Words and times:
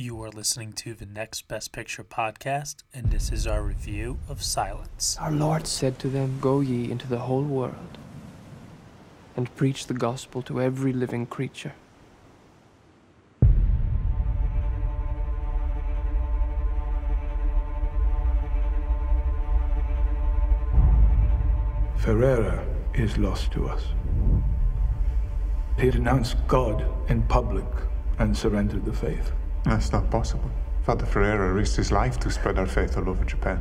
You 0.00 0.22
are 0.22 0.30
listening 0.30 0.74
to 0.74 0.94
the 0.94 1.06
Next 1.06 1.48
Best 1.48 1.72
Picture 1.72 2.04
podcast, 2.04 2.84
and 2.94 3.10
this 3.10 3.32
is 3.32 3.48
our 3.48 3.60
review 3.60 4.20
of 4.28 4.44
Silence. 4.44 5.16
Our 5.20 5.32
Lord 5.32 5.66
said 5.66 5.98
to 5.98 6.08
them, 6.08 6.38
Go 6.40 6.60
ye 6.60 6.88
into 6.88 7.08
the 7.08 7.18
whole 7.18 7.42
world 7.42 7.98
and 9.34 9.52
preach 9.56 9.88
the 9.88 9.94
gospel 9.94 10.40
to 10.42 10.62
every 10.62 10.92
living 10.92 11.26
creature. 11.26 11.72
Ferreira 21.96 22.64
is 22.94 23.18
lost 23.18 23.50
to 23.50 23.68
us. 23.68 23.82
He 25.76 25.90
denounced 25.90 26.36
God 26.46 26.86
in 27.10 27.22
public 27.22 27.66
and 28.20 28.36
surrendered 28.36 28.84
the 28.84 28.92
faith. 28.92 29.32
That's 29.68 29.92
not 29.92 30.10
possible. 30.10 30.50
Father 30.84 31.04
Ferreira 31.04 31.52
risked 31.52 31.76
his 31.76 31.92
life 31.92 32.18
to 32.20 32.30
spread 32.30 32.58
our 32.58 32.66
faith 32.66 32.96
all 32.96 33.06
over 33.06 33.22
Japan. 33.22 33.60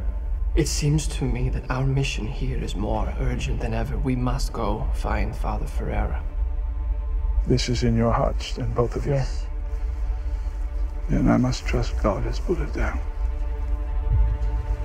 It 0.56 0.70
seems 0.70 1.06
to 1.10 1.26
me 1.26 1.50
that 1.50 1.70
our 1.70 1.86
mission 1.86 2.26
here 2.26 2.64
is 2.64 2.76
more 2.76 3.14
urgent 3.20 3.60
than 3.60 3.74
ever. 3.74 3.98
We 3.98 4.16
must 4.16 4.54
go 4.54 4.88
find 4.94 5.36
Father 5.36 5.68
Ferreira. 5.68 6.24
This 7.46 7.68
is 7.68 7.84
in 7.84 7.98
your 7.98 8.14
hearts, 8.14 8.56
then, 8.56 8.72
both 8.74 8.96
of 8.96 9.06
you? 9.06 9.16
Yes. 9.16 9.48
Then 11.10 11.28
I 11.28 11.36
must 11.36 11.66
trust 11.66 12.02
God 12.02 12.24
has 12.24 12.40
put 12.40 12.60
it 12.60 12.74
down. 12.74 13.00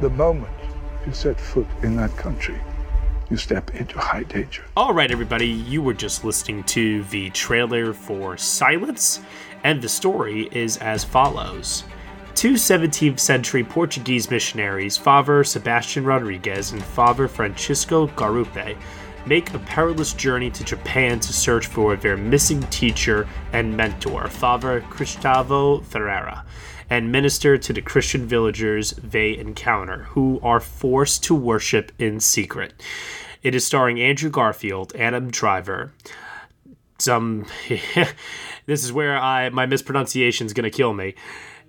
The 0.00 0.10
moment 0.10 0.52
you 1.06 1.12
set 1.12 1.40
foot 1.40 1.68
in 1.84 1.94
that 1.98 2.16
country, 2.16 2.60
you 3.30 3.36
step 3.36 3.74
into 3.76 3.98
high 3.98 4.24
danger. 4.24 4.64
All 4.76 4.92
right, 4.92 5.10
everybody, 5.10 5.46
you 5.46 5.82
were 5.82 5.94
just 5.94 6.24
listening 6.24 6.64
to 6.64 7.04
the 7.04 7.30
trailer 7.30 7.94
for 7.94 8.36
Silence, 8.36 9.20
and 9.64 9.80
the 9.80 9.88
story 9.88 10.48
is 10.52 10.76
as 10.78 11.04
follows. 11.04 11.84
Two 12.34 12.54
17th 12.54 13.20
century 13.20 13.62
Portuguese 13.62 14.30
missionaries, 14.30 14.96
Father 14.96 15.44
Sebastian 15.44 16.04
Rodriguez 16.04 16.72
and 16.72 16.82
Father 16.82 17.28
Francisco 17.28 18.08
Garupe, 18.08 18.76
make 19.26 19.54
a 19.54 19.58
perilous 19.60 20.12
journey 20.12 20.50
to 20.50 20.64
Japan 20.64 21.20
to 21.20 21.32
search 21.32 21.66
for 21.66 21.94
their 21.94 22.16
missing 22.16 22.62
teacher 22.64 23.28
and 23.52 23.76
mentor, 23.76 24.28
Father 24.28 24.80
Cristavo 24.90 25.84
Ferreira, 25.84 26.44
and 26.90 27.12
minister 27.12 27.56
to 27.56 27.72
the 27.72 27.82
Christian 27.82 28.26
villagers 28.26 28.92
they 28.92 29.36
encounter, 29.36 30.04
who 30.10 30.40
are 30.42 30.60
forced 30.60 31.22
to 31.24 31.34
worship 31.34 31.92
in 31.98 32.18
secret. 32.18 32.74
It 33.42 33.54
is 33.54 33.64
starring 33.64 34.00
Andrew 34.00 34.30
Garfield, 34.30 34.94
Adam 34.96 35.30
Driver, 35.30 35.92
some. 37.02 37.46
this 38.66 38.84
is 38.84 38.92
where 38.92 39.18
I 39.18 39.50
my 39.50 39.66
mispronunciation 39.66 40.46
is 40.46 40.52
gonna 40.52 40.70
kill 40.70 40.94
me. 40.94 41.14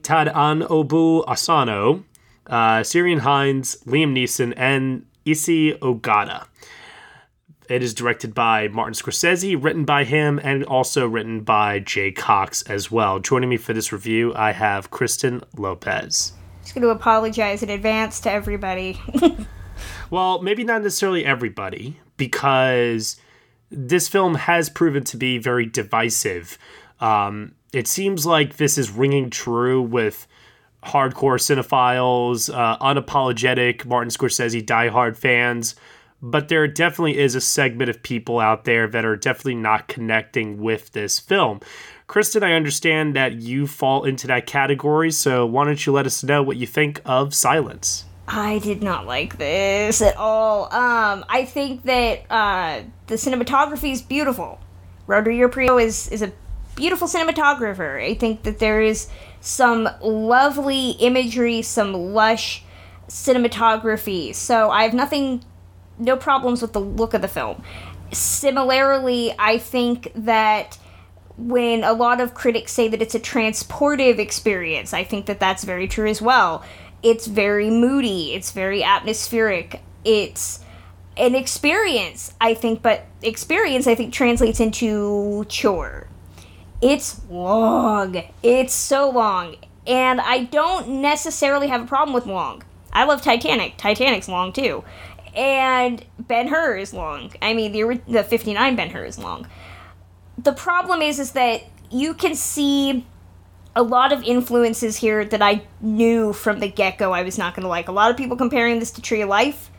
Tadanobu 0.01 1.25
Asano, 1.27 2.03
uh, 2.47 2.79
Ciarán 2.81 3.19
Hinds, 3.19 3.77
Liam 3.85 4.13
Neeson, 4.13 4.53
and 4.57 5.05
Issey 5.25 5.73
Ogata. 5.75 6.45
It 7.69 7.81
is 7.81 7.93
directed 7.93 8.33
by 8.35 8.67
Martin 8.67 8.93
Scorsese, 8.93 9.61
written 9.61 9.85
by 9.85 10.03
him, 10.03 10.39
and 10.43 10.65
also 10.65 11.07
written 11.07 11.41
by 11.41 11.79
Jay 11.79 12.11
Cocks 12.11 12.61
as 12.63 12.91
well. 12.91 13.19
Joining 13.19 13.49
me 13.49 13.55
for 13.55 13.71
this 13.71 13.93
review, 13.93 14.33
I 14.35 14.51
have 14.51 14.91
Kristen 14.91 15.41
Lopez. 15.57 16.33
Just 16.61 16.75
going 16.75 16.81
to 16.81 16.89
apologize 16.89 17.63
in 17.63 17.69
advance 17.69 18.19
to 18.21 18.31
everybody. 18.31 19.01
Well, 20.09 20.41
maybe 20.41 20.63
not 20.63 20.83
necessarily 20.83 21.25
everybody, 21.25 21.99
because 22.17 23.17
this 23.75 24.07
film 24.07 24.35
has 24.35 24.69
proven 24.69 25.03
to 25.05 25.17
be 25.17 25.37
very 25.37 25.65
divisive. 25.65 26.57
Um, 26.99 27.55
it 27.73 27.87
seems 27.87 28.25
like 28.25 28.57
this 28.57 28.77
is 28.77 28.91
ringing 28.91 29.29
true 29.29 29.81
with 29.81 30.27
hardcore 30.83 31.39
cinephiles, 31.39 32.53
uh, 32.53 32.77
unapologetic 32.79 33.85
Martin 33.85 34.09
Scorsese 34.09 34.63
diehard 34.63 35.17
fans, 35.17 35.75
but 36.21 36.47
there 36.47 36.67
definitely 36.67 37.17
is 37.17 37.35
a 37.35 37.41
segment 37.41 37.89
of 37.89 38.03
people 38.03 38.39
out 38.39 38.65
there 38.65 38.87
that 38.87 39.05
are 39.05 39.15
definitely 39.15 39.55
not 39.55 39.87
connecting 39.87 40.61
with 40.61 40.91
this 40.91 41.19
film. 41.19 41.59
Kristen, 42.07 42.43
I 42.43 42.53
understand 42.53 43.15
that 43.15 43.33
you 43.33 43.65
fall 43.65 44.03
into 44.03 44.27
that 44.27 44.45
category, 44.45 45.11
so 45.11 45.45
why 45.45 45.65
don't 45.65 45.85
you 45.85 45.93
let 45.93 46.05
us 46.05 46.23
know 46.23 46.43
what 46.43 46.57
you 46.57 46.67
think 46.67 47.01
of 47.05 47.33
Silence? 47.33 48.05
I 48.27 48.59
did 48.59 48.81
not 48.81 49.05
like 49.05 49.37
this 49.37 50.01
at 50.01 50.15
all. 50.15 50.65
Um, 50.73 51.25
I 51.27 51.45
think 51.45 51.83
that 51.83 52.23
uh, 52.29 52.83
the 53.07 53.15
cinematography 53.15 53.91
is 53.91 54.01
beautiful. 54.01 54.59
Rodrigo 55.07 55.49
Prieto 55.49 55.83
is 55.83 56.07
is 56.07 56.21
a 56.21 56.31
beautiful 56.75 57.07
cinematographer. 57.07 58.01
I 58.01 58.13
think 58.13 58.43
that 58.43 58.59
there 58.59 58.81
is 58.81 59.09
some 59.41 59.89
lovely 60.01 60.91
imagery, 60.91 61.61
some 61.61 61.93
lush 61.93 62.63
cinematography. 63.09 64.33
So 64.33 64.69
I 64.69 64.83
have 64.83 64.93
nothing, 64.93 65.43
no 65.99 66.15
problems 66.15 66.61
with 66.61 66.73
the 66.73 66.81
look 66.81 67.13
of 67.13 67.21
the 67.21 67.27
film. 67.27 67.61
Similarly, 68.13 69.33
I 69.37 69.57
think 69.57 70.11
that 70.15 70.77
when 71.35 71.83
a 71.83 71.93
lot 71.93 72.21
of 72.21 72.33
critics 72.33 72.71
say 72.71 72.87
that 72.87 73.01
it's 73.01 73.15
a 73.15 73.19
transportive 73.19 74.19
experience, 74.19 74.93
I 74.93 75.03
think 75.03 75.25
that 75.25 75.39
that's 75.39 75.63
very 75.63 75.87
true 75.87 76.07
as 76.07 76.21
well 76.21 76.63
it's 77.03 77.27
very 77.27 77.69
moody, 77.69 78.33
it's 78.33 78.51
very 78.51 78.83
atmospheric. 78.83 79.81
It's 80.05 80.61
an 81.17 81.35
experience, 81.35 82.33
I 82.41 82.53
think, 82.53 82.81
but 82.81 83.05
experience 83.21 83.85
I 83.85 83.95
think 83.95 84.13
translates 84.13 84.59
into 84.59 85.45
chore. 85.49 86.07
It's 86.81 87.21
long. 87.29 88.23
It's 88.41 88.73
so 88.73 89.09
long. 89.09 89.55
And 89.85 90.21
I 90.21 90.45
don't 90.45 91.01
necessarily 91.01 91.67
have 91.67 91.83
a 91.83 91.85
problem 91.85 92.13
with 92.13 92.25
long. 92.25 92.63
I 92.91 93.05
love 93.05 93.21
Titanic. 93.21 93.77
Titanic's 93.77 94.29
long 94.29 94.53
too. 94.53 94.83
And 95.35 96.03
Ben 96.19 96.47
Hur 96.47 96.77
is 96.77 96.93
long. 96.93 97.33
I 97.41 97.53
mean, 97.53 97.71
the 97.71 98.01
the 98.07 98.23
59 98.23 98.75
Ben 98.75 98.89
Hur 98.91 99.03
is 99.03 99.17
long. 99.17 99.47
The 100.37 100.53
problem 100.53 101.01
is 101.01 101.19
is 101.19 101.31
that 101.31 101.63
you 101.89 102.13
can 102.13 102.35
see 102.35 103.05
a 103.75 103.83
lot 103.83 104.11
of 104.11 104.23
influences 104.23 104.97
here 104.97 105.25
that 105.25 105.41
I 105.41 105.63
knew 105.81 106.33
from 106.33 106.59
the 106.59 106.67
get 106.67 106.97
go 106.97 107.11
I 107.11 107.23
was 107.23 107.37
not 107.37 107.55
going 107.55 107.63
to 107.63 107.69
like. 107.69 107.87
A 107.87 107.91
lot 107.91 108.11
of 108.11 108.17
people 108.17 108.37
comparing 108.37 108.79
this 108.79 108.91
to 108.91 109.01
Tree 109.01 109.21
of 109.21 109.29
Life. 109.29 109.71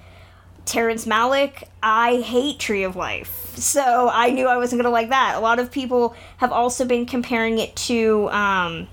Terrence 0.64 1.04
Malick, 1.04 1.64
I 1.82 2.20
hate 2.22 2.58
Tree 2.58 2.84
of 2.84 2.96
Life. 2.96 3.54
So 3.56 4.08
I 4.10 4.30
knew 4.30 4.46
I 4.46 4.56
wasn't 4.56 4.80
going 4.80 4.88
to 4.88 4.90
like 4.90 5.10
that. 5.10 5.36
A 5.36 5.40
lot 5.40 5.58
of 5.58 5.70
people 5.70 6.16
have 6.38 6.52
also 6.52 6.84
been 6.86 7.04
comparing 7.04 7.58
it 7.58 7.76
to, 7.76 8.30
um, 8.30 8.88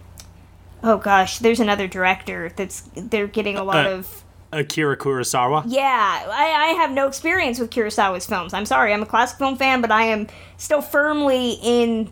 oh 0.83 0.97
gosh, 0.97 1.39
there's 1.39 1.61
another 1.61 1.87
director 1.87 2.51
that's, 2.55 2.81
they're 2.95 3.27
getting 3.27 3.57
a 3.57 3.63
lot 3.63 3.85
uh, 3.85 3.91
of. 3.91 4.23
Akira 4.51 4.97
Kurosawa? 4.97 5.63
Yeah, 5.65 6.25
I, 6.29 6.51
I 6.51 6.67
have 6.81 6.91
no 6.91 7.07
experience 7.07 7.57
with 7.57 7.69
Kurosawa's 7.69 8.25
films. 8.25 8.53
I'm 8.53 8.65
sorry, 8.65 8.91
I'm 8.93 9.01
a 9.01 9.05
classic 9.05 9.37
film 9.37 9.55
fan, 9.55 9.79
but 9.79 9.91
I 9.91 10.03
am 10.03 10.27
still 10.57 10.81
firmly 10.81 11.57
in 11.63 12.11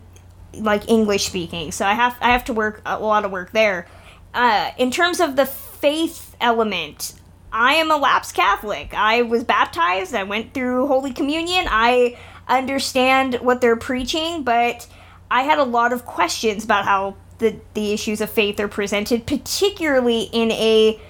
like 0.54 0.88
English 0.88 1.26
speaking, 1.26 1.72
so 1.72 1.86
I 1.86 1.94
have 1.94 2.16
I 2.20 2.32
have 2.32 2.44
to 2.46 2.52
work 2.52 2.82
a 2.84 2.98
lot 2.98 3.24
of 3.24 3.30
work 3.30 3.52
there. 3.52 3.86
Uh, 4.34 4.70
in 4.78 4.90
terms 4.90 5.20
of 5.20 5.36
the 5.36 5.46
faith 5.46 6.36
element, 6.40 7.14
I 7.52 7.74
am 7.74 7.90
a 7.90 7.96
lapsed 7.96 8.34
Catholic. 8.34 8.94
I 8.94 9.22
was 9.22 9.44
baptized. 9.44 10.14
I 10.14 10.22
went 10.22 10.54
through 10.54 10.86
Holy 10.86 11.12
Communion. 11.12 11.66
I 11.68 12.16
understand 12.48 13.34
what 13.36 13.60
they're 13.60 13.76
preaching, 13.76 14.42
but 14.42 14.86
I 15.30 15.42
had 15.42 15.58
a 15.58 15.64
lot 15.64 15.92
of 15.92 16.04
questions 16.04 16.64
about 16.64 16.84
how 16.84 17.16
the 17.38 17.56
the 17.74 17.92
issues 17.92 18.20
of 18.20 18.30
faith 18.30 18.60
are 18.60 18.68
presented, 18.68 19.26
particularly 19.26 20.22
in 20.32 20.50
a 20.52 21.00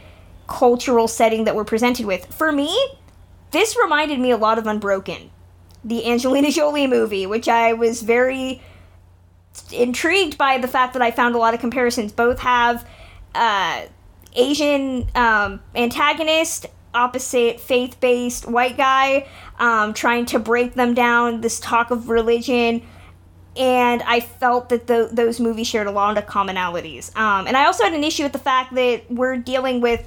cultural 0.47 1.09
setting 1.09 1.45
that 1.45 1.55
we're 1.55 1.65
presented 1.65 2.07
with. 2.07 2.27
For 2.35 2.51
me, 2.53 2.77
this 3.51 3.77
reminded 3.77 4.19
me 4.19 4.31
a 4.31 4.37
lot 4.37 4.59
of 4.59 4.67
Unbroken, 4.67 5.31
the 5.85 6.07
Angelina 6.07 6.51
Jolie 6.53 6.87
movie, 6.87 7.27
which 7.27 7.49
I 7.49 7.73
was 7.73 8.03
very 8.03 8.63
intrigued 9.73 10.39
by 10.39 10.59
the 10.59 10.69
fact 10.69 10.93
that 10.95 11.03
I 11.03 11.11
found 11.11 11.35
a 11.35 11.39
lot 11.39 11.55
of 11.55 11.61
comparisons. 11.61 12.13
Both 12.13 12.41
have 12.41 12.87
uh, 13.35 13.83
Asian 14.35 15.09
um, 15.15 15.61
antagonist, 15.75 16.67
opposite 16.95 17.61
faith 17.61 18.01
based 18.01 18.49
white 18.49 18.77
guy, 18.77 19.27
um, 19.59 19.95
trying 19.95 20.27
to 20.27 20.39
break 20.39 20.75
them 20.75 20.95
down, 20.95 21.41
this 21.41 21.61
talk 21.61 21.91
of 21.91 22.09
religion. 22.09 22.83
And 23.57 24.03
I 24.03 24.21
felt 24.21 24.69
that 24.69 24.87
the, 24.87 25.09
those 25.13 25.41
movies 25.41 25.67
shared 25.67 25.89
a 25.89 25.91
lot 25.91 26.17
of 26.17 26.27
commonalities. 26.27 27.15
Um, 27.17 27.47
and 27.47 27.57
I 27.57 27.67
also 27.67 27.85
had 27.85 27.95
an 27.95 28.05
issue 28.05 28.23
with 28.23 28.33
the 28.33 28.39
fact 28.39 28.75
that 28.75 29.11
we're 29.11 29.37
dealing 29.37 29.81
with 29.81 30.07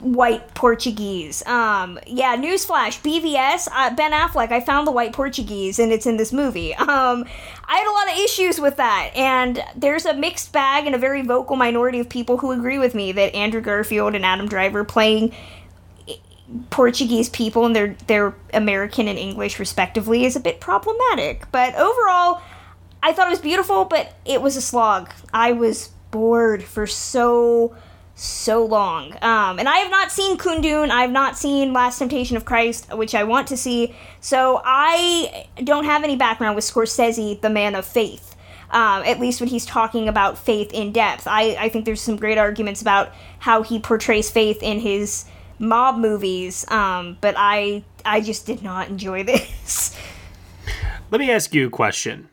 white 0.00 0.54
Portuguese. 0.54 1.44
Um, 1.46 1.98
yeah, 2.06 2.36
newsflash, 2.36 3.00
BVS, 3.02 3.68
uh, 3.72 3.94
Ben 3.94 4.12
Affleck, 4.12 4.52
I 4.52 4.60
found 4.60 4.86
the 4.86 4.92
white 4.92 5.12
Portuguese 5.12 5.78
and 5.78 5.90
it's 5.92 6.06
in 6.06 6.16
this 6.16 6.32
movie. 6.32 6.74
Um, 6.86 7.26
I 7.68 7.78
had 7.78 7.86
a 7.88 7.92
lot 7.92 8.12
of 8.12 8.24
issues 8.24 8.60
with 8.60 8.76
that, 8.76 9.10
and 9.16 9.62
there's 9.74 10.06
a 10.06 10.14
mixed 10.14 10.52
bag 10.52 10.86
and 10.86 10.94
a 10.94 10.98
very 10.98 11.20
vocal 11.22 11.56
minority 11.56 11.98
of 11.98 12.08
people 12.08 12.38
who 12.38 12.52
agree 12.52 12.78
with 12.78 12.94
me 12.94 13.12
that 13.12 13.34
Andrew 13.34 13.60
Garfield 13.60 14.14
and 14.14 14.24
Adam 14.24 14.48
Driver 14.48 14.84
playing 14.84 15.34
Portuguese 16.70 17.28
people 17.28 17.66
and 17.66 17.74
their 17.74 17.96
their 18.06 18.34
American 18.54 19.08
and 19.08 19.18
English 19.18 19.58
respectively 19.58 20.24
is 20.24 20.36
a 20.36 20.40
bit 20.40 20.60
problematic. 20.60 21.50
But 21.50 21.74
overall, 21.74 22.40
I 23.02 23.12
thought 23.12 23.26
it 23.26 23.30
was 23.30 23.40
beautiful, 23.40 23.84
but 23.84 24.14
it 24.24 24.40
was 24.40 24.56
a 24.56 24.62
slog. 24.62 25.10
I 25.34 25.52
was 25.52 25.90
bored 26.10 26.62
for 26.62 26.86
so 26.86 27.76
so 28.16 28.64
long. 28.64 29.12
Um, 29.22 29.58
and 29.58 29.68
I 29.68 29.76
have 29.76 29.90
not 29.90 30.10
seen 30.10 30.38
Kundun. 30.38 30.90
I 30.90 31.02
have 31.02 31.10
not 31.10 31.36
seen 31.36 31.74
Last 31.74 31.98
Temptation 31.98 32.36
of 32.36 32.46
Christ, 32.46 32.92
which 32.94 33.14
I 33.14 33.22
want 33.24 33.46
to 33.48 33.56
see. 33.56 33.94
So 34.20 34.62
I 34.64 35.46
don't 35.62 35.84
have 35.84 36.02
any 36.02 36.16
background 36.16 36.56
with 36.56 36.64
Scorsese, 36.64 37.40
the 37.40 37.50
man 37.50 37.74
of 37.74 37.84
faith. 37.84 38.34
Um, 38.70 39.04
at 39.04 39.20
least 39.20 39.40
when 39.40 39.48
he's 39.48 39.64
talking 39.64 40.08
about 40.08 40.38
faith 40.38 40.72
in 40.72 40.90
depth. 40.92 41.28
I, 41.28 41.56
I 41.56 41.68
think 41.68 41.84
there's 41.84 42.00
some 42.00 42.16
great 42.16 42.36
arguments 42.36 42.82
about 42.82 43.12
how 43.38 43.62
he 43.62 43.78
portrays 43.78 44.28
faith 44.28 44.60
in 44.60 44.80
his 44.80 45.26
mob 45.58 45.98
movies, 45.98 46.68
um, 46.68 47.16
but 47.20 47.34
I 47.38 47.84
I 48.04 48.20
just 48.20 48.44
did 48.44 48.62
not 48.62 48.88
enjoy 48.88 49.22
this. 49.24 49.96
Let 51.12 51.20
me 51.20 51.30
ask 51.30 51.54
you 51.54 51.68
a 51.68 51.70
question. 51.70 52.28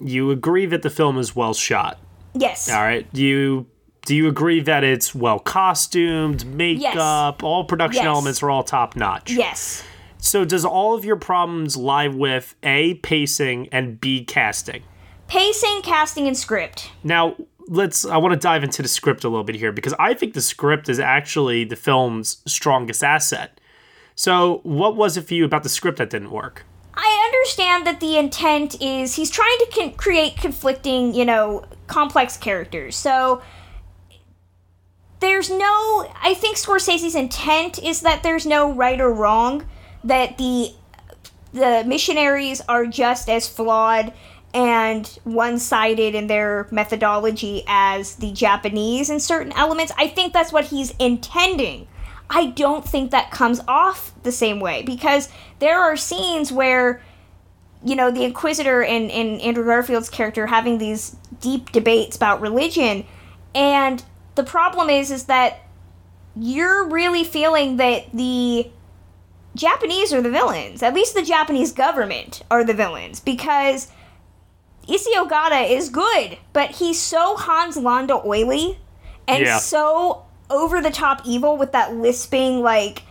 You 0.00 0.30
agree 0.30 0.66
that 0.66 0.82
the 0.82 0.90
film 0.90 1.18
is 1.18 1.34
well 1.34 1.52
shot? 1.52 1.98
Yes. 2.32 2.70
All 2.70 2.80
right. 2.80 3.12
Do 3.12 3.22
you 3.22 3.66
do 4.04 4.14
you 4.16 4.28
agree 4.28 4.60
that 4.60 4.84
it's 4.84 5.14
well 5.14 5.38
costumed, 5.38 6.44
makeup, 6.46 7.42
all 7.42 7.64
production 7.64 8.02
Yes. 8.02 8.06
elements 8.06 8.42
are 8.42 8.50
all 8.50 8.62
top 8.62 8.96
notch? 8.96 9.30
Yes. 9.32 9.84
So 10.18 10.44
does 10.44 10.64
all 10.64 10.94
of 10.94 11.04
your 11.04 11.16
problems 11.16 11.76
lie 11.76 12.08
with 12.08 12.54
A 12.62 12.94
pacing 12.94 13.68
and 13.72 14.00
B 14.00 14.24
casting? 14.24 14.82
Pacing, 15.28 15.82
casting, 15.82 16.26
and 16.26 16.36
script. 16.36 16.90
Now, 17.02 17.36
let's 17.68 18.04
I 18.04 18.16
want 18.18 18.32
to 18.32 18.38
dive 18.38 18.62
into 18.64 18.82
the 18.82 18.88
script 18.88 19.24
a 19.24 19.28
little 19.28 19.44
bit 19.44 19.56
here 19.56 19.72
because 19.72 19.94
I 19.98 20.14
think 20.14 20.34
the 20.34 20.40
script 20.42 20.88
is 20.88 21.00
actually 21.00 21.64
the 21.64 21.76
film's 21.76 22.42
strongest 22.46 23.02
asset. 23.02 23.60
So, 24.14 24.60
what 24.62 24.94
was 24.94 25.16
it 25.16 25.22
for 25.26 25.34
you 25.34 25.44
about 25.44 25.62
the 25.62 25.68
script 25.68 25.98
that 25.98 26.10
didn't 26.10 26.30
work? 26.30 26.66
I 26.94 27.30
understand 27.32 27.86
that 27.86 28.00
the 28.00 28.18
intent 28.18 28.80
is 28.82 29.14
he's 29.14 29.30
trying 29.30 29.56
to 29.60 29.66
con- 29.74 29.92
create 29.94 30.36
conflicting, 30.36 31.14
you 31.14 31.24
know, 31.24 31.64
complex 31.86 32.36
characters. 32.36 32.94
So 32.96 33.40
there's 35.22 35.48
no 35.48 36.12
I 36.20 36.34
think 36.34 36.58
Scorsese's 36.58 37.14
intent 37.14 37.82
is 37.82 38.02
that 38.02 38.22
there's 38.22 38.44
no 38.44 38.72
right 38.72 39.00
or 39.00 39.12
wrong, 39.12 39.66
that 40.04 40.36
the 40.36 40.72
the 41.52 41.84
missionaries 41.86 42.60
are 42.68 42.86
just 42.86 43.30
as 43.30 43.48
flawed 43.48 44.12
and 44.54 45.06
one-sided 45.24 46.14
in 46.14 46.26
their 46.26 46.66
methodology 46.70 47.62
as 47.66 48.16
the 48.16 48.32
Japanese 48.32 49.08
in 49.08 49.20
certain 49.20 49.52
elements. 49.52 49.92
I 49.96 50.08
think 50.08 50.32
that's 50.32 50.52
what 50.52 50.66
he's 50.66 50.90
intending. 50.98 51.88
I 52.28 52.46
don't 52.46 52.86
think 52.86 53.10
that 53.10 53.30
comes 53.30 53.60
off 53.68 54.12
the 54.22 54.32
same 54.32 54.60
way 54.60 54.82
because 54.82 55.28
there 55.58 55.80
are 55.80 55.96
scenes 55.96 56.50
where 56.50 57.02
you 57.84 57.94
know 57.96 58.10
the 58.10 58.24
inquisitor 58.24 58.82
and, 58.82 59.10
and 59.10 59.40
andrew 59.40 59.64
garfield's 59.64 60.08
character 60.08 60.46
having 60.46 60.78
these 60.78 61.16
deep 61.40 61.72
debates 61.72 62.14
about 62.14 62.40
religion 62.40 63.04
and 63.54 64.04
the 64.34 64.44
problem 64.44 64.88
is 64.90 65.10
is 65.10 65.24
that 65.24 65.60
you're 66.36 66.88
really 66.88 67.24
feeling 67.24 67.76
that 67.76 68.04
the 68.14 68.70
japanese 69.54 70.12
are 70.12 70.22
the 70.22 70.30
villains 70.30 70.82
at 70.82 70.94
least 70.94 71.14
the 71.14 71.22
japanese 71.22 71.72
government 71.72 72.42
are 72.50 72.64
the 72.64 72.74
villains 72.74 73.20
because 73.20 73.88
Issey 74.88 75.10
Ogata 75.16 75.70
is 75.70 75.90
good, 75.90 76.38
but 76.52 76.70
he's 76.72 76.98
so 76.98 77.36
Hans 77.36 77.76
Landa 77.76 78.20
oily 78.24 78.78
and 79.28 79.44
Yeah. 79.44 79.58
so 79.58 80.24
over 80.50 80.80
the 80.80 80.90
top 80.90 81.22
evil 81.24 81.56
with 81.56 81.70
that 81.70 81.94
lisping 81.94 82.62
like 82.62 83.02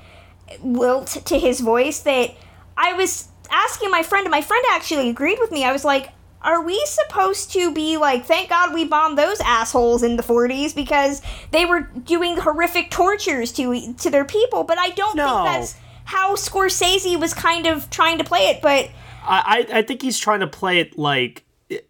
wilt 0.60 1.08
to 1.26 1.40
his 1.40 1.62
voice 1.62 2.00
that 2.00 2.32
I 2.76 2.92
was 2.94 3.30
asking 3.50 3.90
my 3.90 4.04
friend, 4.04 4.26
and 4.26 4.32
my 4.32 4.42
friend 4.42 4.64
actually 4.72 5.10
agreed 5.10 5.40
with 5.40 5.52
me. 5.52 5.64
I 5.64 5.72
was 5.72 5.86
like, 5.86 6.10
are 6.44 6.62
we 6.64 6.82
supposed 6.86 7.52
to 7.54 7.72
be 7.74 7.98
like, 7.98 8.26
thank 8.26 8.50
God 8.50 8.74
we 8.74 8.86
bombed 8.86 9.18
those 9.18 9.40
assholes 9.42 10.02
in 10.04 10.16
the 10.18 10.24
40s 10.24 10.74
because 10.76 11.22
they 11.52 11.66
were 11.66 11.82
doing 11.82 12.38
horrific 12.38 12.90
tortures 12.90 13.52
to 13.54 13.94
to 13.94 14.10
their 14.10 14.26
people? 14.26 14.64
But 14.64 14.78
I 14.80 14.90
don't 14.90 15.16
No. 15.16 15.44
think 15.44 15.46
that's 15.46 15.76
how 16.06 16.36
Scorsese 16.36 17.20
was 17.20 17.34
kind 17.34 17.68
of 17.68 17.90
trying 17.90 18.18
to 18.18 18.24
play 18.24 18.48
it. 18.50 18.62
But 18.62 18.90
I, 19.24 19.68
I 19.72 19.82
think 19.84 20.02
he's 20.02 20.18
trying 20.18 20.40
to 20.40 20.48
play 20.48 20.80
it 20.80 20.98
like 20.98 21.44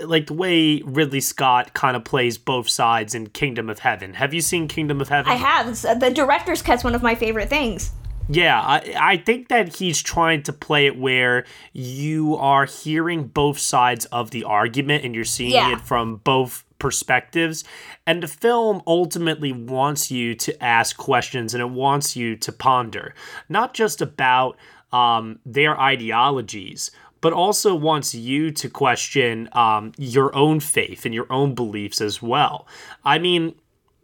like 0.04 0.28
the 0.28 0.34
way 0.34 0.82
Ridley 0.86 1.22
Scott 1.22 1.74
kind 1.74 1.96
of 1.96 2.04
plays 2.04 2.38
both 2.38 2.70
sides 2.70 3.16
in 3.16 3.28
Kingdom 3.30 3.68
of 3.70 3.80
Heaven. 3.80 4.14
Have 4.14 4.32
you 4.34 4.42
seen 4.42 4.68
Kingdom 4.68 5.02
of 5.02 5.10
Heaven? 5.10 5.32
I 5.32 5.36
have. 5.36 5.66
It's- 5.66 5.86
uh, 5.86 5.96
The 5.96 6.12
director's 6.12 6.62
cut's 6.62 6.84
one 6.84 6.94
of 6.94 7.02
my 7.02 7.16
favorite 7.16 7.50
things. 7.50 7.92
Yeah, 8.30 8.60
I, 8.62 8.96
I 9.00 9.18
think 9.18 9.50
that 9.50 9.76
he's 9.78 10.02
trying 10.02 10.44
to 10.44 10.54
play 10.54 10.86
it 10.86 10.98
where 10.98 11.46
you 11.74 12.36
are 12.38 12.66
hearing 12.66 13.26
both 13.26 13.60
sides 13.60 14.06
of 14.06 14.32
the 14.32 14.44
argument 14.44 15.04
and 15.04 15.14
you're 15.14 15.26
seeing 15.26 15.52
Yeah. 15.52 15.74
it 15.74 15.82
from 15.82 16.18
both 16.18 16.64
perspectives. 16.80 17.64
And 18.08 18.24
the 18.24 18.28
film 18.28 18.82
ultimately 18.88 19.52
wants 19.52 20.10
you 20.12 20.34
to 20.36 20.64
ask 20.64 20.98
questions 20.98 21.54
and 21.54 21.62
it 21.62 21.70
wants 21.70 22.16
you 22.16 22.36
to 22.38 22.52
ponder, 22.52 23.14
not 23.50 23.74
just 23.74 24.02
about 24.02 24.58
um, 24.92 25.40
their 25.46 25.80
ideologies, 25.80 26.90
but 27.22 27.34
also 27.34 27.76
wants 27.76 28.16
you 28.16 28.50
to 28.52 28.68
question 28.70 29.48
um, 29.54 29.92
your 29.98 30.36
own 30.36 30.60
faith 30.60 31.06
and 31.06 31.14
your 31.14 31.32
own 31.32 31.54
beliefs 31.54 32.02
as 32.02 32.22
well. 32.22 32.66
I 33.06 33.20
mean, 33.20 33.54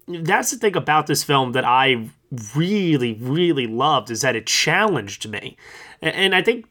that's 0.08 0.52
the 0.52 0.58
thing 0.58 0.76
about 0.76 1.08
this 1.08 1.24
film 1.24 1.54
that 1.54 1.66
I 1.66 2.10
really, 2.56 3.14
really 3.14 3.68
loved 3.68 4.12
is 4.12 4.22
that 4.22 4.36
it 4.36 4.46
challenged 4.46 5.30
me. 5.30 5.58
And 6.02 6.36
I 6.36 6.42
think 6.42 6.66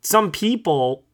some 0.00 0.30
people 0.30 1.04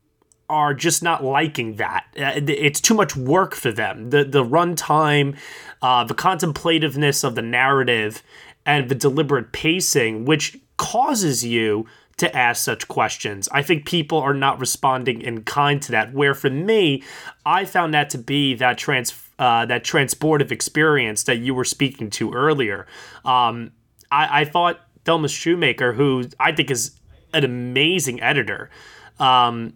are 0.49 0.75
just 0.75 1.03
not 1.03 1.25
liking 1.25 1.77
that. 1.77 2.05
Uh, 2.17 2.41
It's 2.47 2.81
too 2.81 2.95
much 2.95 3.17
work 3.17 3.55
for 3.55 3.73
them. 3.73 4.11
The 4.11 4.25
the 4.25 4.45
runtime, 4.45 5.37
uh, 5.83 6.05
the 6.05 6.15
contemplativeness 6.15 7.25
of 7.25 7.35
the 7.35 7.43
narrative, 7.43 8.23
and 8.65 8.89
the 8.89 8.95
deliberate 8.95 9.53
pacing, 9.53 10.25
which 10.25 10.57
causes 10.77 11.45
you 11.45 11.87
to 12.19 12.35
ask 12.37 12.65
such 12.65 12.89
questions. 12.89 13.49
I 13.53 13.63
think 13.63 13.87
people 13.87 14.19
are 14.19 14.35
not 14.35 14.61
responding 14.61 15.21
in 15.21 15.43
kind 15.43 15.83
to 15.83 15.93
that. 15.93 16.15
Where 16.15 16.35
for 16.35 16.51
me, 16.51 17.03
I 17.45 17.65
found 17.65 17.93
that 17.95 18.11
to 18.11 18.19
be 18.19 18.55
that 18.55 18.79
trans 18.79 19.13
uh, 19.39 19.67
that 19.67 19.85
transportive 19.85 20.53
experience 20.53 21.25
that 21.25 21.39
you 21.39 21.55
were 21.55 21.65
speaking 21.65 22.09
to 22.11 22.33
earlier. 22.33 22.87
Um, 23.25 23.73
I, 24.11 24.41
I 24.41 24.45
thought 24.45 24.81
Thelma 25.05 25.29
Schoonmaker, 25.29 25.95
who 25.95 26.25
I 26.39 26.53
think 26.53 26.71
is 26.71 26.99
an 27.33 27.45
amazing 27.45 28.21
editor, 28.23 28.71
um, 29.19 29.75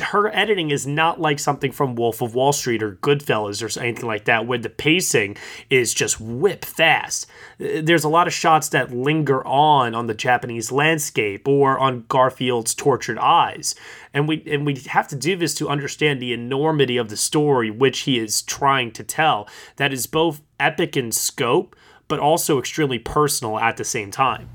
her 0.00 0.28
editing 0.34 0.70
is 0.70 0.86
not 0.86 1.20
like 1.20 1.38
something 1.38 1.72
from 1.72 1.94
Wolf 1.94 2.20
of 2.20 2.34
Wall 2.34 2.52
Street 2.52 2.82
or 2.82 2.96
Goodfellas 2.96 3.62
or 3.62 3.80
anything 3.80 4.06
like 4.06 4.24
that, 4.24 4.46
where 4.46 4.58
the 4.58 4.68
pacing 4.68 5.36
is 5.70 5.94
just 5.94 6.20
whip 6.20 6.64
fast. 6.64 7.26
Uh, 7.60 7.80
There's 7.82 8.04
a 8.04 8.08
lot 8.08 8.26
of 8.26 8.32
shots 8.32 8.68
that 8.70 8.92
linger 8.92 9.46
on 9.46 9.94
on 9.94 10.08
the 10.08 10.14
Japanese 10.14 10.72
landscape 10.72 11.46
or 11.48 11.78
on 11.78 12.04
Garfield's 12.08 12.74
tortured 12.74 13.18
eyes, 13.18 13.74
and 14.12 14.28
we 14.28 14.42
and 14.46 14.66
we 14.66 14.74
have 14.88 15.08
to 15.08 15.16
do 15.16 15.36
this 15.36 15.54
to 15.54 15.68
understand 15.68 16.20
the 16.20 16.32
enormity 16.32 16.96
of 16.96 17.08
the 17.08 17.16
story 17.16 17.70
which 17.70 18.00
he 18.00 18.18
is 18.18 18.42
trying 18.42 18.90
to 18.92 19.04
tell. 19.04 19.48
That 19.76 19.92
is 19.92 20.06
both 20.06 20.42
epic 20.60 20.96
in 20.96 21.12
scope, 21.12 21.76
but 22.12 22.20
also 22.20 22.58
extremely 22.58 22.98
personal 22.98 23.58
at 23.58 23.78
the 23.78 23.84
same 23.84 24.10
time. 24.10 24.46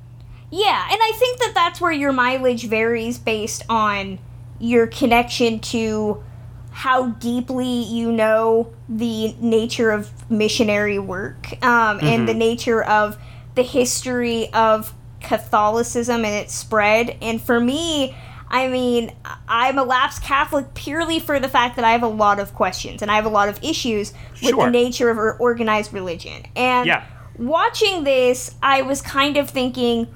Yeah, 0.52 0.88
and 0.92 1.00
I 1.02 1.12
think 1.16 1.40
that 1.40 1.54
that's 1.56 1.82
where 1.82 1.92
your 1.92 2.12
mileage 2.12 2.66
varies 2.66 3.18
based 3.18 3.64
on 3.68 4.20
your 4.60 4.86
connection 4.86 5.60
to 5.74 6.24
how 6.70 7.08
deeply 7.14 7.82
you 7.82 8.12
know 8.12 8.72
the 8.88 9.34
nature 9.42 9.90
of 9.90 10.30
missionary 10.30 11.00
work 11.00 11.52
um, 11.66 12.00
and 12.04 12.30
the 12.30 12.36
nature 12.36 12.84
of 12.84 13.18
the 13.56 13.64
history 13.64 14.54
of 14.54 14.94
Catholicism 15.20 16.24
and 16.24 16.36
its 16.36 16.54
spread. 16.54 17.18
And 17.24 17.42
for 17.42 17.60
me, 17.60 18.16
I 18.50 18.68
mean, 18.68 19.16
I'm 19.48 19.80
a 19.80 19.84
lapsed 19.84 20.22
Catholic 20.22 20.76
purely 20.76 21.20
for 21.20 21.40
the 21.40 21.50
fact 21.50 21.76
that 21.78 21.86
I 21.86 21.94
have 21.94 22.04
a 22.04 22.08
lot 22.08 22.40
of 22.40 22.54
questions 22.54 23.02
and 23.02 23.10
I 23.10 23.16
have 23.16 23.26
a 23.26 23.30
lot 23.30 23.50
of 23.50 23.58
issues 23.64 24.14
with 24.44 24.52
Sure. 24.52 24.66
the 24.66 24.70
nature 24.70 25.10
of 25.10 25.18
organized 25.40 25.92
religion. 25.92 26.44
And 26.56 26.86
Yeah. 26.86 27.04
Watching 27.38 28.04
this, 28.04 28.56
I 28.62 28.82
was 28.82 29.02
kind 29.02 29.38
of 29.38 29.50
thinking, 29.50 30.08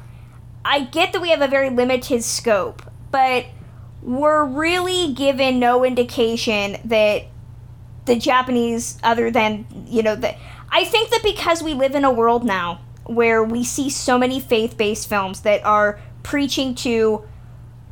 I 0.63 0.81
get 0.81 1.13
that 1.13 1.21
we 1.21 1.29
have 1.29 1.41
a 1.41 1.47
very 1.47 1.69
limited 1.69 2.23
scope, 2.23 2.83
but 3.11 3.45
we're 4.01 4.43
really 4.45 5.13
given 5.13 5.59
no 5.59 5.83
indication 5.83 6.77
that 6.85 7.25
the 8.05 8.15
Japanese, 8.15 8.97
other 9.03 9.29
than, 9.29 9.65
you 9.87 10.03
know, 10.03 10.15
that 10.15 10.37
I 10.71 10.85
think 10.85 11.09
that 11.09 11.21
because 11.23 11.61
we 11.61 11.73
live 11.73 11.95
in 11.95 12.05
a 12.05 12.11
world 12.11 12.43
now 12.43 12.81
where 13.05 13.43
we 13.43 13.63
see 13.63 13.89
so 13.89 14.17
many 14.17 14.39
faith 14.39 14.77
based 14.77 15.09
films 15.09 15.41
that 15.41 15.63
are 15.65 15.99
preaching 16.23 16.75
to 16.75 17.23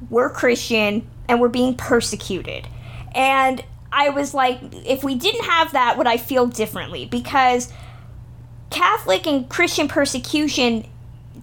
we're 0.09 0.29
Christian 0.29 1.07
and 1.27 1.41
we're 1.41 1.49
being 1.49 1.75
persecuted. 1.75 2.67
And 3.13 3.63
I 3.91 4.09
was 4.09 4.33
like, 4.33 4.59
if 4.85 5.03
we 5.03 5.15
didn't 5.15 5.45
have 5.45 5.73
that, 5.73 5.97
would 5.97 6.07
I 6.07 6.17
feel 6.17 6.45
differently? 6.45 7.05
Because 7.05 7.71
Catholic 8.69 9.25
and 9.27 9.49
Christian 9.49 9.87
persecution 9.87 10.85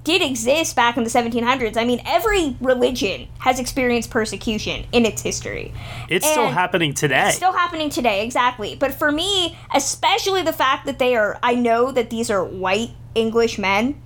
did 0.04 0.22
exist 0.22 0.76
back 0.76 0.96
in 0.96 1.02
the 1.02 1.10
1700s. 1.10 1.76
I 1.76 1.84
mean, 1.84 2.00
every 2.06 2.56
religion 2.60 3.26
has 3.40 3.58
experienced 3.58 4.08
persecution 4.08 4.86
in 4.92 5.04
its 5.04 5.20
history. 5.20 5.74
It's 6.08 6.24
still 6.24 6.48
happening 6.48 6.94
today. 6.94 7.26
It's 7.26 7.36
still 7.36 7.52
happening 7.52 7.90
today, 7.90 8.24
exactly. 8.24 8.76
But 8.76 8.94
for 8.94 9.10
me, 9.10 9.58
especially 9.74 10.42
the 10.42 10.52
fact 10.52 10.86
that 10.86 11.00
they 11.00 11.16
are, 11.16 11.38
I 11.42 11.56
know 11.56 11.90
that 11.90 12.10
these 12.10 12.30
are 12.30 12.44
white 12.44 12.90
English 13.16 13.58
men 13.58 14.00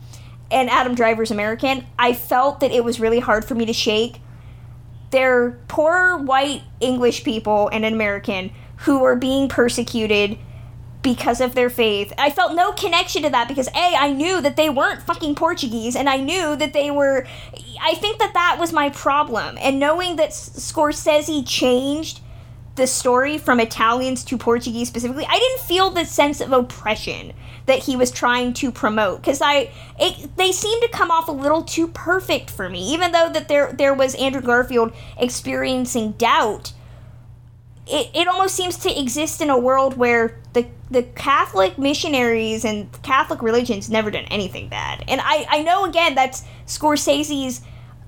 and 0.51 0.71
Adam 0.71 0.95
Driver's 0.95 1.31
American, 1.31 1.85
I 1.99 2.15
felt 2.15 2.61
that 2.61 2.73
it 2.73 2.83
was 2.83 2.99
really 2.99 3.21
hard 3.21 3.45
for 3.45 3.55
me 3.55 3.67
to 3.67 3.73
shake. 3.75 4.21
They're 5.11 5.59
poor 5.69 6.17
white 6.17 6.63
English 6.81 7.25
people 7.25 7.69
and 7.69 7.85
an 7.85 7.93
American 7.93 8.53
who 8.77 9.05
are 9.05 9.17
being 9.17 9.49
persecuted 9.49 10.39
because 11.03 11.41
of 11.41 11.55
their 11.55 11.71
faith. 11.71 12.13
I 12.19 12.31
felt 12.31 12.55
no 12.55 12.73
connection 12.73 13.23
to 13.23 13.31
that 13.31 13.49
because 13.49 13.69
A, 13.69 13.95
I 13.97 14.13
knew 14.13 14.41
that 14.41 14.57
they 14.57 14.69
weren't 14.69 15.03
fucking 15.03 15.35
Portuguese 15.35 15.97
and 15.97 16.09
I 16.09 16.19
knew 16.19 16.57
that 16.57 16.73
they 16.73 16.91
were. 16.91 17.27
I 17.81 17.95
think 17.95 18.19
that 18.19 18.35
that 18.35 18.57
was 18.59 18.73
my 18.73 18.91
problem. 18.91 19.57
And 19.61 19.79
knowing 19.79 20.17
that 20.17 20.31
Scorsese 20.31 21.47
changed 21.47 22.21
the 22.77 22.87
story 22.87 23.39
from 23.39 23.61
Italians 23.61 24.25
to 24.25 24.39
Portuguese 24.39 24.89
specifically, 24.89 25.27
I 25.29 25.39
didn't 25.39 25.61
feel 25.61 25.91
the 25.91 26.05
sense 26.05 26.41
of 26.41 26.53
oppression 26.53 27.33
that 27.67 27.85
he 27.85 27.97
was 27.97 28.11
trying 28.11 28.53
to 28.55 28.73
promote 28.73 29.21
because 29.21 29.41
I 29.41 29.71
it, 29.99 30.37
they 30.37 30.51
seemed 30.51 30.83
to 30.83 30.89
come 30.89 31.11
off 31.11 31.29
a 31.29 31.33
little 31.33 31.63
too 31.63 31.87
perfect 31.87 32.51
for 32.51 32.69
me 32.69 32.93
even 32.93 33.13
though 33.13 33.29
that 33.29 33.47
there 33.49 33.73
there 33.73 33.95
was 33.95 34.17
Andrew 34.17 34.41
Garfield 34.41 34.93
experiencing 35.19 36.13
doubt 36.13 36.73
it, 37.87 38.11
it 38.15 38.27
almost 38.27 38.57
seems 38.57 38.77
to 38.79 38.99
exist 38.99 39.41
in 39.41 39.51
a 39.51 39.59
world 39.59 39.97
where 39.97 40.40
the 40.53 40.67
the 40.91 41.03
Catholic 41.03 41.79
missionaries 41.79 42.65
and 42.65 42.91
Catholic 43.03 43.43
religion's 43.43 43.89
never 43.89 44.11
done 44.11 44.25
anything 44.25 44.69
bad. 44.69 45.05
And 45.09 45.21
I, 45.23 45.47
I 45.49 45.63
know 45.63 45.85
again 45.85 46.15
that's 46.15 46.45
Scorsese's 46.67 47.61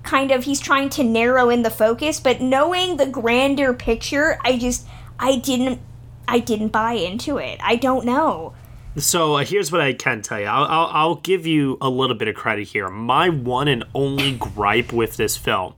kind 0.03 0.31
of 0.31 0.43
he's 0.43 0.59
trying 0.59 0.89
to 0.89 1.03
narrow 1.03 1.49
in 1.49 1.63
the 1.63 1.69
focus, 1.69 2.19
but 2.19 2.41
knowing 2.41 2.97
the 2.97 3.05
grander 3.05 3.73
picture, 3.73 4.37
I 4.41 4.57
just 4.57 4.85
I 5.19 5.37
didn't 5.37 5.79
I 6.27 6.39
didn't 6.39 6.69
buy 6.69 6.93
into 6.93 7.37
it. 7.37 7.59
I 7.61 7.75
don't 7.75 8.05
know. 8.05 8.53
So 8.97 9.37
uh, 9.37 9.45
here's 9.45 9.71
what 9.71 9.81
I 9.81 9.93
can 9.93 10.21
tell 10.21 10.39
you. 10.39 10.45
I'll, 10.45 10.65
I'll, 10.65 10.89
I'll 10.91 11.15
give 11.15 11.47
you 11.47 11.77
a 11.81 11.89
little 11.89 12.15
bit 12.15 12.27
of 12.27 12.35
credit 12.35 12.67
here. 12.67 12.89
My 12.89 13.29
one 13.29 13.67
and 13.67 13.83
only 13.95 14.33
gripe 14.37 14.93
with 14.93 15.17
this 15.17 15.35
film, 15.35 15.73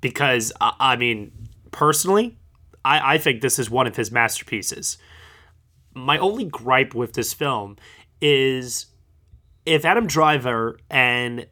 because 0.00 0.52
I, 0.60 0.72
I 0.80 0.96
mean, 0.96 1.32
personally, 1.70 2.38
I, 2.82 3.14
I 3.14 3.18
think 3.18 3.42
this 3.42 3.58
is 3.58 3.68
one 3.68 3.86
of 3.86 3.96
his 3.96 4.10
masterpieces. 4.10 4.96
My 5.96 6.18
only 6.18 6.44
gripe 6.44 6.94
with 6.94 7.14
this 7.14 7.32
film 7.32 7.76
is 8.20 8.86
if 9.64 9.84
Adam 9.84 10.06
Driver 10.06 10.78
and 10.90 11.46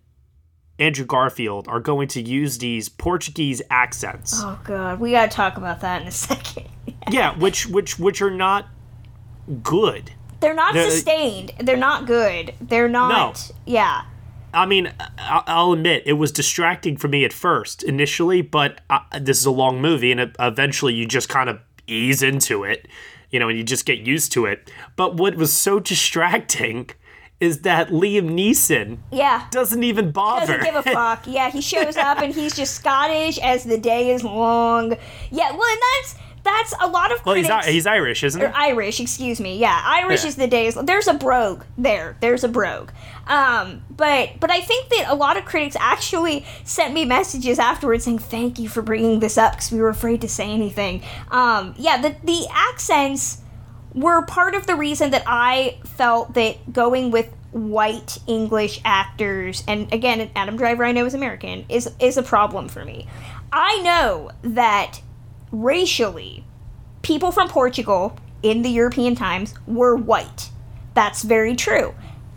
Andrew 0.79 1.05
Garfield 1.07 1.67
are 1.69 1.81
going 1.81 2.09
to 2.09 2.21
use 2.23 2.59
these 2.59 2.89
Portuguese 2.89 3.63
accents. 3.71 4.35
Oh 4.37 4.59
god, 4.65 5.01
we 5.01 5.13
gotta 5.13 5.31
talk 5.31 5.57
about 5.57 5.81
that 5.81 6.03
in 6.03 6.09
a 6.09 6.11
second. 6.29 6.69
Yeah, 7.11 7.37
which 7.39 7.67
which 7.67 7.99
which 7.99 8.21
are 8.23 8.31
not 8.31 8.67
good. 9.63 10.11
They're 10.41 10.55
not 10.55 10.75
They're- 10.75 10.91
sustained. 10.91 11.53
They're 11.61 11.77
not 11.77 12.07
good. 12.07 12.55
They're 12.61 12.89
not. 12.89 13.51
no. 13.51 13.55
Yeah. 13.73 14.03
I 14.53 14.67
mean, 14.67 14.93
I- 15.19 15.43
I'll 15.47 15.73
admit 15.73 16.03
it 16.07 16.13
was 16.15 16.31
distracting 16.31 16.97
for 16.97 17.09
me 17.09 17.25
at 17.25 17.33
first, 17.33 17.83
initially, 17.83 18.41
but 18.43 18.81
uh, 18.91 19.01
this 19.21 19.39
is 19.39 19.47
a 19.47 19.51
long 19.51 19.81
movie, 19.81 20.13
and 20.13 20.33
eventually 20.39 20.93
you 20.95 21.07
just 21.07 21.29
kind 21.29 21.49
of 21.49 21.59
ease 21.87 22.23
into 22.23 22.63
it, 22.63 22.87
you 23.35 23.41
know, 23.41 23.49
and 23.49 23.59
you 23.59 23.65
just 23.65 23.85
get 23.85 23.99
used 23.99 24.31
to 24.31 24.47
it. 24.47 24.71
But 24.95 25.17
what 25.17 25.35
was 25.35 25.53
so 25.53 25.81
distracting 25.81 26.91
is 27.41 27.63
that 27.63 27.89
Liam 27.89 28.31
Neeson 28.31 28.99
Yeah. 29.11 29.49
doesn't 29.51 29.83
even 29.83 30.13
bother. 30.13 30.57
Doesn't 30.59 30.65
give 30.73 30.77
a 30.77 30.83
fuck. 31.01 31.27
Yeah, 31.27 31.51
he 31.51 31.61
shows 31.61 31.97
up 31.97 32.19
and 32.19 32.33
he's 32.33 32.55
just 32.55 32.77
Scottish 32.77 33.39
as 33.39 33.65
the 33.65 33.77
day 33.77 34.13
is 34.13 34.23
long. 34.23 34.93
Yeah, 35.33 35.51
well, 35.51 35.69
and 35.69 35.81
that's 35.97 36.15
that's 36.45 36.75
a 36.81 36.87
lot 36.87 37.11
of 37.11 37.25
well, 37.25 37.35
he's, 37.35 37.47
critics. 37.47 37.67
He's 37.69 37.87
Irish, 37.87 38.23
isn't 38.23 38.41
he? 38.41 38.47
Irish, 38.47 39.01
excuse 39.01 39.41
me. 39.41 39.59
Yeah, 39.59 39.81
Irish 39.85 40.23
Yeah. 40.23 40.29
is 40.29 40.37
the 40.37 40.47
days. 40.47 40.75
There's 40.75 41.09
a 41.09 41.15
brogue 41.15 41.65
there. 41.79 42.17
There's 42.21 42.45
a 42.45 42.49
brogue. 42.49 42.91
Um, 43.27 43.83
but 43.91 44.39
but 44.41 44.51
I 44.51 44.61
think 44.61 44.91
that 44.91 45.07
a 45.09 45.15
lot 45.15 45.37
of 45.39 45.45
critics 45.47 45.77
actually 45.81 46.45
sent 46.65 46.93
me 46.93 47.05
messages 47.07 47.59
afterwards 47.59 48.05
saying 48.05 48.19
thank 48.19 48.59
you 48.59 48.69
for 48.69 48.83
bringing 48.83 49.21
this 49.21 49.39
up 49.39 49.53
because 49.53 49.73
we 49.73 49.81
were 49.81 49.89
afraid 49.89 50.21
to 50.21 50.29
say 50.29 50.51
anything. 50.51 51.03
Um, 51.31 51.75
yeah, 51.79 52.01
the 52.01 52.17
the 52.23 52.47
accents 52.51 53.39
were 53.95 54.23
part 54.23 54.55
of 54.55 54.67
the 54.67 54.75
reason 54.75 55.11
that 55.13 55.23
I 55.27 55.79
felt 55.85 56.35
that 56.35 56.73
going 56.73 57.11
with 57.11 57.31
white 57.53 58.19
English 58.27 58.81
actors 58.85 59.63
and 59.69 59.91
again 59.93 60.29
Adam 60.35 60.57
Driver 60.57 60.85
I 60.85 60.91
know 60.91 61.07
is 61.07 61.15
American 61.15 61.65
is 61.69 61.89
is 62.01 62.17
a 62.17 62.23
problem 62.23 62.69
for 62.69 62.85
me. 62.85 63.07
I 63.53 63.81
know 63.83 64.33
that 64.43 65.01
racially 65.63 66.45
people 67.03 67.31
from 67.31 67.49
Portugal 67.49 68.17
in 68.43 68.63
the 68.63 68.71
European 68.71 69.15
times 69.15 69.55
were 69.67 69.95
white. 69.95 70.51
That's 70.95 71.23
very 71.23 71.55
true. 71.55 71.95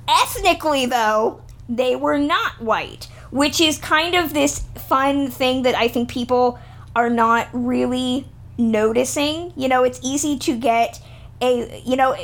Ethnically, 0.07 0.85
though, 0.85 1.41
they 1.67 1.95
were 1.95 2.17
not 2.17 2.61
white, 2.61 3.07
which 3.31 3.59
is 3.59 3.77
kind 3.77 4.15
of 4.15 4.33
this 4.33 4.59
fun 4.75 5.29
thing 5.29 5.63
that 5.63 5.75
I 5.75 5.87
think 5.87 6.09
people 6.09 6.59
are 6.95 7.09
not 7.09 7.47
really 7.51 8.27
noticing. 8.57 9.51
You 9.55 9.67
know, 9.67 9.83
it's 9.83 9.99
easy 10.03 10.37
to 10.39 10.57
get 10.57 11.01
a, 11.41 11.81
you 11.85 11.95
know, 11.95 12.15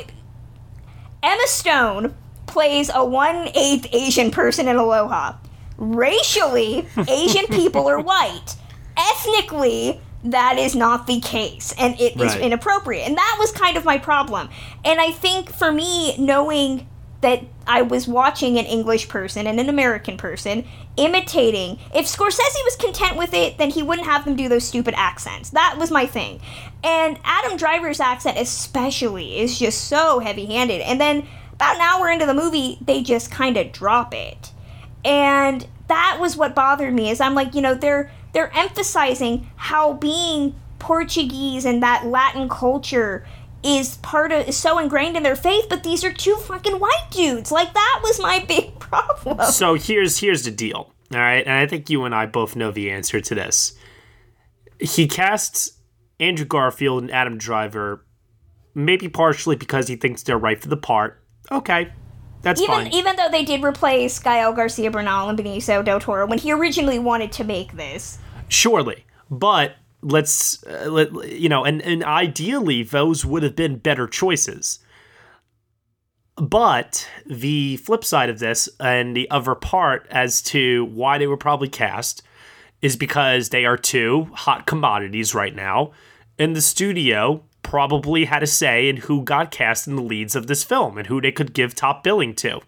Emma 1.22 1.46
Stone 1.46 2.14
plays 2.46 2.90
a 2.94 3.04
one 3.04 3.48
eighth 3.54 3.86
Asian 3.92 4.30
person 4.30 4.68
in 4.68 4.76
Aloha. 4.76 5.36
Racially, 5.76 6.86
Asian 7.08 7.46
people 7.46 7.88
are 7.88 8.00
white. 8.12 8.56
Ethnically, 8.96 10.00
that 10.24 10.58
is 10.58 10.74
not 10.74 11.06
the 11.06 11.20
case, 11.20 11.74
and 11.78 12.00
it 12.00 12.16
Right. 12.16 12.40
inappropriate. 12.40 13.06
And 13.06 13.16
that 13.16 13.36
was 13.38 13.52
kind 13.52 13.76
of 13.76 13.84
my 13.84 13.98
problem. 13.98 14.48
And 14.84 15.00
I 15.00 15.10
think 15.10 15.52
for 15.52 15.70
me, 15.70 16.16
knowing 16.18 16.86
that 17.24 17.42
I 17.66 17.80
was 17.80 18.06
watching 18.06 18.58
an 18.58 18.66
English 18.66 19.08
person 19.08 19.46
and 19.46 19.58
an 19.58 19.70
American 19.70 20.18
person 20.18 20.64
imitating. 20.98 21.78
If 21.94 22.04
Scorsese 22.04 22.64
was 22.64 22.76
content 22.76 23.16
with 23.16 23.32
it, 23.32 23.56
then 23.56 23.70
he 23.70 23.82
wouldn't 23.82 24.06
have 24.06 24.26
them 24.26 24.36
do 24.36 24.46
those 24.46 24.64
stupid 24.64 24.92
accents. 24.94 25.48
That 25.48 25.76
was 25.78 25.90
my 25.90 26.04
thing. 26.04 26.40
And 26.82 27.18
Adam 27.24 27.56
Driver's 27.56 27.98
accent, 27.98 28.36
especially, 28.38 29.40
is 29.40 29.58
just 29.58 29.88
so 29.88 30.18
heavy 30.18 30.44
handed. 30.44 30.82
And 30.82 31.00
then 31.00 31.26
about 31.54 31.76
an 31.76 31.80
hour 31.80 32.10
into 32.10 32.26
the 32.26 32.34
movie, 32.34 32.76
they 32.84 33.02
just 33.02 33.30
kind 33.30 33.56
of 33.56 33.72
drop 33.72 34.12
it. 34.12 34.50
And 35.02 35.66
that 35.88 36.18
was 36.20 36.36
what 36.36 36.54
bothered 36.54 36.92
me 36.92 37.08
is 37.08 37.22
I'm 37.22 37.34
like, 37.34 37.54
you 37.54 37.62
know, 37.62 37.74
they're 37.74 38.10
they're 38.34 38.54
emphasizing 38.54 39.50
how 39.56 39.94
being 39.94 40.54
Portuguese 40.78 41.64
and 41.64 41.82
that 41.82 42.04
Latin 42.04 42.48
culture 42.48 43.26
is 43.62 43.96
part 43.98 44.30
of 44.30 44.46
is 44.46 44.56
so 44.56 44.78
ingrained 44.78 45.16
in 45.16 45.22
their 45.22 45.36
faith, 45.36 45.66
but 45.70 45.82
these 45.82 46.04
are 46.04 46.12
two 46.12 46.36
fucking 46.36 46.78
white 46.78 47.06
dudes. 47.10 47.50
Like 47.50 47.72
that 47.72 48.00
was 48.02 48.20
my 48.20 48.44
big 48.48 48.78
problem. 48.78 49.40
So 49.50 49.74
here's 49.74 50.18
here's 50.18 50.44
the 50.44 50.50
deal. 50.50 50.92
All 51.12 51.20
right, 51.20 51.46
and 51.46 51.52
I 51.52 51.66
think 51.66 51.88
you 51.88 52.04
and 52.04 52.14
I 52.14 52.26
both 52.26 52.56
know 52.56 52.70
the 52.70 52.90
answer 52.90 53.20
to 53.20 53.34
this. 53.34 53.74
He 54.80 55.06
casts 55.06 55.78
Andrew 56.18 56.44
Garfield 56.44 57.02
and 57.04 57.12
Adam 57.12 57.38
Driver, 57.38 58.04
maybe 58.74 59.08
partially 59.08 59.56
because 59.56 59.88
he 59.88 59.96
thinks 59.96 60.22
they're 60.22 60.36
right 60.36 60.60
for 60.60 60.68
the 60.68 60.76
part. 60.76 61.22
Okay, 61.52 61.92
that's 62.44 62.60
even 62.60 62.74
fine. 62.74 62.92
even 62.92 63.16
though 63.16 63.28
they 63.28 63.44
did 63.44 63.64
replace 63.64 64.18
Gael 64.18 64.52
Garcia 64.52 64.90
Bernal 64.90 65.28
and 65.30 65.38
Benicio 65.38 65.84
del 65.84 65.98
Toro 65.98 66.26
when 66.26 66.38
he 66.38 66.52
originally 66.52 66.98
wanted 66.98 67.32
to 67.32 67.44
make 67.44 67.72
this. 67.72 68.18
Surely, 68.48 69.04
but 69.30 69.76
let's 70.02 70.62
uh, 70.66 70.88
let, 70.90 71.12
you 71.32 71.48
know, 71.48 71.64
and 71.64 71.82
and 71.82 72.04
ideally 72.04 72.82
those 72.82 73.24
would 73.24 73.42
have 73.42 73.56
been 73.56 73.76
better 73.76 74.06
choices. 74.06 74.78
But 76.36 77.08
the 77.26 77.76
flip 77.78 78.04
side 78.04 78.28
of 78.28 78.40
this 78.40 78.68
and 78.78 79.16
the 79.16 79.30
other 79.30 79.54
part 79.54 80.06
as 80.10 80.42
to 80.42 80.84
why 80.86 81.16
they 81.16 81.28
were 81.28 81.36
probably 81.36 81.68
cast 81.68 82.22
is 82.82 82.96
because 82.96 83.48
they 83.48 83.64
are 83.64 83.76
two 83.76 84.28
hot 84.34 84.66
commodities 84.66 85.34
right 85.34 85.54
now, 85.54 85.92
and 86.38 86.54
the 86.54 86.60
studio 86.60 87.42
probably 87.64 88.26
had 88.26 88.42
a 88.42 88.46
say 88.46 88.88
in 88.88 88.98
who 88.98 89.22
got 89.22 89.50
cast 89.50 89.88
in 89.88 89.96
the 89.96 90.02
leads 90.02 90.36
of 90.36 90.46
this 90.46 90.62
film 90.62 90.96
and 90.96 91.08
who 91.08 91.20
they 91.20 91.32
could 91.32 91.52
give 91.52 91.74
top 91.74 92.04
billing 92.04 92.34
to. 92.36 92.60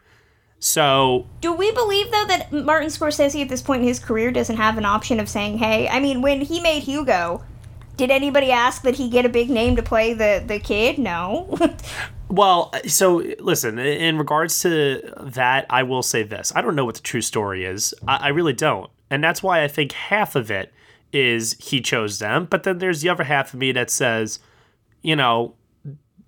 So 0.59 1.27
Do 1.41 1.53
we 1.53 1.71
believe 1.71 2.11
though 2.11 2.25
that 2.27 2.53
Martin 2.53 2.89
Scorsese 2.89 3.41
at 3.43 3.49
this 3.49 3.63
point 3.63 3.83
in 3.83 3.89
his 3.89 3.99
career 3.99 4.33
doesn't 4.33 4.57
have 4.57 4.79
an 4.79 4.85
option 4.85 5.21
of 5.21 5.29
saying, 5.29 5.59
"Hey, 5.59 5.87
I 5.89 6.01
mean, 6.01 6.23
when 6.23 6.41
he 6.41 6.61
made 6.61 6.83
Hugo, 6.83 7.45
did 7.97 8.11
anybody 8.11 8.51
ask 8.51 8.83
that 8.83 8.97
he 8.97 9.09
get 9.09 9.25
a 9.25 9.29
big 9.29 9.51
name 9.51 9.77
to 9.77 9.83
play 9.83 10.15
the 10.15 10.43
the 10.45 10.59
kid? 10.59 10.99
No. 10.99 11.57
Well, 12.29 12.73
so 12.89 13.23
listen, 13.39 13.79
in 13.79 14.19
regards 14.19 14.61
to 14.63 15.01
that, 15.21 15.67
I 15.71 15.85
will 15.85 16.03
say 16.03 16.25
this. 16.25 16.53
I 16.57 16.61
don't 16.61 16.75
know 16.75 16.85
what 16.85 16.97
the 16.97 17.03
true 17.03 17.21
story 17.21 17.65
is. 17.65 17.95
I, 18.09 18.17
I 18.17 18.29
really 18.29 18.53
don't. 18.53 18.91
And 19.11 19.23
that's 19.23 19.43
why 19.43 19.63
I 19.63 19.69
think 19.69 19.93
half 19.93 20.35
of 20.35 20.51
it 20.51 20.73
is 21.13 21.57
he 21.61 21.81
chose 21.81 22.19
them. 22.19 22.47
But 22.47 22.65
then 22.65 22.79
there's 22.79 23.01
the 23.01 23.09
other 23.09 23.25
half 23.25 23.55
of 23.55 23.61
me 23.61 23.71
that 23.73 23.91
says, 23.91 24.41
you 25.07 25.15
know, 25.15 25.55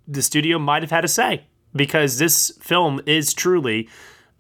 the 0.06 0.23
studio 0.23 0.58
might 0.58 0.82
have 0.82 0.92
had 0.92 1.04
a 1.04 1.08
say 1.08 1.44
because 1.75 2.18
this 2.18 2.52
film 2.61 3.00
is 3.06 3.35
truly 3.35 3.88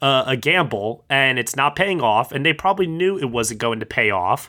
a, 0.00 0.24
a 0.28 0.36
gamble 0.36 1.04
and 1.10 1.40
it's 1.40 1.56
not 1.56 1.74
paying 1.74 2.00
off, 2.00 2.30
and 2.30 2.46
they 2.46 2.52
probably 2.52 2.86
knew 2.86 3.18
it 3.18 3.30
wasn't 3.30 3.58
going 3.58 3.80
to 3.80 3.86
pay 3.86 4.10
off 4.10 4.48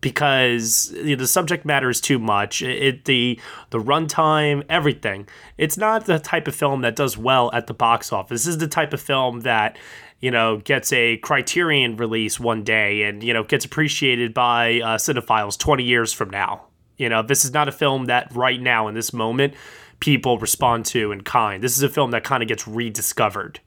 because 0.00 0.90
you 0.96 1.16
know, 1.16 1.16
the 1.16 1.26
subject 1.26 1.66
matter 1.66 1.90
is 1.90 2.00
too 2.00 2.18
much. 2.18 2.62
It 2.62 3.04
the 3.04 3.38
the 3.70 3.78
runtime, 3.78 4.64
everything. 4.70 5.28
It's 5.58 5.76
not 5.76 6.06
the 6.06 6.18
type 6.18 6.48
of 6.48 6.54
film 6.54 6.80
that 6.80 6.96
does 6.96 7.18
well 7.18 7.50
at 7.52 7.66
the 7.66 7.74
box 7.74 8.10
office. 8.12 8.44
This 8.44 8.54
is 8.54 8.58
the 8.58 8.68
type 8.68 8.94
of 8.94 9.02
film 9.02 9.40
that 9.40 9.76
you 10.20 10.30
know 10.30 10.58
gets 10.58 10.94
a 10.94 11.18
Criterion 11.18 11.98
release 11.98 12.40
one 12.40 12.64
day 12.64 13.02
and 13.02 13.22
you 13.22 13.34
know 13.34 13.44
gets 13.44 13.66
appreciated 13.66 14.32
by 14.32 14.80
uh, 14.80 14.96
cinephiles 14.96 15.58
twenty 15.58 15.84
years 15.84 16.12
from 16.12 16.30
now. 16.30 16.68
You 16.96 17.08
know, 17.08 17.22
this 17.22 17.44
is 17.44 17.52
not 17.52 17.68
a 17.68 17.72
film 17.72 18.06
that 18.06 18.34
right 18.34 18.60
now 18.60 18.88
in 18.88 18.94
this 18.94 19.12
moment 19.12 19.54
people 20.00 20.38
respond 20.38 20.84
to 20.86 21.12
in 21.12 21.22
kind. 21.22 21.62
This 21.62 21.76
is 21.76 21.82
a 21.82 21.88
film 21.88 22.10
that 22.10 22.24
kind 22.24 22.42
of 22.42 22.48
gets 22.48 22.66
rediscovered, 22.66 23.60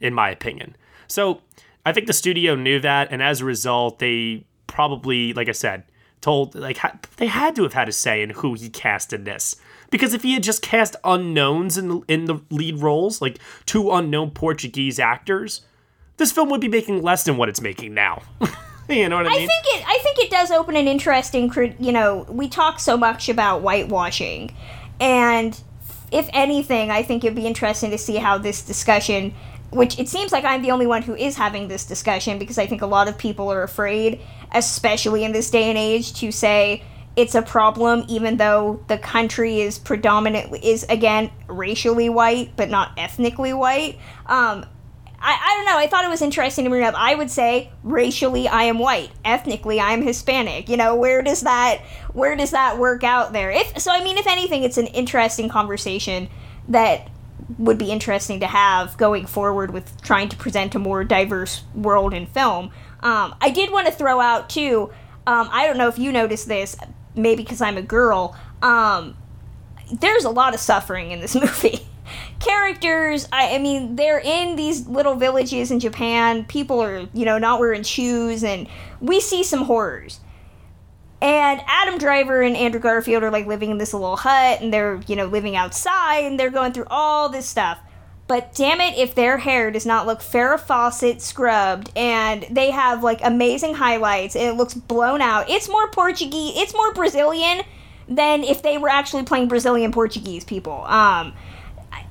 in 0.00 0.14
my 0.14 0.30
opinion. 0.30 0.76
So 1.06 1.42
I 1.84 1.92
think 1.92 2.06
the 2.06 2.12
studio 2.12 2.54
knew 2.54 2.80
that, 2.80 3.08
and 3.10 3.22
as 3.22 3.40
a 3.40 3.44
result, 3.44 3.98
they 3.98 4.44
probably, 4.66 5.32
like 5.32 5.48
I 5.48 5.52
said, 5.52 5.84
told 6.20 6.54
like 6.54 6.78
they 7.16 7.26
had 7.26 7.56
to 7.56 7.62
have 7.62 7.72
had 7.72 7.88
a 7.88 7.92
say 7.92 8.22
in 8.22 8.30
who 8.30 8.54
he 8.54 8.68
cast 8.68 9.12
in 9.12 9.24
this. 9.24 9.56
Because 9.90 10.14
if 10.14 10.22
he 10.22 10.34
had 10.34 10.42
just 10.42 10.62
cast 10.62 10.94
unknowns 11.02 11.76
in 11.76 11.88
the, 11.88 12.00
in 12.06 12.26
the 12.26 12.40
lead 12.50 12.78
roles, 12.78 13.20
like 13.20 13.38
two 13.66 13.90
unknown 13.90 14.30
Portuguese 14.30 15.00
actors, 15.00 15.62
this 16.16 16.30
film 16.30 16.48
would 16.50 16.60
be 16.60 16.68
making 16.68 17.02
less 17.02 17.24
than 17.24 17.36
what 17.36 17.48
it's 17.48 17.60
making 17.60 17.94
now. 17.94 18.22
you 18.96 19.08
know 19.08 19.16
what 19.16 19.26
I 19.26 19.30
mean? 19.30 19.42
I 19.42 19.46
think 19.46 19.64
it. 19.66 19.84
I 19.86 19.98
think 20.02 20.18
it 20.18 20.30
does 20.30 20.50
open 20.50 20.76
an 20.76 20.88
interesting. 20.88 21.52
You 21.78 21.92
know, 21.92 22.26
we 22.28 22.48
talk 22.48 22.80
so 22.80 22.96
much 22.96 23.28
about 23.28 23.62
whitewashing, 23.62 24.54
and 25.00 25.60
if 26.10 26.28
anything, 26.32 26.90
I 26.90 27.02
think 27.02 27.24
it'd 27.24 27.36
be 27.36 27.46
interesting 27.46 27.90
to 27.90 27.98
see 27.98 28.16
how 28.16 28.38
this 28.38 28.62
discussion. 28.62 29.34
Which 29.70 30.00
it 30.00 30.08
seems 30.08 30.32
like 30.32 30.44
I'm 30.44 30.62
the 30.62 30.72
only 30.72 30.88
one 30.88 31.02
who 31.02 31.14
is 31.14 31.36
having 31.36 31.68
this 31.68 31.84
discussion 31.84 32.40
because 32.40 32.58
I 32.58 32.66
think 32.66 32.82
a 32.82 32.86
lot 32.86 33.06
of 33.06 33.16
people 33.16 33.52
are 33.52 33.62
afraid, 33.62 34.20
especially 34.52 35.22
in 35.22 35.30
this 35.30 35.48
day 35.48 35.68
and 35.68 35.78
age, 35.78 36.12
to 36.14 36.32
say 36.32 36.82
it's 37.14 37.36
a 37.36 37.42
problem, 37.42 38.04
even 38.08 38.36
though 38.36 38.82
the 38.88 38.98
country 38.98 39.60
is 39.60 39.78
predominantly 39.78 40.58
is 40.64 40.84
again 40.88 41.30
racially 41.48 42.08
white 42.08 42.50
but 42.56 42.68
not 42.68 42.92
ethnically 42.96 43.52
white. 43.52 43.98
Um, 44.26 44.66
I, 45.22 45.32
I 45.32 45.56
don't 45.56 45.66
know. 45.66 45.78
I 45.78 45.86
thought 45.86 46.04
it 46.04 46.10
was 46.10 46.22
interesting 46.22 46.64
to 46.64 46.70
bring 46.70 46.84
up. 46.84 46.94
I 46.96 47.14
would 47.14 47.30
say 47.30 47.70
racially 47.82 48.48
I 48.48 48.64
am 48.64 48.78
white, 48.78 49.10
ethnically 49.24 49.78
I 49.78 49.92
am 49.92 50.02
Hispanic. 50.02 50.68
You 50.68 50.76
know, 50.76 50.94
where 50.94 51.22
does 51.22 51.42
that 51.42 51.80
where 52.12 52.34
does 52.36 52.52
that 52.52 52.78
work 52.78 53.04
out 53.04 53.32
there? 53.32 53.50
If 53.50 53.78
so, 53.78 53.92
I 53.92 54.02
mean, 54.02 54.16
if 54.16 54.26
anything, 54.26 54.62
it's 54.62 54.78
an 54.78 54.86
interesting 54.86 55.48
conversation 55.48 56.28
that 56.68 57.10
would 57.58 57.78
be 57.78 57.90
interesting 57.90 58.40
to 58.40 58.46
have 58.46 58.96
going 58.96 59.26
forward 59.26 59.72
with 59.72 60.00
trying 60.02 60.28
to 60.28 60.36
present 60.36 60.74
a 60.74 60.78
more 60.78 61.04
diverse 61.04 61.62
world 61.74 62.14
in 62.14 62.26
film. 62.26 62.66
Um, 63.00 63.34
I 63.40 63.50
did 63.50 63.70
want 63.70 63.86
to 63.86 63.92
throw 63.92 64.20
out 64.20 64.48
too. 64.48 64.90
Um, 65.26 65.48
I 65.52 65.66
don't 65.66 65.76
know 65.76 65.88
if 65.88 65.98
you 65.98 66.12
noticed 66.12 66.48
this, 66.48 66.76
maybe 67.14 67.42
because 67.42 67.60
I'm 67.60 67.76
a 67.76 67.82
girl. 67.82 68.36
Um, 68.62 69.16
there's 69.92 70.24
a 70.24 70.30
lot 70.30 70.54
of 70.54 70.60
suffering 70.60 71.10
in 71.10 71.20
this 71.20 71.34
movie. 71.40 71.86
Characters, 72.38 73.28
I, 73.32 73.56
I 73.56 73.58
mean, 73.58 73.96
they're 73.96 74.20
in 74.20 74.56
these 74.56 74.86
little 74.86 75.14
villages 75.14 75.70
in 75.70 75.80
Japan. 75.80 76.44
People 76.44 76.80
are, 76.80 77.08
you 77.12 77.24
know, 77.24 77.38
not 77.38 77.60
wearing 77.60 77.82
shoes, 77.82 78.42
and 78.44 78.68
we 79.00 79.20
see 79.20 79.42
some 79.42 79.64
horrors. 79.64 80.20
And 81.22 81.60
Adam 81.66 81.98
Driver 81.98 82.40
and 82.40 82.56
Andrew 82.56 82.80
Garfield 82.80 83.22
are 83.22 83.30
like 83.30 83.46
living 83.46 83.70
in 83.70 83.78
this 83.78 83.92
little 83.92 84.16
hut, 84.16 84.60
and 84.60 84.72
they're, 84.72 85.00
you 85.06 85.16
know, 85.16 85.26
living 85.26 85.54
outside, 85.54 86.24
and 86.24 86.40
they're 86.40 86.50
going 86.50 86.72
through 86.72 86.86
all 86.88 87.28
this 87.28 87.46
stuff. 87.46 87.78
But 88.26 88.54
damn 88.54 88.80
it, 88.80 88.96
if 88.96 89.14
their 89.16 89.38
hair 89.38 89.70
does 89.70 89.84
not 89.84 90.06
look 90.06 90.20
Farrah 90.20 90.60
Fawcett 90.60 91.20
scrubbed, 91.20 91.90
and 91.96 92.46
they 92.48 92.70
have 92.70 93.02
like 93.02 93.20
amazing 93.22 93.74
highlights, 93.74 94.36
and 94.36 94.44
it 94.44 94.52
looks 94.54 94.72
blown 94.72 95.20
out. 95.20 95.50
It's 95.50 95.68
more 95.68 95.90
Portuguese, 95.90 96.52
it's 96.56 96.72
more 96.72 96.94
Brazilian 96.94 97.62
than 98.08 98.42
if 98.42 98.62
they 98.62 98.78
were 98.78 98.88
actually 98.88 99.24
playing 99.24 99.48
Brazilian 99.48 99.92
Portuguese 99.92 100.44
people. 100.44 100.84
Um, 100.84 101.34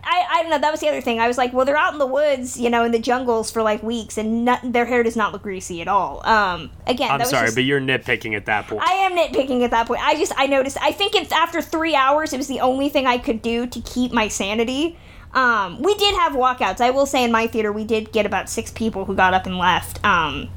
I, 0.04 0.26
I 0.32 0.42
don't 0.42 0.52
know. 0.52 0.60
That 0.60 0.72
was 0.72 0.80
the 0.80 0.88
other 0.88 1.02
thing. 1.02 1.20
I 1.20 1.28
was 1.28 1.38
like, 1.38 1.54
well, 1.54 1.66
they're 1.66 1.78
out 1.78 1.94
in 1.94 2.00
the 2.00 2.06
woods, 2.08 2.60
you 2.60 2.70
know, 2.70 2.84
in 2.84 2.92
the 2.92 3.00
jungles 3.00 3.52
for 3.52 3.62
like 3.62 3.84
weeks, 3.84 4.18
and 4.18 4.46
not, 4.46 4.60
their 4.64 4.86
hair 4.86 5.04
does 5.04 5.16
not 5.16 5.32
look 5.34 5.44
greasy 5.44 5.82
at 5.82 5.88
all. 5.88 6.26
Um, 6.28 6.72
again, 6.88 7.12
I'm 7.12 7.18
that 7.20 7.24
was 7.26 7.30
sorry, 7.30 7.48
just- 7.48 7.56
but 7.56 7.64
you're 7.66 7.82
nitpicking 7.82 8.36
at 8.36 8.46
that 8.46 8.68
point. 8.68 8.82
I 8.82 8.92
am 8.94 9.12
nitpicking 9.18 9.64
at 9.64 9.72
that 9.72 9.88
point. 9.88 10.02
I 10.02 10.16
just 10.16 10.34
I 10.38 10.48
noticed. 10.48 10.78
I 10.82 10.92
think 10.92 11.16
it's 11.16 11.32
after 11.32 11.62
three 11.62 11.96
hours. 11.96 12.34
It 12.34 12.38
was 12.38 12.48
the 12.48 12.60
only 12.62 12.90
thing 12.90 13.06
I 13.08 13.18
could 13.18 13.42
do 13.42 13.68
to 13.68 13.82
keep 13.82 14.12
my 14.12 14.28
sanity. 14.28 14.98
Um, 15.34 15.82
we 15.82 15.94
did 15.96 16.16
have 16.16 16.32
walkouts. 16.34 16.82
I 16.82 16.90
will 16.90 17.06
say 17.06 17.24
in 17.24 17.32
my 17.32 17.46
theater 17.48 17.72
we 17.72 17.84
did 17.86 18.12
get 18.12 18.26
about 18.26 18.50
six 18.50 18.72
people 18.72 19.06
who 19.06 19.16
got 19.16 19.34
up 19.34 19.46
and 19.46 19.58
left. 19.58 20.04
Um, 20.04 20.50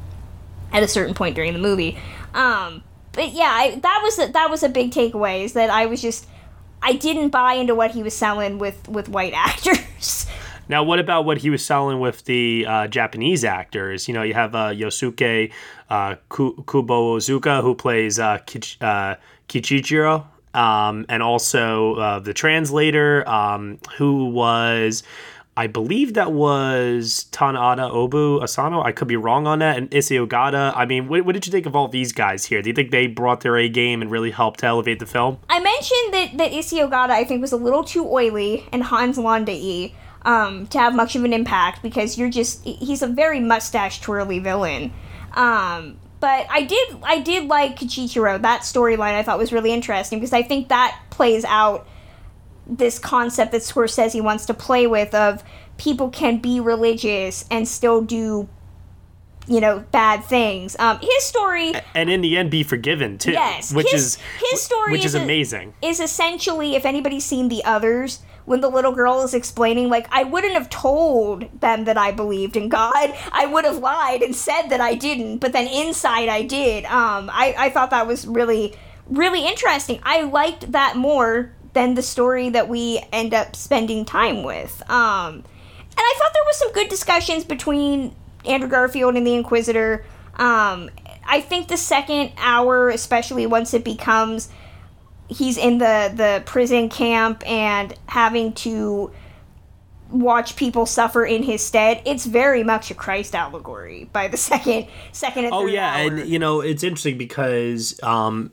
at 0.72 0.82
a 0.82 0.88
certain 0.88 1.14
point 1.14 1.34
during 1.34 1.52
the 1.52 1.58
movie. 1.58 1.98
Um, 2.32 2.82
but 3.12 3.32
yeah, 3.32 3.50
I, 3.52 3.78
that 3.82 4.00
was 4.02 4.18
a, 4.18 4.32
that 4.32 4.48
was 4.48 4.62
a 4.62 4.70
big 4.70 4.90
takeaway. 4.90 5.44
Is 5.44 5.52
that 5.52 5.68
I 5.68 5.84
was 5.84 6.00
just 6.00 6.26
I 6.82 6.94
didn't 6.94 7.28
buy 7.30 7.54
into 7.54 7.74
what 7.74 7.92
he 7.92 8.02
was 8.02 8.14
selling 8.14 8.58
with 8.58 8.88
with 8.88 9.08
white 9.08 9.32
actors. 9.36 10.26
Now, 10.68 10.84
what 10.84 10.98
about 10.98 11.24
what 11.24 11.38
he 11.38 11.50
was 11.50 11.64
selling 11.64 12.00
with 12.00 12.24
the 12.24 12.64
uh, 12.66 12.86
Japanese 12.86 13.44
actors? 13.44 14.06
You 14.08 14.14
know, 14.14 14.22
you 14.22 14.34
have 14.34 14.54
uh, 14.54 14.68
Yosuke 14.68 15.52
uh, 15.90 16.14
Ku- 16.28 16.54
Kubozuka, 16.66 17.62
who 17.62 17.74
plays 17.74 18.18
uh, 18.18 18.38
Kich- 18.46 18.80
uh, 18.80 19.16
Kichijiro, 19.48 20.24
um, 20.54 21.04
and 21.08 21.22
also 21.22 21.96
uh, 21.96 22.18
the 22.20 22.32
translator, 22.32 23.28
um, 23.28 23.78
who 23.98 24.26
was, 24.26 25.02
I 25.54 25.66
believe 25.66 26.14
that 26.14 26.32
was 26.32 27.26
Tanada 27.30 27.90
Obu 27.90 28.42
Asano. 28.42 28.82
I 28.82 28.92
could 28.92 29.08
be 29.08 29.16
wrong 29.16 29.46
on 29.46 29.58
that. 29.58 29.76
And 29.76 29.92
Issey 29.92 30.16
Ogata. 30.16 30.72
I 30.74 30.86
mean, 30.86 31.08
what, 31.08 31.26
what 31.26 31.34
did 31.34 31.46
you 31.46 31.52
think 31.52 31.66
of 31.66 31.76
all 31.76 31.88
these 31.88 32.12
guys 32.12 32.46
here? 32.46 32.62
Do 32.62 32.70
you 32.70 32.74
think 32.74 32.90
they 32.90 33.06
brought 33.06 33.42
their 33.42 33.58
A 33.58 33.68
game 33.68 34.00
and 34.00 34.10
really 34.10 34.30
helped 34.30 34.64
elevate 34.64 34.98
the 34.98 35.06
film? 35.06 35.38
I 35.50 35.60
mentioned 35.60 36.14
that 36.14 36.38
that 36.38 36.52
Issey 36.52 36.76
Ogata 36.76 37.10
I 37.10 37.24
think 37.24 37.42
was 37.42 37.52
a 37.52 37.58
little 37.58 37.84
too 37.84 38.08
oily 38.08 38.66
and 38.72 38.82
Hans 38.84 39.18
Landai 39.18 39.92
um, 40.22 40.66
to 40.68 40.78
have 40.78 40.94
much 40.94 41.16
of 41.16 41.24
an 41.24 41.32
impact 41.34 41.82
because 41.82 42.16
you're 42.16 42.30
just 42.30 42.64
he's 42.64 43.02
a 43.02 43.06
very 43.06 43.40
mustache 43.40 44.00
twirly 44.00 44.38
villain. 44.38 44.92
Um, 45.34 45.98
but 46.20 46.46
I 46.48 46.62
did 46.62 46.96
I 47.02 47.20
did 47.20 47.48
like 47.48 47.76
Kichijiro. 47.76 48.40
That 48.40 48.62
storyline 48.62 49.14
I 49.14 49.22
thought 49.22 49.38
was 49.38 49.52
really 49.52 49.72
interesting 49.72 50.18
because 50.18 50.32
I 50.32 50.42
think 50.42 50.68
that 50.68 50.98
plays 51.10 51.44
out 51.44 51.86
this 52.66 52.98
concept 52.98 53.52
that 53.52 53.62
Scorsese 53.62 54.12
he 54.12 54.20
wants 54.20 54.46
to 54.46 54.54
play 54.54 54.86
with 54.86 55.14
of 55.14 55.42
people 55.78 56.08
can 56.10 56.38
be 56.38 56.60
religious 56.60 57.44
and 57.50 57.66
still 57.66 58.02
do 58.02 58.48
you 59.48 59.60
know 59.60 59.80
bad 59.90 60.22
things. 60.24 60.76
Um, 60.78 60.98
his 61.00 61.24
story 61.24 61.72
And 61.94 62.08
in 62.08 62.20
the 62.20 62.36
end, 62.36 62.50
be 62.52 62.62
forgiven 62.62 63.18
too. 63.18 63.32
Yes, 63.32 63.72
which 63.74 63.90
his- 63.90 64.14
is 64.16 64.18
his 64.50 64.62
story 64.62 64.92
which 64.92 65.04
is, 65.04 65.14
is 65.16 65.22
amazing. 65.22 65.74
is 65.82 65.98
essentially 65.98 66.76
if 66.76 66.84
anybody's 66.86 67.24
seen 67.24 67.48
the 67.48 67.64
others 67.64 68.20
when 68.44 68.60
the 68.60 68.68
little 68.68 68.92
girl 68.92 69.22
is 69.22 69.34
explaining 69.34 69.88
like 69.88 70.06
i 70.10 70.24
wouldn't 70.24 70.52
have 70.54 70.68
told 70.68 71.60
them 71.60 71.84
that 71.84 71.96
i 71.96 72.10
believed 72.10 72.56
in 72.56 72.68
god 72.68 73.14
i 73.30 73.46
would 73.46 73.64
have 73.64 73.78
lied 73.78 74.20
and 74.20 74.34
said 74.34 74.62
that 74.68 74.80
i 74.80 74.94
didn't 74.96 75.38
but 75.38 75.52
then 75.52 75.68
inside 75.68 76.28
i 76.28 76.42
did 76.42 76.84
um 76.86 77.30
i, 77.32 77.54
I 77.56 77.70
thought 77.70 77.90
that 77.90 78.04
was 78.04 78.26
really 78.26 78.74
really 79.08 79.46
interesting 79.46 80.00
i 80.02 80.22
liked 80.22 80.72
that 80.72 80.96
more 80.96 81.52
than 81.74 81.94
the 81.94 82.02
story 82.02 82.48
that 82.50 82.68
we 82.68 83.02
end 83.12 83.32
up 83.34 83.56
spending 83.56 84.04
time 84.04 84.42
with 84.42 84.82
um 84.90 85.34
and 85.36 85.98
i 85.98 86.14
thought 86.18 86.32
there 86.32 86.42
was 86.46 86.56
some 86.56 86.72
good 86.72 86.88
discussions 86.88 87.44
between 87.44 88.14
andrew 88.44 88.68
garfield 88.68 89.14
and 89.16 89.26
the 89.26 89.34
inquisitor 89.34 90.04
um 90.36 90.90
i 91.26 91.40
think 91.40 91.68
the 91.68 91.76
second 91.76 92.30
hour 92.38 92.88
especially 92.88 93.46
once 93.46 93.72
it 93.74 93.84
becomes 93.84 94.48
he's 95.28 95.56
in 95.56 95.78
the 95.78 96.12
the 96.14 96.42
prison 96.44 96.88
camp 96.88 97.42
and 97.48 97.94
having 98.06 98.52
to 98.52 99.10
watch 100.10 100.56
people 100.56 100.84
suffer 100.84 101.24
in 101.24 101.42
his 101.42 101.64
stead 101.64 102.02
it's 102.04 102.26
very 102.26 102.62
much 102.62 102.90
a 102.90 102.94
christ 102.94 103.34
allegory 103.34 104.10
by 104.12 104.28
the 104.28 104.36
second 104.50 104.86
second 105.12 105.46
and 105.46 105.54
Oh 105.54 105.64
yeah, 105.66 105.88
hour. 105.90 106.06
and 106.18 106.28
you 106.28 106.38
know 106.38 106.60
it's 106.60 106.82
interesting 106.84 107.16
because 107.16 107.98
um, 108.02 108.50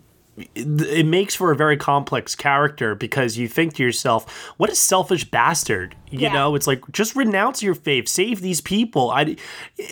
it, 0.55 1.05
makes 1.05 1.35
for 1.35 1.51
a 1.51 1.55
very 1.55 1.77
complex 1.77 2.35
character 2.35 2.95
because 2.95 3.37
you 3.37 3.47
think 3.47 3.73
to 3.75 3.83
yourself, 3.83 4.51
"What 4.57 4.69
a 4.69 4.75
selfish 4.75 5.23
bastard!" 5.29 5.95
You 6.09 6.19
Yeah. 6.21 6.33
know, 6.33 6.55
it's 6.55 6.67
like 6.67 6.81
just 6.91 7.15
renounce 7.15 7.61
your 7.63 7.75
faith, 7.75 8.07
save 8.07 8.41
these 8.41 8.61
people. 8.61 9.11
I, 9.11 9.35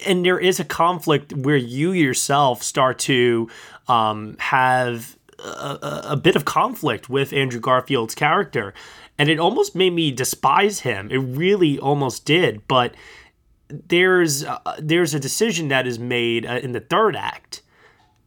and 0.05 0.25
there 0.25 0.39
is 0.39 0.59
a 0.59 0.65
conflict 0.65 1.33
where 1.33 1.57
you 1.57 1.91
yourself 1.91 2.63
start 2.63 2.99
to 2.99 3.49
um, 3.87 4.35
have 4.39 5.17
a, 5.39 5.43
a, 5.81 6.01
a 6.11 6.15
bit 6.17 6.35
of 6.35 6.45
conflict 6.45 7.09
with 7.09 7.33
Andrew 7.33 7.59
Garfield's 7.59 8.15
character, 8.15 8.73
and 9.17 9.29
it 9.29 9.39
almost 9.39 9.75
made 9.75 9.93
me 9.93 10.11
despise 10.11 10.81
him. 10.81 11.09
It 11.11 11.17
really 11.19 11.77
almost 11.79 12.25
did, 12.25 12.67
but 12.67 12.95
there's 13.69 14.43
uh, 14.45 14.59
there's 14.79 15.13
a 15.13 15.19
decision 15.19 15.67
that 15.69 15.85
is 15.87 15.99
made 15.99 16.45
uh, 16.45 16.59
in 16.63 16.71
the 16.71 16.79
third 16.79 17.15
act 17.15 17.61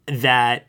that 0.07 0.67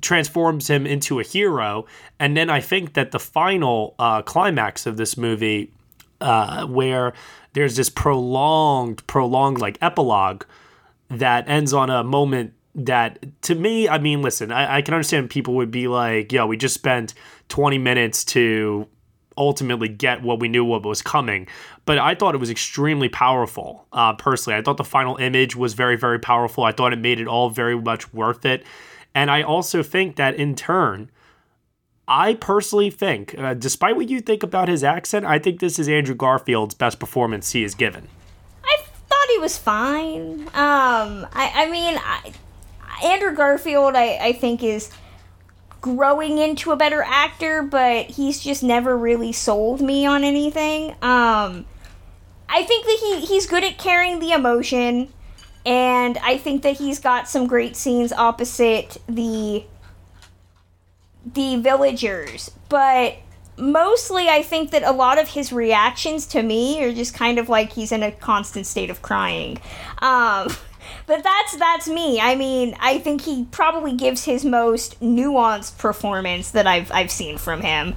transforms 0.00 0.68
him 0.68 0.86
into 0.86 1.18
a 1.18 1.22
hero 1.22 1.84
and 2.20 2.36
then 2.36 2.48
i 2.48 2.60
think 2.60 2.94
that 2.94 3.10
the 3.10 3.18
final 3.18 3.94
uh, 3.98 4.22
climax 4.22 4.86
of 4.86 4.96
this 4.96 5.16
movie 5.16 5.72
uh, 6.20 6.66
where 6.66 7.12
there's 7.52 7.76
this 7.76 7.90
prolonged, 7.90 9.06
prolonged 9.06 9.60
like 9.60 9.78
epilogue 9.80 10.44
that 11.08 11.48
ends 11.48 11.72
on 11.72 11.90
a 11.90 12.04
moment 12.04 12.52
that 12.74 13.24
to 13.42 13.54
me, 13.54 13.88
I 13.88 13.98
mean, 13.98 14.22
listen, 14.22 14.52
I, 14.52 14.76
I 14.76 14.82
can 14.82 14.94
understand 14.94 15.30
people 15.30 15.54
would 15.54 15.70
be 15.70 15.88
like, 15.88 16.32
yo, 16.32 16.46
we 16.46 16.56
just 16.56 16.74
spent 16.74 17.14
20 17.48 17.78
minutes 17.78 18.24
to 18.26 18.86
ultimately 19.36 19.88
get 19.88 20.22
what 20.22 20.40
we 20.40 20.48
knew 20.48 20.64
what 20.64 20.84
was 20.84 21.00
coming. 21.00 21.46
But 21.84 21.98
I 21.98 22.14
thought 22.14 22.34
it 22.34 22.38
was 22.38 22.50
extremely 22.50 23.08
powerful. 23.08 23.86
Uh, 23.92 24.12
personally, 24.12 24.58
I 24.58 24.62
thought 24.62 24.76
the 24.76 24.84
final 24.84 25.16
image 25.16 25.56
was 25.56 25.74
very, 25.74 25.96
very 25.96 26.18
powerful. 26.18 26.64
I 26.64 26.72
thought 26.72 26.92
it 26.92 26.98
made 26.98 27.20
it 27.20 27.26
all 27.26 27.48
very 27.50 27.80
much 27.80 28.12
worth 28.12 28.44
it. 28.44 28.64
And 29.14 29.30
I 29.30 29.42
also 29.42 29.82
think 29.82 30.16
that 30.16 30.34
in 30.34 30.54
turn, 30.54 31.10
I 32.06 32.34
personally 32.34 32.90
think, 32.90 33.34
uh, 33.38 33.54
despite 33.54 33.96
what 33.96 34.08
you 34.08 34.20
think 34.20 34.42
about 34.42 34.68
his 34.68 34.82
accent, 34.82 35.26
I 35.26 35.38
think 35.38 35.60
this 35.60 35.78
is 35.78 35.88
Andrew 35.88 36.14
Garfield's 36.14 36.74
best 36.74 36.98
performance 36.98 37.52
he 37.52 37.62
has 37.62 37.74
given. 37.74 38.08
I 38.64 38.76
thought 39.08 39.28
he 39.30 39.38
was 39.38 39.58
fine. 39.58 40.42
Um, 40.48 41.26
I, 41.32 41.52
I 41.54 41.70
mean, 41.70 41.98
I, 41.98 42.32
Andrew 43.04 43.34
Garfield, 43.34 43.94
I, 43.94 44.16
I 44.16 44.32
think, 44.32 44.62
is 44.62 44.90
growing 45.80 46.38
into 46.38 46.72
a 46.72 46.76
better 46.76 47.02
actor, 47.02 47.62
but 47.62 48.06
he's 48.06 48.40
just 48.40 48.62
never 48.62 48.96
really 48.96 49.32
sold 49.32 49.80
me 49.80 50.06
on 50.06 50.24
anything. 50.24 50.90
Um, 51.02 51.66
I 52.48 52.62
think 52.62 52.86
that 52.86 52.98
he, 53.00 53.26
he's 53.26 53.46
good 53.46 53.64
at 53.64 53.78
carrying 53.78 54.18
the 54.18 54.32
emotion, 54.32 55.12
and 55.68 56.16
I 56.18 56.38
think 56.38 56.62
that 56.62 56.78
he's 56.78 56.98
got 56.98 57.28
some 57.28 57.46
great 57.46 57.76
scenes 57.76 58.10
opposite 58.10 58.96
the 59.06 59.64
the 61.34 61.56
villagers, 61.56 62.50
but 62.70 63.16
mostly 63.58 64.30
I 64.30 64.40
think 64.40 64.70
that 64.70 64.82
a 64.82 64.92
lot 64.92 65.18
of 65.18 65.28
his 65.28 65.52
reactions 65.52 66.26
to 66.28 66.42
me 66.42 66.82
are 66.82 66.94
just 66.94 67.12
kind 67.12 67.38
of 67.38 67.50
like 67.50 67.74
he's 67.74 67.92
in 67.92 68.02
a 68.02 68.10
constant 68.10 68.64
state 68.64 68.88
of 68.88 69.02
crying. 69.02 69.58
Um, 69.98 70.48
but 71.06 71.22
that's 71.22 71.56
that's 71.58 71.86
me. 71.86 72.18
I 72.18 72.34
mean, 72.34 72.74
I 72.80 72.98
think 72.98 73.20
he 73.20 73.44
probably 73.50 73.92
gives 73.92 74.24
his 74.24 74.46
most 74.46 74.98
nuanced 75.00 75.76
performance 75.76 76.50
that 76.52 76.66
I've 76.66 76.90
I've 76.90 77.10
seen 77.10 77.36
from 77.36 77.60
him. 77.60 77.94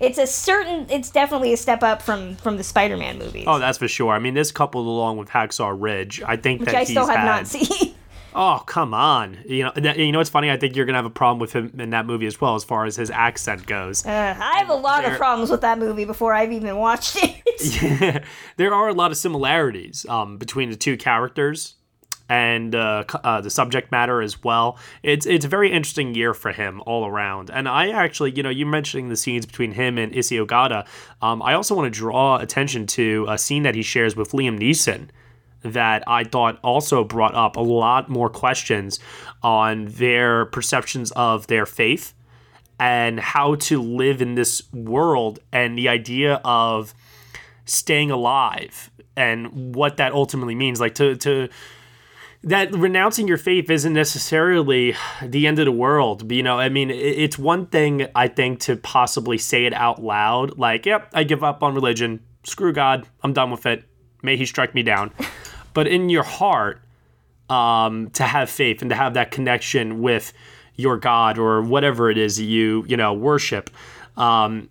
It's 0.00 0.18
a 0.18 0.26
certain. 0.26 0.86
It's 0.90 1.10
definitely 1.10 1.52
a 1.52 1.56
step 1.56 1.82
up 1.82 2.02
from 2.02 2.36
from 2.36 2.56
the 2.56 2.64
Spider-Man 2.64 3.18
movies. 3.18 3.44
Oh, 3.46 3.58
that's 3.58 3.78
for 3.78 3.88
sure. 3.88 4.12
I 4.12 4.18
mean, 4.18 4.34
this 4.34 4.52
coupled 4.52 4.86
along 4.86 5.16
with 5.16 5.28
Hacksaw 5.28 5.76
Ridge, 5.78 6.22
I 6.24 6.36
think 6.36 6.60
which 6.60 6.70
that 6.70 6.76
I 6.76 6.80
he's 6.80 6.90
still 6.90 7.06
have 7.06 7.18
had, 7.18 7.24
not 7.26 7.46
seen. 7.48 7.94
Oh 8.34 8.62
come 8.66 8.94
on! 8.94 9.38
You 9.46 9.64
know, 9.64 9.72
that, 9.74 9.98
you 9.98 10.12
know 10.12 10.18
what's 10.18 10.30
funny? 10.30 10.50
I 10.50 10.56
think 10.56 10.76
you're 10.76 10.86
gonna 10.86 10.98
have 10.98 11.06
a 11.06 11.10
problem 11.10 11.40
with 11.40 11.54
him 11.54 11.72
in 11.78 11.90
that 11.90 12.06
movie 12.06 12.26
as 12.26 12.40
well, 12.40 12.54
as 12.54 12.62
far 12.62 12.84
as 12.84 12.94
his 12.94 13.10
accent 13.10 13.66
goes. 13.66 14.06
Uh, 14.06 14.36
I 14.38 14.58
have 14.58 14.68
a 14.68 14.74
lot 14.74 15.04
of 15.04 15.16
problems 15.16 15.50
with 15.50 15.62
that 15.62 15.78
movie 15.78 16.04
before 16.04 16.34
I've 16.34 16.52
even 16.52 16.76
watched 16.76 17.16
it. 17.16 17.82
yeah, 17.82 18.22
there 18.56 18.72
are 18.72 18.88
a 18.88 18.92
lot 18.92 19.10
of 19.10 19.16
similarities 19.16 20.06
um, 20.08 20.36
between 20.36 20.70
the 20.70 20.76
two 20.76 20.96
characters 20.96 21.74
and 22.28 22.74
uh, 22.74 23.04
uh, 23.24 23.40
the 23.40 23.50
subject 23.50 23.90
matter 23.90 24.20
as 24.20 24.42
well. 24.42 24.78
It's 25.02 25.26
it's 25.26 25.44
a 25.44 25.48
very 25.48 25.70
interesting 25.72 26.14
year 26.14 26.34
for 26.34 26.52
him 26.52 26.82
all 26.86 27.06
around. 27.06 27.50
And 27.50 27.68
I 27.68 27.90
actually, 27.90 28.32
you 28.32 28.42
know, 28.42 28.50
you 28.50 28.66
mentioning 28.66 29.08
the 29.08 29.16
scenes 29.16 29.46
between 29.46 29.72
him 29.72 29.98
and 29.98 30.14
Issey 30.14 30.36
Ogata. 30.36 30.86
Um, 31.22 31.42
I 31.42 31.54
also 31.54 31.74
want 31.74 31.92
to 31.92 31.98
draw 31.98 32.38
attention 32.38 32.86
to 32.88 33.26
a 33.28 33.38
scene 33.38 33.62
that 33.62 33.74
he 33.74 33.82
shares 33.82 34.16
with 34.16 34.32
Liam 34.32 34.58
Neeson 34.58 35.08
that 35.62 36.04
I 36.06 36.24
thought 36.24 36.58
also 36.62 37.04
brought 37.04 37.34
up 37.34 37.56
a 37.56 37.60
lot 37.60 38.08
more 38.08 38.28
questions 38.28 39.00
on 39.42 39.86
their 39.86 40.46
perceptions 40.46 41.10
of 41.12 41.46
their 41.48 41.66
faith 41.66 42.14
and 42.78 43.18
how 43.18 43.56
to 43.56 43.82
live 43.82 44.22
in 44.22 44.34
this 44.34 44.62
world 44.72 45.40
and 45.52 45.76
the 45.76 45.88
idea 45.88 46.40
of 46.44 46.94
staying 47.64 48.10
alive 48.10 48.90
and 49.16 49.74
what 49.74 49.96
that 49.96 50.12
ultimately 50.12 50.54
means 50.54 50.80
like 50.80 50.94
to 50.94 51.16
to 51.16 51.48
that 52.44 52.72
renouncing 52.72 53.26
your 53.26 53.36
faith 53.36 53.68
isn't 53.70 53.92
necessarily 53.92 54.94
the 55.22 55.46
end 55.46 55.58
of 55.58 55.64
the 55.64 55.72
world. 55.72 56.30
You 56.30 56.42
know, 56.42 56.58
I 56.58 56.68
mean, 56.68 56.90
it's 56.90 57.38
one 57.38 57.66
thing 57.66 58.06
I 58.14 58.28
think 58.28 58.60
to 58.60 58.76
possibly 58.76 59.38
say 59.38 59.66
it 59.66 59.72
out 59.72 60.02
loud, 60.02 60.58
like, 60.58 60.86
"Yep, 60.86 61.10
I 61.14 61.24
give 61.24 61.42
up 61.42 61.62
on 61.62 61.74
religion. 61.74 62.20
Screw 62.44 62.72
God. 62.72 63.06
I'm 63.22 63.32
done 63.32 63.50
with 63.50 63.66
it. 63.66 63.84
May 64.22 64.36
He 64.36 64.46
strike 64.46 64.74
me 64.74 64.82
down." 64.82 65.10
but 65.74 65.86
in 65.88 66.08
your 66.08 66.22
heart, 66.22 66.80
um, 67.50 68.10
to 68.10 68.22
have 68.22 68.50
faith 68.50 68.82
and 68.82 68.90
to 68.90 68.96
have 68.96 69.14
that 69.14 69.30
connection 69.30 70.00
with 70.00 70.32
your 70.76 70.96
God 70.96 71.38
or 71.38 71.62
whatever 71.62 72.10
it 72.10 72.18
is 72.18 72.36
that 72.36 72.44
you 72.44 72.84
you 72.86 72.96
know 72.96 73.12
worship. 73.12 73.70
Um, 74.16 74.68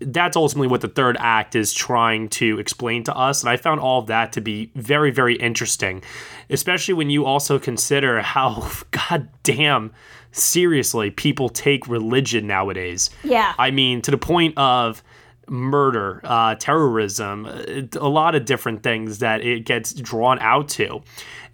that's 0.00 0.36
ultimately 0.36 0.68
what 0.68 0.80
the 0.80 0.88
third 0.88 1.16
act 1.18 1.56
is 1.56 1.72
trying 1.72 2.28
to 2.28 2.58
explain 2.58 3.04
to 3.04 3.16
us. 3.16 3.42
And 3.42 3.50
I 3.50 3.56
found 3.56 3.80
all 3.80 4.00
of 4.00 4.06
that 4.06 4.32
to 4.32 4.40
be 4.40 4.70
very, 4.74 5.10
very 5.10 5.34
interesting, 5.36 6.02
especially 6.50 6.94
when 6.94 7.10
you 7.10 7.24
also 7.24 7.58
consider 7.58 8.20
how 8.20 8.70
goddamn 8.90 9.92
seriously 10.30 11.10
people 11.10 11.48
take 11.48 11.88
religion 11.88 12.46
nowadays. 12.46 13.10
Yeah. 13.24 13.54
I 13.58 13.70
mean, 13.70 14.02
to 14.02 14.10
the 14.10 14.18
point 14.18 14.56
of 14.56 15.02
murder, 15.48 16.20
uh, 16.24 16.54
terrorism, 16.56 17.46
uh, 17.46 17.98
a 18.00 18.08
lot 18.08 18.34
of 18.34 18.44
different 18.44 18.82
things 18.82 19.18
that 19.18 19.40
it 19.40 19.64
gets 19.64 19.92
drawn 19.92 20.38
out 20.40 20.68
to. 20.68 21.02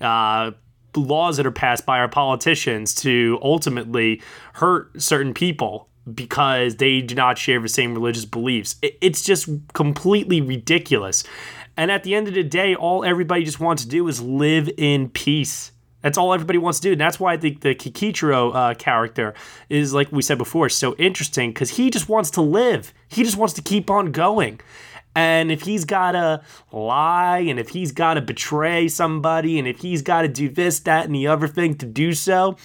Uh, 0.00 0.50
laws 0.96 1.36
that 1.38 1.46
are 1.46 1.52
passed 1.52 1.86
by 1.86 1.98
our 1.98 2.08
politicians 2.08 2.94
to 2.94 3.38
ultimately 3.42 4.22
hurt 4.54 4.90
certain 5.00 5.34
people 5.34 5.88
because 6.12 6.76
they 6.76 7.00
do 7.00 7.14
not 7.14 7.38
share 7.38 7.60
the 7.60 7.68
same 7.68 7.94
religious 7.94 8.24
beliefs. 8.24 8.76
It's 8.82 9.22
just 9.22 9.48
completely 9.72 10.40
ridiculous. 10.40 11.24
And 11.76 11.90
at 11.90 12.04
the 12.04 12.14
end 12.14 12.28
of 12.28 12.34
the 12.34 12.44
day, 12.44 12.74
all 12.74 13.04
everybody 13.04 13.44
just 13.44 13.60
wants 13.60 13.82
to 13.84 13.88
do 13.88 14.06
is 14.08 14.20
live 14.20 14.70
in 14.76 15.08
peace. 15.08 15.72
That's 16.02 16.18
all 16.18 16.34
everybody 16.34 16.58
wants 16.58 16.80
to 16.80 16.88
do. 16.88 16.92
And 16.92 17.00
that's 17.00 17.18
why 17.18 17.32
I 17.32 17.38
think 17.38 17.62
the 17.62 17.74
Kichijiro 17.74 18.54
uh, 18.54 18.74
character 18.74 19.34
is, 19.70 19.94
like 19.94 20.12
we 20.12 20.20
said 20.20 20.36
before, 20.36 20.68
so 20.68 20.94
interesting 20.96 21.50
because 21.50 21.70
he 21.70 21.90
just 21.90 22.10
wants 22.10 22.30
to 22.32 22.42
live. 22.42 22.92
He 23.08 23.24
just 23.24 23.38
wants 23.38 23.54
to 23.54 23.62
keep 23.62 23.88
on 23.90 24.12
going. 24.12 24.60
And 25.16 25.50
if 25.50 25.62
he's 25.62 25.84
got 25.84 26.12
to 26.12 26.42
lie 26.72 27.38
and 27.38 27.58
if 27.58 27.70
he's 27.70 27.92
got 27.92 28.14
to 28.14 28.20
betray 28.20 28.88
somebody 28.88 29.58
and 29.58 29.66
if 29.66 29.78
he's 29.78 30.02
got 30.02 30.22
to 30.22 30.28
do 30.28 30.48
this, 30.48 30.80
that, 30.80 31.06
and 31.06 31.14
the 31.14 31.28
other 31.28 31.48
thing 31.48 31.74
to 31.78 31.86
do 31.86 32.12
so, 32.12 32.56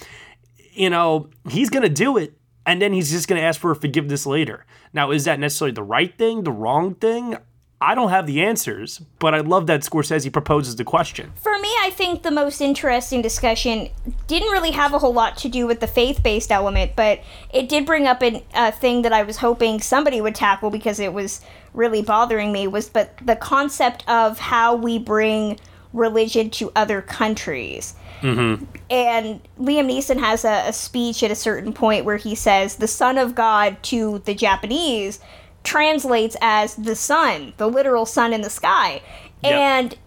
you 0.74 0.90
know, 0.90 1.30
he's 1.50 1.70
going 1.70 1.84
to 1.84 1.90
do 1.90 2.18
it. 2.18 2.34
And 2.66 2.82
then 2.82 2.94
he's 2.94 3.12
just 3.12 3.28
going 3.28 3.42
to 3.42 3.46
ask 3.46 3.60
for 3.60 3.74
forgiveness 3.74 4.26
later. 4.26 4.66
Now, 4.94 5.12
is 5.12 5.26
that 5.26 5.40
necessarily 5.40 5.74
the 5.74 5.84
right 5.84 6.16
thing, 6.18 6.44
the 6.44 6.52
wrong 6.52 6.96
thing? 6.96 7.38
I 7.82 7.96
don't 7.96 8.10
have 8.10 8.28
the 8.28 8.42
answers, 8.42 9.00
but 9.20 9.34
I 9.34 9.40
love 9.40 9.68
that 9.68 9.82
Scorsese 9.82 10.32
proposes 10.34 10.76
the 10.76 10.84
question. 10.84 11.32
For 11.42 11.58
me, 11.60 11.70
I 11.82 11.92
think 11.92 12.24
the 12.24 12.32
most 12.32 12.60
interesting 12.60 13.22
discussion 13.22 13.88
didn't 14.28 14.50
really 14.52 14.72
have 14.72 14.94
a 14.94 15.00
whole 15.00 15.14
lot 15.14 15.38
to 15.38 15.48
do 15.48 15.66
with 15.66 15.80
the 15.80 15.88
faith 15.88 16.22
based 16.22 16.52
element, 16.52 16.98
but 16.98 17.22
it 17.54 17.70
did 17.70 17.86
bring 17.86 18.06
up 18.06 18.22
a 18.22 18.72
thing 18.74 19.04
that 19.04 19.14
I 19.14 19.24
was 19.24 19.38
hoping 19.38 19.80
somebody 19.80 20.20
would 20.20 20.36
tackle 20.36 20.70
because 20.70 21.00
it 21.00 21.14
was 21.14 21.40
really 21.74 22.02
bothering 22.02 22.52
me 22.52 22.68
was 22.68 22.90
but 22.90 23.16
the 23.26 23.36
concept 23.38 24.04
of 24.10 24.40
how 24.40 24.76
we 24.76 25.00
bring 25.00 25.58
religion 25.94 26.50
to 26.52 26.72
other 26.76 27.02
countries. 27.02 27.96
Mm-hmm. 28.22 28.66
And 28.90 29.42
Liam 29.60 29.90
Neeson 29.90 30.20
has 30.20 30.44
a, 30.44 30.68
a 30.68 30.74
speech 30.74 31.24
at 31.24 31.32
a 31.32 31.36
certain 31.36 31.74
point 31.74 32.06
where 32.06 32.18
he 32.18 32.36
says, 32.36 32.76
The 32.76 32.88
Son 32.88 33.18
of 33.18 33.36
God 33.36 33.82
to 33.84 34.20
the 34.20 34.34
Japanese 34.34 35.20
translates 35.64 36.36
as 36.42 36.76
the 36.76 36.96
sun, 36.96 37.54
the 37.58 37.68
literal 37.68 38.06
sun 38.06 38.34
in 38.34 38.42
the 38.42 38.50
sky. 38.50 39.02
Yep. 39.44 39.54
And 39.54 39.98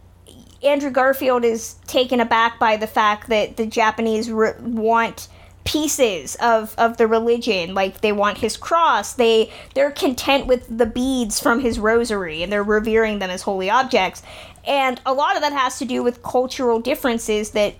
Andrew 0.63 0.91
Garfield 0.91 1.45
is 1.45 1.75
taken 1.87 2.21
aback 2.21 2.59
by 2.59 2.77
the 2.77 2.87
fact 2.87 3.29
that 3.29 3.57
the 3.57 3.67
Japanese 3.67 4.31
re- 4.31 4.55
want 4.61 5.29
pieces 5.65 6.35
of, 6.37 6.75
of 6.77 6.97
the 6.97 7.07
religion 7.07 7.73
like 7.73 8.01
they 8.01 8.11
want 8.11 8.39
his 8.39 8.57
cross 8.57 9.13
they 9.15 9.49
they're 9.75 9.93
content 9.93 10.45
with 10.47 10.67
the 10.77 10.87
beads 10.87 11.39
from 11.39 11.61
his 11.61 11.79
rosary 11.79 12.43
and 12.43 12.53
they're 12.53 12.65
revering 12.65 13.21
them 13.21 13.31
as 13.31 13.43
holy 13.43 13.71
objects 13.71 14.25
and 14.67 15.01
a 15.05 15.13
lot 15.13 15.37
of 15.37 15.43
that 15.43 15.53
has 15.53 15.79
to 15.79 15.85
do 15.85 16.03
with 16.03 16.23
cultural 16.23 16.81
differences 16.81 17.51
that 17.51 17.75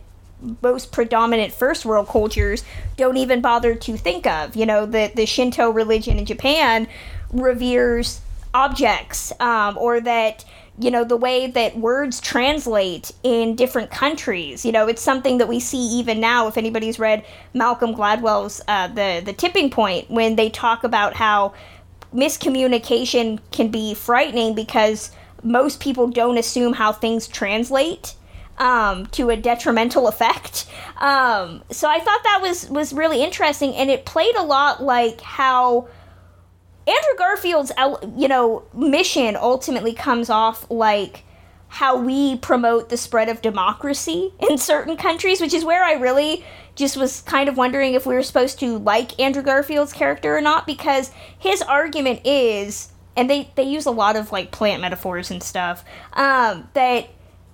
most 0.63 0.91
predominant 0.93 1.53
first 1.53 1.85
world 1.85 2.09
cultures 2.09 2.65
don't 2.97 3.17
even 3.17 3.41
bother 3.41 3.75
to 3.75 3.97
think 3.97 4.27
of. 4.27 4.57
You 4.57 4.67
know, 4.67 4.87
the, 4.87 5.13
the 5.15 5.27
Shinto 5.27 5.71
religion 5.71 6.19
in 6.19 6.27
Japan 6.27 6.89
reveres 7.33 8.21
objects, 8.53 9.33
um, 9.41 9.79
or 9.79 10.01
that, 10.01 10.45
you 10.79 10.91
know, 10.91 11.05
the 11.05 11.17
way 11.17 11.47
that 11.47 11.79
words 11.79 12.21
translate 12.21 13.13
in 13.23 13.55
different 13.55 13.91
countries. 13.91 14.65
You 14.65 14.73
know, 14.73 14.89
it's 14.89 15.03
something 15.03 15.39
that 15.39 15.49
we 15.49 15.61
see 15.61 15.79
even 15.79 16.21
now. 16.21 16.49
If 16.49 16.57
anybody's 16.57 16.99
read 16.99 17.25
Malcolm 17.55 17.95
Gladwell's 17.95 18.61
uh, 18.69 18.89
the 18.89 19.23
the 19.25 19.33
Tipping 19.33 19.71
Point, 19.71 20.11
when 20.11 20.37
they 20.37 20.51
talk 20.51 20.85
about 20.85 21.15
how 21.15 21.55
miscommunication 22.15 23.39
can 23.53 23.71
be 23.71 23.95
frightening 23.95 24.55
because 24.55 25.13
most 25.43 25.81
people 25.81 26.09
don't 26.09 26.39
assume 26.39 26.75
how 26.75 26.93
things 26.93 27.27
translate 27.27 28.15
um, 28.59 29.07
to 29.07 29.31
a 29.31 29.37
detrimental 29.37 30.09
effect. 30.09 30.67
Um, 30.99 31.63
so 31.71 31.89
I 31.89 31.99
thought 31.99 32.21
that 32.25 32.39
was 32.43 32.69
was 32.71 32.93
really 32.93 33.23
interesting, 33.23 33.75
and 33.75 33.91
it 33.91 34.05
played 34.05 34.37
a 34.37 34.43
lot 34.43 34.83
like 34.83 35.21
how 35.21 35.89
Andrew 36.87 37.19
Garfield's 37.19 37.73
you 38.17 38.29
know 38.29 38.65
mission 38.73 39.37
ultimately 39.37 39.93
comes 39.93 40.31
off 40.31 40.71
like 40.71 41.25
how 41.69 41.97
we 41.97 42.37
promote 42.37 42.91
the 42.91 42.97
spread 42.99 43.31
of 43.31 43.41
democracy 43.41 44.33
in 44.51 44.59
certain 44.59 44.97
countries, 44.97 45.41
which 45.41 45.55
is 45.55 45.65
where 45.65 45.83
I 45.83 45.95
really 45.95 46.45
just 46.75 46.97
was 46.97 47.23
kind 47.23 47.49
of 47.49 47.57
wondering 47.57 47.95
if 47.95 48.07
we 48.07 48.15
were 48.15 48.23
supposed 48.23 48.61
to 48.61 48.79
like 48.79 49.19
Andrew 49.19 49.43
Garfield's 49.43 49.93
character 49.93 50.37
or 50.37 50.41
not 50.41 50.67
because 50.67 51.11
his 51.39 51.63
argument 51.63 52.21
is 52.25 52.92
and 53.17 53.29
they 53.29 53.51
they 53.55 53.63
use 53.63 53.87
a 53.87 53.91
lot 53.91 54.17
of 54.17 54.33
like 54.33 54.51
plant 54.51 54.81
metaphors 54.81 55.31
and 55.31 55.43
stuff 55.43 55.85
um, 56.15 56.69
that 56.75 57.09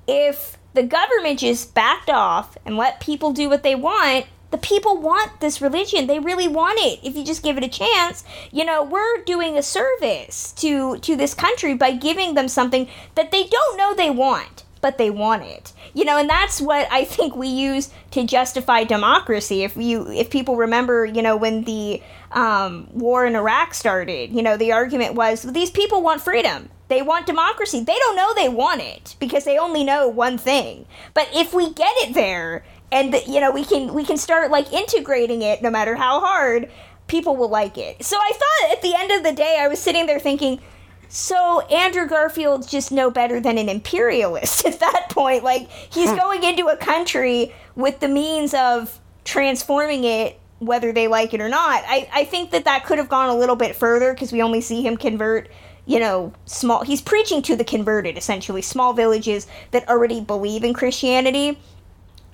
if 0.06 0.56
the 0.74 0.82
government 0.82 1.40
just 1.40 1.74
backed 1.74 2.10
off 2.10 2.56
and 2.64 2.76
let 2.76 3.00
people 3.00 3.32
do 3.32 3.48
what 3.48 3.62
they 3.62 3.74
want 3.74 4.26
the 4.50 4.58
people 4.58 4.96
want 4.96 5.40
this 5.40 5.60
religion. 5.60 6.06
They 6.06 6.18
really 6.18 6.48
want 6.48 6.78
it. 6.80 7.00
If 7.02 7.16
you 7.16 7.24
just 7.24 7.42
give 7.42 7.58
it 7.58 7.64
a 7.64 7.68
chance 7.68 8.24
you 8.50 8.64
know 8.64 8.82
we're 8.82 9.22
doing 9.24 9.56
a 9.56 9.62
service 9.62 10.52
to 10.52 10.98
to 10.98 11.16
this 11.16 11.34
country 11.34 11.74
by 11.74 11.92
giving 11.92 12.34
them 12.34 12.48
something 12.48 12.88
that 13.14 13.30
they 13.30 13.44
don't 13.44 13.76
know 13.76 13.94
they 13.94 14.10
want 14.10 14.64
but 14.80 14.98
they 14.98 15.10
want 15.10 15.42
it. 15.42 15.72
You 15.94 16.04
know 16.04 16.18
and 16.18 16.28
that's 16.28 16.60
what 16.60 16.86
i 16.90 17.04
think 17.04 17.34
we 17.34 17.48
use 17.48 17.90
to 18.12 18.24
justify 18.24 18.84
democracy. 18.84 19.64
If 19.64 19.76
you 19.76 20.10
if 20.10 20.30
people 20.30 20.56
remember 20.56 21.04
you 21.04 21.22
know 21.22 21.36
when 21.36 21.64
the 21.64 22.02
um, 22.32 22.88
war 22.92 23.24
in 23.24 23.34
iraq 23.34 23.72
started 23.72 24.30
you 24.30 24.42
know 24.42 24.56
the 24.56 24.72
argument 24.72 25.14
was 25.14 25.42
these 25.42 25.70
people 25.70 26.02
want 26.02 26.20
freedom. 26.20 26.68
They 26.88 27.02
want 27.02 27.26
democracy. 27.26 27.80
They 27.80 27.98
don't 27.98 28.16
know 28.16 28.32
they 28.34 28.48
want 28.48 28.80
it 28.80 29.16
because 29.18 29.44
they 29.44 29.58
only 29.58 29.84
know 29.84 30.08
one 30.08 30.38
thing. 30.38 30.86
But 31.12 31.28
if 31.34 31.52
we 31.52 31.72
get 31.72 31.92
it 31.98 32.14
there 32.14 32.64
and 32.90 33.14
you 33.26 33.40
know 33.40 33.50
we 33.50 33.64
can 33.64 33.92
we 33.92 34.04
can 34.04 34.16
start 34.16 34.50
like 34.50 34.72
integrating 34.72 35.42
it 35.42 35.62
no 35.62 35.70
matter 35.70 35.94
how 35.94 36.20
hard 36.20 36.70
people 37.06 37.36
will 37.36 37.48
like 37.48 37.78
it. 37.78 38.04
So 38.04 38.16
i 38.16 38.32
thought 38.32 38.72
at 38.72 38.82
the 38.82 38.94
end 38.94 39.12
of 39.12 39.22
the 39.22 39.32
day 39.32 39.58
i 39.60 39.68
was 39.68 39.78
sitting 39.78 40.06
there 40.06 40.20
thinking 40.20 40.60
so 41.08 41.60
andrew 41.62 42.06
garfield's 42.06 42.66
just 42.66 42.92
no 42.92 43.10
better 43.10 43.40
than 43.40 43.58
an 43.58 43.68
imperialist 43.68 44.64
at 44.66 44.80
that 44.80 45.08
point. 45.10 45.42
Like 45.44 45.70
he's 45.70 46.10
hmm. 46.10 46.16
going 46.16 46.44
into 46.44 46.66
a 46.66 46.76
country 46.76 47.54
with 47.74 48.00
the 48.00 48.08
means 48.08 48.54
of 48.54 49.00
transforming 49.24 50.04
it 50.04 50.38
whether 50.58 50.92
they 50.92 51.06
like 51.06 51.32
it 51.34 51.40
or 51.40 51.48
not. 51.48 51.84
I, 51.86 52.08
I 52.12 52.24
think 52.24 52.50
that 52.50 52.64
that 52.64 52.84
could 52.84 52.98
have 52.98 53.08
gone 53.08 53.28
a 53.28 53.34
little 53.36 53.56
bit 53.56 53.76
further 53.76 54.12
because 54.12 54.32
we 54.32 54.42
only 54.42 54.60
see 54.60 54.82
him 54.82 54.96
convert 54.96 55.48
you 55.86 55.98
know 55.98 56.32
small 56.44 56.84
he's 56.84 57.00
preaching 57.00 57.40
to 57.42 57.56
the 57.56 57.64
converted 57.64 58.18
essentially 58.18 58.60
small 58.60 58.92
villages 58.92 59.46
that 59.70 59.88
already 59.88 60.20
believe 60.20 60.64
in 60.64 60.74
christianity. 60.74 61.58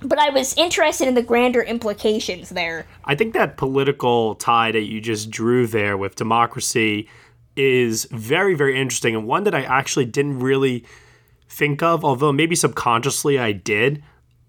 But 0.01 0.19
I 0.19 0.29
was 0.29 0.55
interested 0.57 1.07
in 1.07 1.15
the 1.15 1.23
grander 1.23 1.63
implications 1.63 2.49
there. 2.49 2.85
I 3.05 3.15
think 3.15 3.33
that 3.33 3.57
political 3.57 4.35
tie 4.35 4.71
that 4.71 4.83
you 4.83 4.99
just 4.99 5.31
drew 5.31 5.67
there 5.67 5.97
with 5.97 6.15
democracy 6.15 7.07
is 7.55 8.05
very, 8.11 8.55
very 8.55 8.79
interesting 8.79 9.15
and 9.15 9.27
one 9.27 9.43
that 9.43 9.55
I 9.55 9.63
actually 9.63 10.05
didn't 10.05 10.39
really 10.39 10.85
think 11.47 11.81
of, 11.81 12.03
although 12.03 12.31
maybe 12.31 12.55
subconsciously 12.55 13.39
I 13.39 13.51
did. 13.51 14.03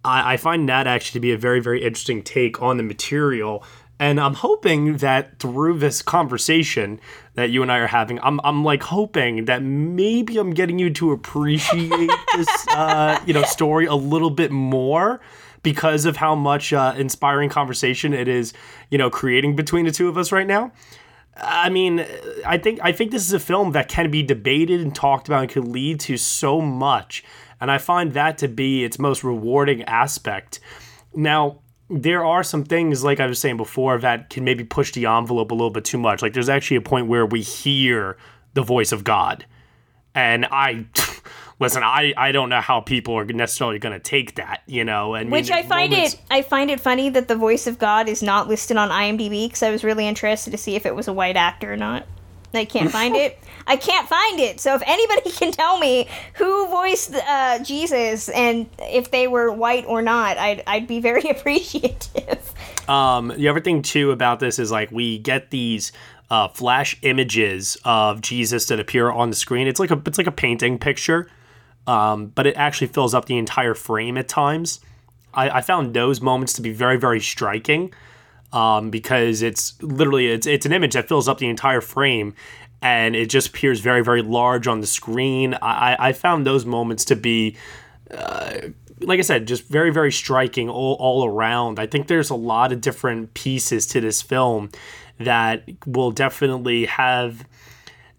I, 0.04 0.34
I 0.34 0.36
find 0.36 0.68
that 0.68 0.86
actually 0.86 1.18
to 1.18 1.20
be 1.20 1.32
a 1.32 1.38
very, 1.38 1.60
very 1.60 1.82
interesting 1.82 2.22
take 2.22 2.60
on 2.62 2.76
the 2.76 2.82
material. 2.82 3.64
And 3.98 4.20
I'm 4.20 4.34
hoping 4.34 4.98
that 4.98 5.38
through 5.38 5.78
this 5.78 6.02
conversation 6.02 7.00
that 7.34 7.50
you 7.50 7.62
and 7.62 7.72
I 7.72 7.78
are 7.78 7.86
having, 7.86 8.20
I'm, 8.22 8.40
I'm 8.44 8.62
like 8.62 8.82
hoping 8.82 9.46
that 9.46 9.62
maybe 9.62 10.36
I'm 10.36 10.52
getting 10.52 10.78
you 10.78 10.90
to 10.90 11.12
appreciate 11.12 12.10
this, 12.36 12.66
uh, 12.68 13.20
you 13.24 13.32
know, 13.32 13.42
story 13.42 13.86
a 13.86 13.94
little 13.94 14.30
bit 14.30 14.50
more 14.50 15.20
because 15.62 16.04
of 16.04 16.16
how 16.16 16.34
much 16.34 16.72
uh, 16.72 16.94
inspiring 16.96 17.48
conversation 17.48 18.12
it 18.12 18.28
is, 18.28 18.52
you 18.90 18.98
know, 18.98 19.10
creating 19.10 19.56
between 19.56 19.86
the 19.86 19.90
two 19.90 20.08
of 20.08 20.18
us 20.18 20.30
right 20.30 20.46
now. 20.46 20.72
I 21.38 21.68
mean, 21.68 22.04
I 22.46 22.58
think 22.58 22.80
I 22.82 22.92
think 22.92 23.10
this 23.10 23.26
is 23.26 23.32
a 23.32 23.40
film 23.40 23.72
that 23.72 23.88
can 23.88 24.10
be 24.10 24.22
debated 24.22 24.80
and 24.80 24.94
talked 24.94 25.28
about 25.28 25.42
and 25.42 25.50
could 25.50 25.68
lead 25.68 26.00
to 26.00 26.16
so 26.16 26.60
much, 26.60 27.22
and 27.60 27.70
I 27.70 27.78
find 27.78 28.12
that 28.12 28.38
to 28.38 28.48
be 28.48 28.84
its 28.84 28.98
most 28.98 29.22
rewarding 29.22 29.82
aspect. 29.84 30.60
Now, 31.14 31.60
there 31.90 32.24
are 32.24 32.42
some 32.42 32.64
things, 32.64 33.04
like 33.04 33.20
I 33.20 33.26
was 33.26 33.38
saying 33.38 33.58
before, 33.58 33.98
that 33.98 34.30
can 34.30 34.44
maybe 34.44 34.64
push 34.64 34.92
the 34.92 35.06
envelope 35.06 35.50
a 35.50 35.54
little 35.54 35.70
bit 35.70 35.84
too 35.84 35.98
much. 35.98 36.22
Like, 36.22 36.32
there's 36.32 36.48
actually 36.48 36.78
a 36.78 36.82
point 36.82 37.06
where 37.06 37.26
we 37.26 37.42
hear 37.42 38.16
the 38.54 38.62
voice 38.62 38.92
of 38.92 39.04
God, 39.04 39.44
and 40.14 40.46
I. 40.46 40.86
listen, 41.58 41.82
I, 41.82 42.12
I 42.16 42.32
don't 42.32 42.48
know 42.48 42.60
how 42.60 42.80
people 42.80 43.14
are 43.14 43.24
necessarily 43.24 43.78
going 43.78 43.94
to 43.94 44.00
take 44.00 44.36
that, 44.36 44.62
you 44.66 44.84
know, 44.84 45.14
and 45.14 45.30
which 45.30 45.50
I 45.50 45.62
find 45.62 45.90
moments... 45.90 46.14
it 46.14 46.20
I 46.30 46.42
find 46.42 46.70
it 46.70 46.80
funny 46.80 47.08
that 47.10 47.28
the 47.28 47.36
voice 47.36 47.66
of 47.66 47.78
God 47.78 48.08
is 48.08 48.22
not 48.22 48.48
listed 48.48 48.76
on 48.76 48.90
IMDb 48.90 49.46
because 49.46 49.62
I 49.62 49.70
was 49.70 49.84
really 49.84 50.06
interested 50.06 50.50
to 50.50 50.58
see 50.58 50.76
if 50.76 50.86
it 50.86 50.94
was 50.94 51.08
a 51.08 51.12
white 51.12 51.36
actor 51.36 51.72
or 51.72 51.76
not. 51.76 52.06
I 52.54 52.64
can't 52.64 52.90
find 52.90 53.14
it. 53.16 53.38
I 53.66 53.76
can't 53.76 54.08
find 54.08 54.40
it. 54.40 54.60
So 54.60 54.74
if 54.74 54.82
anybody 54.86 55.30
can 55.32 55.52
tell 55.52 55.78
me 55.78 56.08
who 56.34 56.68
voiced 56.68 57.14
uh, 57.14 57.62
Jesus 57.62 58.28
and 58.28 58.68
if 58.78 59.10
they 59.10 59.26
were 59.26 59.52
white 59.52 59.84
or 59.86 60.02
not, 60.02 60.38
I'd 60.38 60.62
I'd 60.66 60.86
be 60.86 61.00
very 61.00 61.22
appreciative. 61.30 62.52
Um, 62.88 63.32
the 63.36 63.48
other 63.48 63.60
thing 63.60 63.82
too 63.82 64.10
about 64.10 64.40
this 64.40 64.58
is 64.58 64.70
like 64.70 64.90
we 64.90 65.18
get 65.18 65.50
these 65.50 65.92
uh, 66.30 66.48
flash 66.48 66.96
images 67.02 67.76
of 67.84 68.20
Jesus 68.20 68.66
that 68.66 68.80
appear 68.80 69.10
on 69.10 69.30
the 69.30 69.36
screen. 69.36 69.66
It's 69.66 69.80
like 69.80 69.90
a 69.90 70.00
it's 70.06 70.18
like 70.18 70.26
a 70.26 70.32
painting 70.32 70.78
picture 70.78 71.28
um, 71.86 72.26
but 72.28 72.46
it 72.46 72.56
actually 72.56 72.88
fills 72.88 73.14
up 73.14 73.26
the 73.26 73.38
entire 73.38 73.74
frame 73.74 74.16
at 74.18 74.28
times. 74.28 74.80
I, 75.34 75.58
I 75.58 75.60
found 75.60 75.94
those 75.94 76.20
moments 76.20 76.52
to 76.54 76.62
be 76.62 76.72
very, 76.72 76.96
very 76.96 77.20
striking 77.20 77.92
um, 78.52 78.90
because 78.90 79.42
it's 79.42 79.80
literally 79.82 80.28
it's 80.28 80.46
it's 80.46 80.66
an 80.66 80.72
image 80.72 80.94
that 80.94 81.08
fills 81.08 81.28
up 81.28 81.38
the 81.38 81.48
entire 81.48 81.80
frame 81.80 82.34
and 82.82 83.16
it 83.16 83.26
just 83.30 83.48
appears 83.48 83.80
very, 83.80 84.02
very 84.02 84.22
large 84.22 84.66
on 84.66 84.80
the 84.80 84.86
screen. 84.86 85.54
I, 85.54 85.96
I 85.98 86.12
found 86.12 86.46
those 86.46 86.64
moments 86.64 87.04
to 87.06 87.16
be. 87.16 87.56
Uh, 88.10 88.68
like 89.00 89.18
I 89.18 89.22
said, 89.22 89.46
just 89.46 89.68
very, 89.68 89.90
very 89.90 90.10
striking 90.10 90.70
all, 90.70 90.94
all 90.94 91.26
around. 91.26 91.78
I 91.78 91.86
think 91.86 92.06
there's 92.06 92.30
a 92.30 92.34
lot 92.34 92.72
of 92.72 92.80
different 92.80 93.34
pieces 93.34 93.86
to 93.88 94.00
this 94.00 94.22
film 94.22 94.70
that 95.18 95.64
will 95.84 96.12
definitely 96.12 96.86
have 96.86 97.46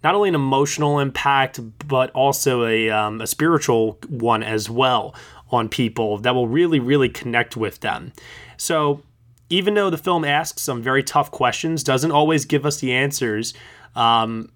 not 0.08 0.16
only 0.16 0.30
an 0.30 0.36
emotional 0.36 1.00
impact, 1.00 1.60
but 1.86 2.10
also 2.12 2.66
a, 2.66 2.90
um, 2.90 3.20
a 3.20 3.28
spiritual 3.28 4.00
one 4.08 4.42
as 4.42 4.70
well 4.70 5.14
on 5.52 5.68
people 5.68 6.18
that 6.20 6.34
will 6.34 6.48
really, 6.48 6.80
really 6.80 7.10
connect 7.10 7.58
with 7.58 7.82
them. 7.82 8.14
So, 8.56 9.02
even 9.50 9.74
though 9.74 9.90
the 9.90 9.98
film 9.98 10.24
asks 10.24 10.62
some 10.62 10.82
very 10.82 11.04
tough 11.04 11.30
questions, 11.30 11.84
doesn't 11.84 12.12
always 12.12 12.46
give 12.46 12.66
us 12.66 12.80
the 12.80 12.94
answers, 12.94 13.54
um, 13.98 14.50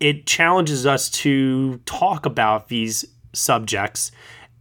it 0.00 0.26
challenges 0.26 0.86
us 0.86 1.10
to 1.10 1.78
talk 1.78 2.24
about 2.24 2.68
these 2.68 3.04
subjects. 3.32 4.12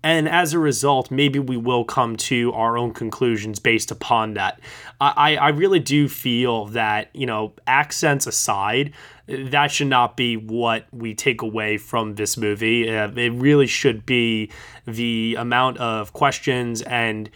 And 0.08 0.30
as 0.30 0.54
a 0.54 0.60
result, 0.60 1.12
maybe 1.12 1.38
we 1.38 1.58
will 1.58 1.84
come 1.84 2.16
to 2.16 2.54
our 2.54 2.78
own 2.78 2.94
conclusions 2.94 3.60
based 3.60 3.92
upon 3.92 4.36
that. 4.36 4.62
I, 5.02 5.36
I 5.36 5.50
really 5.50 5.82
do 5.82 6.08
feel 6.08 6.68
that, 6.68 7.10
you 7.14 7.26
know, 7.26 7.52
accents 7.68 8.26
aside, 8.26 8.94
that 9.28 9.70
should 9.70 9.88
not 9.88 10.16
be 10.16 10.38
what 10.38 10.86
we 10.94 11.14
take 11.14 11.42
away 11.42 11.76
from 11.76 12.16
this 12.16 12.38
movie. 12.38 12.90
Uh, 12.90 13.12
it 13.18 13.34
really 13.34 13.68
should 13.68 14.06
be 14.06 14.50
the 14.86 15.36
amount 15.38 15.78
of 15.80 16.14
questions 16.14 16.82
and 16.84 17.30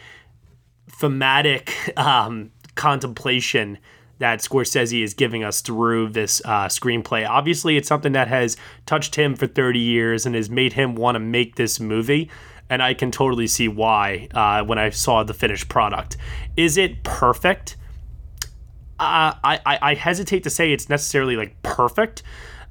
thematic 0.88 1.74
um, 1.98 2.52
contemplation 2.76 3.80
that 4.20 4.40
Scorsese 4.40 5.04
is 5.04 5.14
giving 5.14 5.44
us 5.44 5.60
through 5.60 6.08
this 6.08 6.42
uh, 6.46 6.68
screenplay. 6.68 7.28
Obviously, 7.28 7.76
it's 7.76 7.90
something 7.90 8.14
that 8.14 8.30
has 8.30 8.56
touched 8.86 9.16
him 9.16 9.36
for 9.36 9.46
30 9.46 9.78
years 9.78 10.26
and 10.26 10.36
has 10.36 10.50
made 10.50 10.72
him 10.72 10.96
want 10.96 11.16
to 11.16 11.20
make 11.20 11.58
this 11.58 11.78
movie. 11.78 12.30
And 12.72 12.82
I 12.82 12.96
can 12.96 13.12
totally 13.12 13.48
see 13.48 13.68
why 13.68 14.30
uh, 14.34 14.64
when 14.64 14.80
I 14.80 14.90
saw 14.90 15.24
the 15.24 15.36
finished 15.36 15.70
product. 15.70 16.18
Is 16.58 16.78
it 16.78 17.04
perfect? 17.04 17.78
uh, 19.02 19.34
I, 19.44 19.80
I 19.82 19.94
hesitate 19.96 20.44
to 20.44 20.52
say 20.52 20.72
it's 20.72 20.88
necessarily 20.88 21.36
like 21.36 21.60
perfect. 21.64 22.22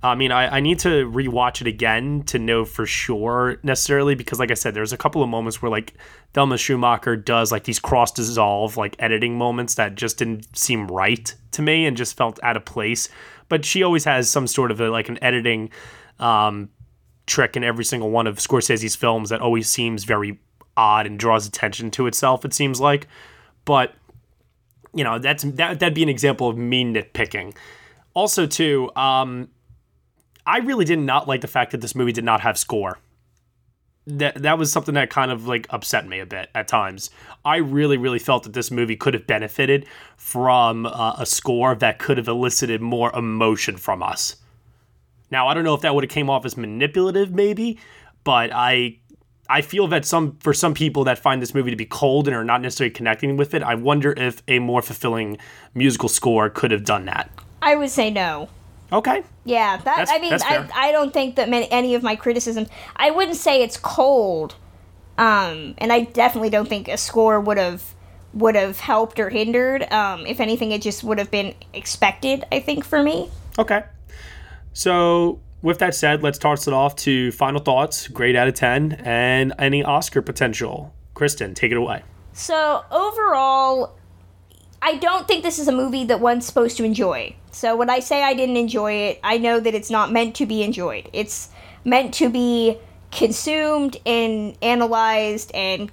I 0.02 0.14
mean, 0.14 0.30
I, 0.30 0.56
I 0.56 0.60
need 0.60 0.78
to 0.80 1.10
rewatch 1.10 1.60
it 1.60 1.66
again 1.66 2.22
to 2.26 2.38
know 2.38 2.64
for 2.64 2.86
sure 2.86 3.58
necessarily 3.64 4.14
because, 4.14 4.38
like 4.38 4.52
I 4.52 4.54
said, 4.54 4.72
there's 4.72 4.92
a 4.92 4.96
couple 4.96 5.24
of 5.24 5.28
moments 5.28 5.60
where 5.60 5.70
like 5.70 5.94
Thelma 6.32 6.54
Schoonmaker 6.54 7.22
does 7.22 7.50
like 7.50 7.64
these 7.64 7.80
cross 7.80 8.12
dissolve 8.12 8.76
like 8.76 8.94
editing 9.00 9.36
moments 9.36 9.74
that 9.74 9.96
just 9.96 10.18
didn't 10.18 10.56
seem 10.56 10.86
right 10.86 11.34
to 11.50 11.62
me 11.62 11.84
and 11.84 11.96
just 11.96 12.16
felt 12.16 12.38
out 12.44 12.56
of 12.56 12.64
place. 12.64 13.08
But 13.48 13.64
she 13.64 13.82
always 13.82 14.04
has 14.04 14.30
some 14.30 14.46
sort 14.46 14.70
of 14.70 14.80
a, 14.80 14.88
like 14.88 15.08
an 15.08 15.18
editing 15.22 15.70
um, 16.20 16.70
trick 17.30 17.56
in 17.56 17.62
every 17.64 17.84
single 17.84 18.10
one 18.10 18.26
of 18.26 18.38
Scorsese's 18.38 18.96
films 18.96 19.30
that 19.30 19.40
always 19.40 19.68
seems 19.68 20.04
very 20.04 20.38
odd 20.76 21.06
and 21.06 21.18
draws 21.18 21.46
attention 21.46 21.90
to 21.92 22.06
itself. 22.06 22.44
It 22.44 22.52
seems 22.52 22.80
like, 22.80 23.06
but 23.64 23.94
you 24.92 25.04
know 25.04 25.18
that's 25.18 25.44
that 25.44 25.78
that'd 25.78 25.94
be 25.94 26.02
an 26.02 26.08
example 26.08 26.48
of 26.48 26.56
me 26.58 26.84
nitpicking. 26.84 27.54
Also, 28.14 28.46
too, 28.46 28.90
um, 28.96 29.48
I 30.44 30.58
really 30.58 30.84
did 30.84 30.98
not 30.98 31.28
like 31.28 31.40
the 31.42 31.48
fact 31.48 31.70
that 31.72 31.80
this 31.80 31.94
movie 31.94 32.12
did 32.12 32.24
not 32.24 32.40
have 32.40 32.58
score. 32.58 32.98
that 34.06 34.42
that 34.42 34.58
was 34.58 34.72
something 34.72 34.94
that 34.94 35.10
kind 35.10 35.30
of 35.30 35.46
like 35.46 35.66
upset 35.70 36.06
me 36.08 36.18
a 36.18 36.26
bit 36.26 36.50
at 36.54 36.66
times. 36.66 37.10
I 37.44 37.56
really, 37.58 37.96
really 37.96 38.18
felt 38.18 38.42
that 38.44 38.52
this 38.54 38.70
movie 38.70 38.96
could 38.96 39.14
have 39.14 39.26
benefited 39.26 39.86
from 40.16 40.86
uh, 40.86 41.14
a 41.18 41.26
score 41.26 41.74
that 41.76 41.98
could 41.98 42.18
have 42.18 42.28
elicited 42.28 42.80
more 42.80 43.14
emotion 43.16 43.76
from 43.76 44.02
us. 44.02 44.36
Now, 45.30 45.48
I 45.48 45.54
don't 45.54 45.64
know 45.64 45.74
if 45.74 45.82
that 45.82 45.94
would 45.94 46.04
have 46.04 46.10
came 46.10 46.28
off 46.28 46.44
as 46.44 46.56
manipulative, 46.56 47.32
maybe, 47.32 47.78
but 48.24 48.50
I 48.52 48.98
I 49.48 49.62
feel 49.62 49.88
that 49.88 50.04
some 50.04 50.36
for 50.38 50.54
some 50.54 50.74
people 50.74 51.04
that 51.04 51.18
find 51.18 51.42
this 51.42 51.54
movie 51.54 51.70
to 51.70 51.76
be 51.76 51.86
cold 51.86 52.28
and 52.28 52.36
are 52.36 52.44
not 52.44 52.62
necessarily 52.62 52.92
connecting 52.92 53.36
with 53.36 53.54
it, 53.54 53.62
I 53.62 53.74
wonder 53.74 54.12
if 54.16 54.42
a 54.48 54.58
more 54.60 54.82
fulfilling 54.82 55.38
musical 55.74 56.08
score 56.08 56.48
could 56.48 56.70
have 56.70 56.84
done 56.84 57.06
that. 57.06 57.30
I 57.60 57.74
would 57.74 57.90
say 57.90 58.10
no. 58.10 58.48
Okay. 58.92 59.22
Yeah, 59.44 59.76
that 59.76 59.84
That's- 59.84 60.10
I 60.10 60.18
mean, 60.18 60.32
I. 60.32 60.88
I 60.88 60.92
don't 60.92 61.12
think 61.12 61.36
that 61.36 61.48
many, 61.48 61.70
any 61.70 61.94
of 61.94 62.02
my 62.02 62.16
criticisms. 62.16 62.68
I 62.96 63.10
wouldn't 63.10 63.36
say 63.36 63.62
it's 63.62 63.76
cold, 63.76 64.56
um, 65.16 65.74
and 65.78 65.92
I 65.92 66.00
definitely 66.00 66.50
don't 66.50 66.68
think 66.68 66.88
a 66.88 66.96
score 66.96 67.40
would 67.40 67.58
have 67.58 67.94
would 68.32 68.54
have 68.54 68.78
helped 68.80 69.18
or 69.18 69.30
hindered. 69.30 69.92
Um, 69.92 70.26
if 70.26 70.40
anything, 70.40 70.72
it 70.72 70.82
just 70.82 71.02
would 71.04 71.18
have 71.18 71.30
been 71.30 71.54
expected. 71.72 72.44
I 72.50 72.60
think 72.60 72.84
for 72.84 73.02
me. 73.02 73.30
Okay. 73.58 73.82
So, 74.72 75.40
with 75.62 75.78
that 75.78 75.94
said, 75.94 76.22
let's 76.22 76.38
toss 76.38 76.66
it 76.66 76.72
off 76.72 76.96
to 76.96 77.32
final 77.32 77.60
thoughts, 77.60 78.08
grade 78.08 78.36
out 78.36 78.48
of 78.48 78.54
10, 78.54 78.92
and 79.04 79.52
any 79.58 79.84
Oscar 79.84 80.22
potential. 80.22 80.94
Kristen, 81.14 81.54
take 81.54 81.70
it 81.70 81.76
away. 81.76 82.02
So 82.32 82.84
overall, 82.90 83.96
I 84.80 84.96
don't 84.96 85.28
think 85.28 85.42
this 85.42 85.58
is 85.58 85.68
a 85.68 85.72
movie 85.72 86.04
that 86.04 86.20
one's 86.20 86.46
supposed 86.46 86.76
to 86.78 86.84
enjoy. 86.84 87.36
So 87.52 87.76
when 87.76 87.90
I 87.90 88.00
say 88.00 88.22
I 88.22 88.34
didn't 88.34 88.56
enjoy 88.56 88.92
it, 88.92 89.20
I 89.22 89.38
know 89.38 89.60
that 89.60 89.74
it's 89.74 89.90
not 89.90 90.12
meant 90.12 90.34
to 90.36 90.46
be 90.46 90.62
enjoyed. 90.62 91.10
It's 91.12 91.50
meant 91.84 92.14
to 92.14 92.30
be 92.30 92.78
consumed 93.10 93.96
and 94.06 94.56
analyzed 94.62 95.50
and 95.52 95.90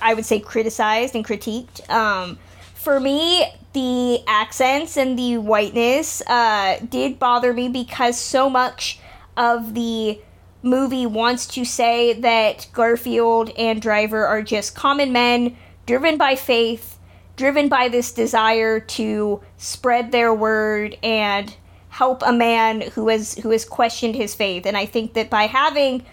I 0.00 0.14
would 0.14 0.24
say 0.24 0.40
criticized 0.40 1.14
and 1.14 1.24
critiqued. 1.24 1.88
Um, 1.90 2.38
for 2.74 2.98
me, 2.98 3.44
the 3.72 4.22
accents 4.26 4.96
and 4.96 5.18
the 5.18 5.38
whiteness 5.38 6.22
uh, 6.26 6.78
did 6.88 7.18
bother 7.18 7.52
me 7.52 7.68
because 7.68 8.18
so 8.18 8.50
much 8.50 8.98
of 9.36 9.74
the 9.74 10.20
movie 10.62 11.06
wants 11.06 11.46
to 11.46 11.64
say 11.64 12.12
that 12.12 12.68
Garfield 12.72 13.50
and 13.56 13.80
Driver 13.80 14.26
are 14.26 14.42
just 14.42 14.74
common 14.74 15.12
men 15.12 15.56
driven 15.86 16.16
by 16.16 16.36
faith, 16.36 16.98
driven 17.36 17.68
by 17.68 17.88
this 17.88 18.12
desire 18.12 18.78
to 18.78 19.40
spread 19.56 20.12
their 20.12 20.32
word 20.32 20.96
and 21.02 21.56
help 21.88 22.22
a 22.24 22.32
man 22.32 22.80
who 22.80 23.08
has 23.08 23.34
who 23.34 23.50
has 23.50 23.64
questioned 23.64 24.14
his 24.14 24.34
faith. 24.34 24.66
And 24.66 24.76
I 24.76 24.86
think 24.86 25.14
that 25.14 25.28
by 25.28 25.44
having 25.44 26.04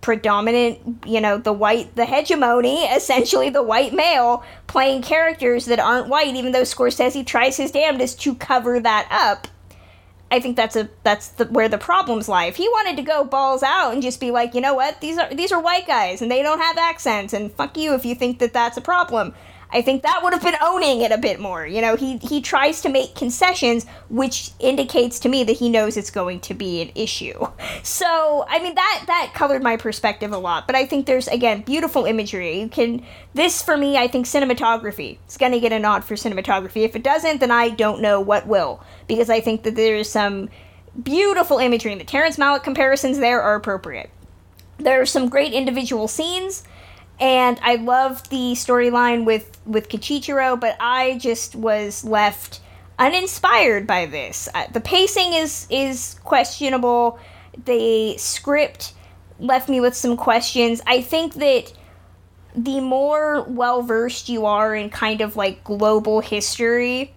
predominant, 0.00 0.78
you 1.06 1.20
know, 1.20 1.38
the 1.38 1.52
white, 1.52 1.94
the 1.96 2.04
hegemony, 2.04 2.84
essentially 2.84 3.50
the 3.50 3.62
white 3.62 3.92
male, 3.92 4.44
playing 4.66 5.02
characters 5.02 5.66
that 5.66 5.80
aren't 5.80 6.08
white, 6.08 6.34
even 6.34 6.52
though 6.52 6.62
Scorsese 6.62 7.26
tries 7.26 7.56
his 7.56 7.70
damnedest 7.70 8.20
to 8.22 8.34
cover 8.34 8.80
that 8.80 9.08
up. 9.10 9.48
I 10.30 10.40
think 10.40 10.56
that's 10.56 10.76
a 10.76 10.90
that's 11.04 11.28
the, 11.28 11.46
where 11.46 11.70
the 11.70 11.78
problems 11.78 12.28
lie. 12.28 12.46
If 12.46 12.56
he 12.56 12.68
wanted 12.68 12.96
to 12.98 13.02
go 13.02 13.24
balls 13.24 13.62
out 13.62 13.94
and 13.94 14.02
just 14.02 14.20
be 14.20 14.30
like, 14.30 14.54
you 14.54 14.60
know 14.60 14.74
what, 14.74 15.00
these 15.00 15.16
are 15.16 15.32
these 15.34 15.52
are 15.52 15.60
white 15.60 15.86
guys 15.86 16.20
and 16.20 16.30
they 16.30 16.42
don't 16.42 16.60
have 16.60 16.76
accents, 16.76 17.32
and 17.32 17.50
fuck 17.52 17.78
you 17.78 17.94
if 17.94 18.04
you 18.04 18.14
think 18.14 18.38
that 18.40 18.52
that's 18.52 18.76
a 18.76 18.82
problem. 18.82 19.34
I 19.70 19.82
think 19.82 20.02
that 20.02 20.20
would 20.22 20.32
have 20.32 20.42
been 20.42 20.56
owning 20.62 21.02
it 21.02 21.12
a 21.12 21.18
bit 21.18 21.40
more. 21.40 21.66
You 21.66 21.82
know, 21.82 21.94
he 21.94 22.16
he 22.18 22.40
tries 22.40 22.80
to 22.82 22.88
make 22.88 23.14
concessions, 23.14 23.84
which 24.08 24.50
indicates 24.58 25.18
to 25.20 25.28
me 25.28 25.44
that 25.44 25.58
he 25.58 25.68
knows 25.68 25.96
it's 25.96 26.10
going 26.10 26.40
to 26.40 26.54
be 26.54 26.80
an 26.80 26.90
issue. 26.94 27.46
So, 27.82 28.46
I 28.48 28.62
mean 28.62 28.74
that 28.74 29.04
that 29.06 29.32
colored 29.34 29.62
my 29.62 29.76
perspective 29.76 30.32
a 30.32 30.38
lot. 30.38 30.66
But 30.66 30.74
I 30.76 30.86
think 30.86 31.06
there's 31.06 31.28
again 31.28 31.62
beautiful 31.62 32.06
imagery. 32.06 32.60
You 32.60 32.68
can 32.68 33.04
this 33.34 33.62
for 33.62 33.76
me, 33.76 33.96
I 33.98 34.08
think 34.08 34.26
cinematography. 34.26 35.18
It's 35.26 35.36
going 35.36 35.52
to 35.52 35.60
get 35.60 35.72
a 35.72 35.78
nod 35.78 36.04
for 36.04 36.14
cinematography. 36.14 36.84
If 36.84 36.96
it 36.96 37.02
doesn't, 37.02 37.40
then 37.40 37.50
I 37.50 37.68
don't 37.68 38.00
know 38.00 38.20
what 38.20 38.46
will, 38.46 38.82
because 39.06 39.28
I 39.28 39.40
think 39.40 39.62
that 39.64 39.76
there's 39.76 40.08
some 40.08 40.48
beautiful 41.02 41.58
imagery. 41.58 41.92
And 41.92 42.00
the 42.00 42.04
Terrence 42.06 42.36
Malick 42.36 42.62
comparisons 42.62 43.18
there 43.18 43.42
are 43.42 43.54
appropriate. 43.54 44.10
There 44.78 45.00
are 45.00 45.06
some 45.06 45.28
great 45.28 45.52
individual 45.52 46.08
scenes 46.08 46.62
and 47.20 47.58
I 47.62 47.76
love 47.76 48.28
the 48.28 48.52
storyline 48.52 49.24
with 49.24 49.58
with 49.66 49.88
Kichijiro, 49.88 50.58
but 50.58 50.76
I 50.80 51.18
just 51.18 51.56
was 51.56 52.04
left 52.04 52.60
uninspired 52.98 53.86
by 53.86 54.06
this. 54.06 54.48
Uh, 54.54 54.66
the 54.72 54.80
pacing 54.80 55.32
is 55.32 55.66
is 55.70 56.16
questionable. 56.24 57.18
The 57.64 58.16
script 58.18 58.94
left 59.40 59.68
me 59.68 59.80
with 59.80 59.94
some 59.94 60.16
questions. 60.16 60.80
I 60.86 61.00
think 61.00 61.34
that 61.34 61.72
the 62.54 62.80
more 62.80 63.42
well 63.48 63.82
versed 63.82 64.28
you 64.28 64.46
are 64.46 64.74
in 64.74 64.90
kind 64.90 65.20
of 65.20 65.36
like 65.36 65.64
global 65.64 66.20
history, 66.20 67.14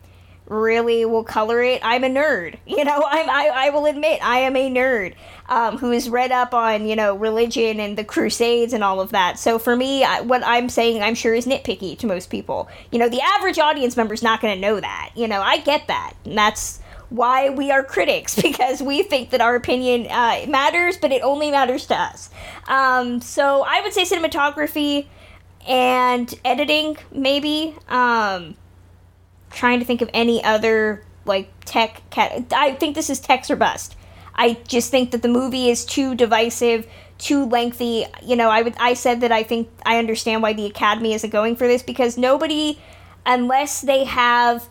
really 0.52 1.06
will 1.06 1.24
color 1.24 1.64
it. 1.64 1.82
I'm 1.84 2.04
a 2.04 2.10
nerd, 2.10 2.58
you 2.66 2.84
know. 2.84 3.04
I'm 3.08 3.30
I, 3.30 3.52
I 3.54 3.70
will 3.70 3.86
admit 3.86 4.24
I 4.24 4.40
am 4.40 4.56
a 4.56 4.70
nerd 4.70 5.16
um, 5.50 5.78
who 5.78 5.92
is 5.92 6.10
read 6.10 6.32
up 6.32 6.54
on 6.54 6.86
you 6.86 6.96
know 6.96 7.16
religion 7.16 7.80
and 7.80 7.98
the 7.98 8.04
Crusades 8.04 8.74
and 8.74 8.84
all 8.84 9.00
of 9.00 9.12
that. 9.12 9.40
So 9.40 9.58
for 9.58 9.76
me, 9.76 10.04
I, 10.04 10.22
what 10.22 10.44
I'm 10.46 10.70
saying, 10.70 11.02
I'm 11.02 11.16
sure 11.16 11.34
is 11.34 11.46
nitpicky 11.46 11.98
to 12.00 12.08
most 12.08 12.30
people. 12.30 12.70
You 12.92 13.00
know, 13.00 13.10
the 13.10 13.22
average 13.22 13.60
audience 13.60 13.98
member 13.98 14.14
is 14.14 14.22
not 14.22 14.42
going 14.42 14.54
to 14.56 14.62
know 14.62 14.80
that. 14.80 15.12
You 15.16 15.28
know, 15.28 15.42
I 15.42 15.60
get 15.60 15.88
that, 15.88 16.14
and 16.26 16.38
that's 16.38 16.80
why 17.10 17.50
we 17.50 17.72
are 17.72 17.84
critics 17.84 18.36
because 18.42 18.82
we 18.82 19.04
think 19.04 19.32
that 19.32 19.42
our 19.42 19.56
opinion 19.56 20.08
uh, 20.10 20.46
matters, 20.48 20.98
but 20.98 21.12
it 21.12 21.22
only 21.22 21.52
matters 21.52 21.86
to 21.88 21.96
us. 21.96 22.30
Um, 22.68 23.22
so 23.22 23.64
I 23.68 23.82
would 23.82 23.94
say 23.94 24.04
cinematography 24.04 25.08
and 25.68 26.34
editing, 26.44 26.98
maybe. 27.12 27.76
Um, 27.88 28.56
trying 29.54 29.80
to 29.80 29.86
think 29.86 30.02
of 30.02 30.10
any 30.14 30.44
other 30.44 31.04
like 31.26 31.52
tech 31.66 32.02
cat 32.10 32.52
I 32.52 32.74
think 32.74 32.96
this 32.96 33.10
is 33.10 33.20
text 33.20 33.52
or 33.52 33.56
bust. 33.56 33.96
I 34.36 34.58
just 34.68 34.92
think 34.92 35.12
that 35.12 35.22
the 35.22 35.28
movie 35.28 35.70
is 35.70 35.86
too 35.86 36.16
divisive, 36.16 36.88
too 37.18 37.46
lengthy. 37.46 38.06
You 38.24 38.36
know, 38.36 38.50
I 38.50 38.62
would 38.62 38.76
I 38.80 38.94
said 38.94 39.22
that 39.22 39.32
I 39.32 39.44
think 39.44 39.70
I 39.86 39.98
understand 39.98 40.42
why 40.42 40.54
the 40.54 40.66
Academy 40.66 41.14
isn't 41.14 41.30
going 41.30 41.56
for 41.56 41.68
this 41.68 41.84
because 41.84 42.18
nobody 42.18 42.80
unless 43.26 43.82
they 43.82 44.06
have 44.06 44.68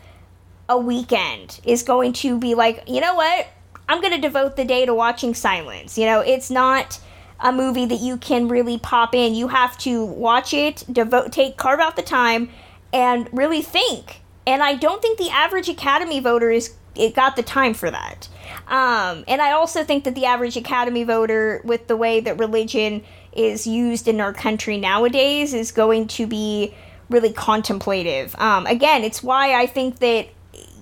a 0.68 0.78
weekend 0.78 1.60
is 1.64 1.82
going 1.82 2.12
to 2.14 2.38
be 2.38 2.54
like, 2.54 2.82
"You 2.88 3.00
know 3.00 3.14
what? 3.14 3.48
I'm 3.88 4.00
going 4.00 4.14
to 4.14 4.20
devote 4.20 4.56
the 4.56 4.64
day 4.64 4.86
to 4.86 4.94
watching 4.94 5.34
Silence." 5.34 5.98
You 5.98 6.06
know, 6.06 6.20
it's 6.20 6.50
not 6.50 7.00
a 7.38 7.52
movie 7.52 7.86
that 7.86 8.00
you 8.00 8.16
can 8.16 8.48
really 8.48 8.78
pop 8.78 9.14
in. 9.14 9.34
You 9.34 9.48
have 9.48 9.76
to 9.78 10.04
watch 10.04 10.52
it, 10.52 10.84
devote 10.90 11.32
take 11.32 11.56
carve 11.56 11.80
out 11.80 11.96
the 11.96 12.02
time 12.02 12.50
and 12.92 13.28
really 13.32 13.62
think 13.62 14.19
and 14.50 14.62
I 14.62 14.74
don't 14.74 15.00
think 15.00 15.16
the 15.16 15.30
average 15.30 15.68
Academy 15.68 16.18
voter 16.18 16.50
is 16.50 16.74
it 16.96 17.14
got 17.14 17.36
the 17.36 17.42
time 17.42 17.72
for 17.72 17.88
that. 17.88 18.28
Um, 18.66 19.24
and 19.28 19.40
I 19.40 19.52
also 19.52 19.84
think 19.84 20.02
that 20.04 20.16
the 20.16 20.24
average 20.24 20.56
Academy 20.56 21.04
voter, 21.04 21.62
with 21.64 21.86
the 21.86 21.96
way 21.96 22.18
that 22.20 22.38
religion 22.38 23.04
is 23.32 23.64
used 23.64 24.08
in 24.08 24.20
our 24.20 24.32
country 24.32 24.76
nowadays, 24.76 25.54
is 25.54 25.70
going 25.70 26.08
to 26.08 26.26
be 26.26 26.74
really 27.08 27.32
contemplative. 27.32 28.34
Um, 28.38 28.66
again, 28.66 29.04
it's 29.04 29.22
why 29.22 29.54
I 29.54 29.66
think 29.66 30.00
that 30.00 30.28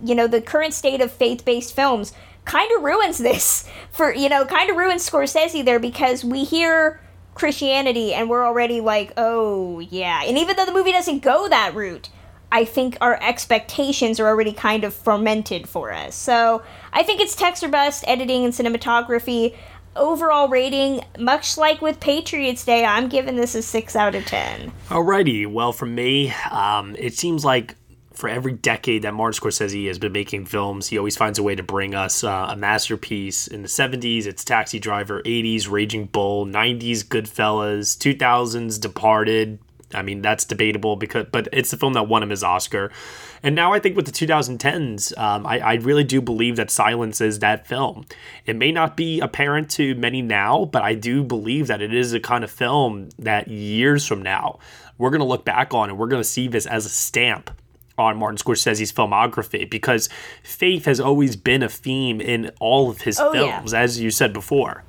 you 0.03 0.15
know 0.15 0.27
the 0.27 0.41
current 0.41 0.73
state 0.73 1.03
of 1.03 1.13
faith-based 1.13 1.75
films 1.75 2.13
kind 2.45 2.71
of 2.77 2.83
ruins 2.83 3.19
this 3.29 3.69
for 3.91 4.15
you 4.15 4.31
know 4.31 4.47
kind 4.47 4.71
of 4.71 4.77
ruins 4.77 5.09
Scorsese 5.09 5.63
there 5.63 5.79
because 5.79 6.25
we 6.25 6.45
hear 6.45 7.01
Christianity 7.35 8.15
and 8.15 8.31
we're 8.31 8.47
already 8.47 8.81
like, 8.81 9.13
oh 9.19 9.81
yeah, 9.81 10.23
and 10.25 10.39
even 10.39 10.57
though 10.57 10.65
the 10.65 10.73
movie 10.73 10.93
doesn't 10.93 11.21
go 11.21 11.49
that 11.51 11.75
route. 11.75 12.09
I 12.51 12.65
think 12.65 12.97
our 13.01 13.21
expectations 13.23 14.19
are 14.19 14.27
already 14.27 14.53
kind 14.53 14.85
of 14.85 14.95
fermented 14.95 15.69
for 15.69 15.93
us. 15.93 16.15
So 16.15 16.63
I 16.93 17.03
think 17.03 17.21
it's 17.21 17.37
text 17.37 17.63
or 17.63 17.69
bust, 17.69 18.05
editing 18.07 18.45
and 18.45 18.55
cinematography. 18.55 19.55
Overall 19.97 20.49
rating, 20.49 21.05
much 21.19 21.59
like 21.59 21.83
with 21.83 21.99
Patriots 22.01 22.65
Day, 22.65 22.85
I'm 22.85 23.09
giving 23.09 23.37
this 23.37 23.55
a 23.55 23.63
6 23.63 23.97
out 23.97 24.15
of 24.15 24.25
10. 24.27 24.73
Alrighty, 24.89 25.47
well, 25.47 25.73
for 25.73 25.87
me, 25.87 26.33
um, 26.51 26.95
it 26.99 27.15
seems 27.15 27.45
like 27.45 27.75
for 28.19 28.29
every 28.29 28.53
decade 28.53 29.03
that 29.03 29.15
Martin 29.15 29.41
Scorsese 29.41 29.87
has 29.87 29.99
been 29.99 30.13
making 30.13 30.47
films, 30.47 30.89
he 30.89 30.99
always 30.99 31.17
finds 31.17 31.39
a 31.39 31.43
way 31.43 31.55
to 31.55 31.63
bring 31.63 31.95
us 31.95 32.25
uh, 32.25 32.49
a 32.51 32.57
masterpiece. 32.57 33.47
In 33.47 33.63
the 33.63 33.69
70s, 33.69 34.27
it's 34.27 34.45
Taxi 34.45 34.81
Driver, 34.81 35.23
80s, 35.23 35.71
Raging 35.71 36.07
Bull, 36.07 36.45
90s, 36.45 37.05
Goodfellas, 37.05 37.97
2000s, 37.97 38.81
Departed. 38.81 39.61
I 39.95 40.03
mean, 40.03 40.21
that's 40.21 40.45
debatable 40.45 40.97
because, 40.97 41.27
but 41.33 41.49
it's 41.53 41.71
the 41.71 41.77
film 41.79 41.95
that 41.95 42.09
won 42.09 42.23
him 42.23 42.31
his 42.31 42.45
Oscar. 42.45 42.91
And 43.43 43.55
now 43.55 43.73
I 43.73 43.79
think 43.79 43.97
with 43.97 44.05
the 44.07 44.13
2010s, 44.13 45.17
um, 45.19 45.47
I, 45.47 45.61
I 45.61 45.75
really 45.77 46.05
do 46.05 46.21
believe 46.21 46.57
that 46.57 46.71
Silence 46.71 47.21
is 47.21 47.39
that 47.39 47.67
film. 47.67 48.05
It 48.45 48.57
may 48.57 48.71
not 48.71 48.97
be 48.97 49.21
apparent 49.21 49.71
to 49.73 49.95
many 49.95 50.21
now, 50.21 50.67
but 50.67 50.83
I 50.83 50.95
do 50.95 51.25
believe 51.25 51.69
that 51.69 51.81
it 51.81 51.95
is 51.95 52.13
a 52.13 52.21
kind 52.21 52.45
of 52.45 52.51
film 52.51 53.09
that 53.19 53.49
years 53.49 54.05
from 54.07 54.21
now, 54.23 54.59
we're 54.99 55.11
going 55.11 55.21
to 55.21 55.27
look 55.27 55.45
back 55.45 55.73
on 55.73 55.89
and 55.89 55.99
we're 55.99 56.09
going 56.09 56.21
to 56.23 56.29
see 56.29 56.49
this 56.49 56.67
as 56.67 56.85
a 56.85 56.91
stamp 56.91 57.51
on 57.97 58.17
Martin 58.19 58.37
Scorsese's 58.39 58.93
filmography 58.93 59.69
because 59.69 60.09
faith 60.43 60.85
has 60.85 61.01
always 61.01 61.35
been 61.35 61.63
a 61.63 61.69
theme 61.69 62.21
in 62.21 62.51
all 62.61 62.91
of 62.91 63.01
his 63.03 63.19
Oh, 63.19 63.33
yeah. 63.33 63.57
films, 63.57 63.73
as 63.75 63.99
you 64.01 64.11
said 64.11 64.33
before. 64.33 64.85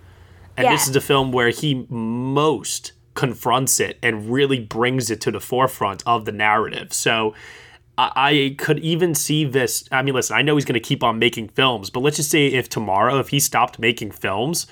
And 0.58 0.66
Yeah. 0.66 0.72
this 0.74 0.88
is 0.88 0.94
the 0.94 1.02
film 1.02 1.32
where 1.32 1.50
he 1.50 1.86
most 1.90 2.92
confronts 3.14 3.80
it 3.80 3.98
and 4.02 4.32
really 4.32 4.60
brings 4.60 5.10
it 5.10 5.22
to 5.22 5.32
the 5.32 5.40
forefront 5.40 6.04
of 6.06 6.26
the 6.26 6.32
narrative. 6.32 6.94
So 6.94 7.34
I, 7.98 8.56
could 8.58 8.80
even 8.80 9.14
see 9.14 9.44
this. 9.44 9.84
I 9.92 10.02
mean, 10.02 10.14
listen, 10.14 10.38
I 10.38 10.42
know 10.42 10.56
he's 10.56 10.66
going 10.66 10.76
to 10.76 10.80
keep 10.80 11.04
on 11.04 11.20
making 11.20 11.50
films, 11.50 11.90
but 11.90 12.00
let's 12.00 12.16
just 12.16 12.32
say 12.32 12.48
if 12.48 12.70
tomorrow, 12.70 13.20
if 13.20 13.30
he 13.30 13.40
stopped 13.40 13.78
making 13.78 14.12
films, 14.12 14.68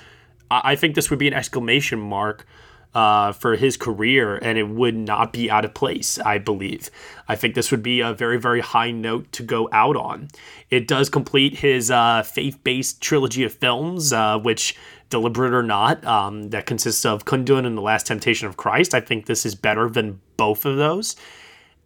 I, 0.50 0.72
I 0.72 0.76
think 0.76 0.94
this 0.94 1.10
would 1.10 1.18
be 1.18 1.28
an 1.28 1.34
exclamation 1.34 2.00
mark 2.00 2.46
uh, 2.94 3.32
for 3.32 3.54
his 3.56 3.76
career, 3.76 4.36
and 4.36 4.56
it 4.56 4.68
would 4.68 4.96
not 4.96 5.32
be 5.32 5.50
out 5.50 5.64
of 5.64 5.74
place, 5.74 6.18
I 6.18 6.38
believe. 6.38 6.90
I 7.28 7.36
think 7.36 7.54
this 7.54 7.70
would 7.70 7.82
be 7.82 8.00
a 8.00 8.14
very, 8.14 8.40
very 8.40 8.60
high 8.60 8.90
note 8.90 9.30
to 9.32 9.42
go 9.42 9.68
out 9.72 9.96
on. 9.96 10.28
It 10.70 10.88
does 10.88 11.10
complete 11.10 11.58
his 11.58 11.90
uh, 11.90 12.22
faith 12.22 12.58
based 12.64 13.00
trilogy 13.02 13.44
of 13.44 13.52
films, 13.52 14.12
uh, 14.12 14.38
which, 14.38 14.74
deliberate 15.10 15.54
or 15.54 15.62
not, 15.62 16.04
um, 16.04 16.50
that 16.50 16.66
consists 16.66 17.04
of 17.04 17.24
Kundun 17.24 17.66
and 17.66 17.76
The 17.76 17.82
Last 17.82 18.06
Temptation 18.06 18.46
of 18.46 18.56
Christ. 18.56 18.94
I 18.94 19.00
think 19.00 19.26
this 19.26 19.46
is 19.46 19.54
better 19.54 19.88
than 19.88 20.20
both 20.36 20.64
of 20.64 20.76
those. 20.76 21.16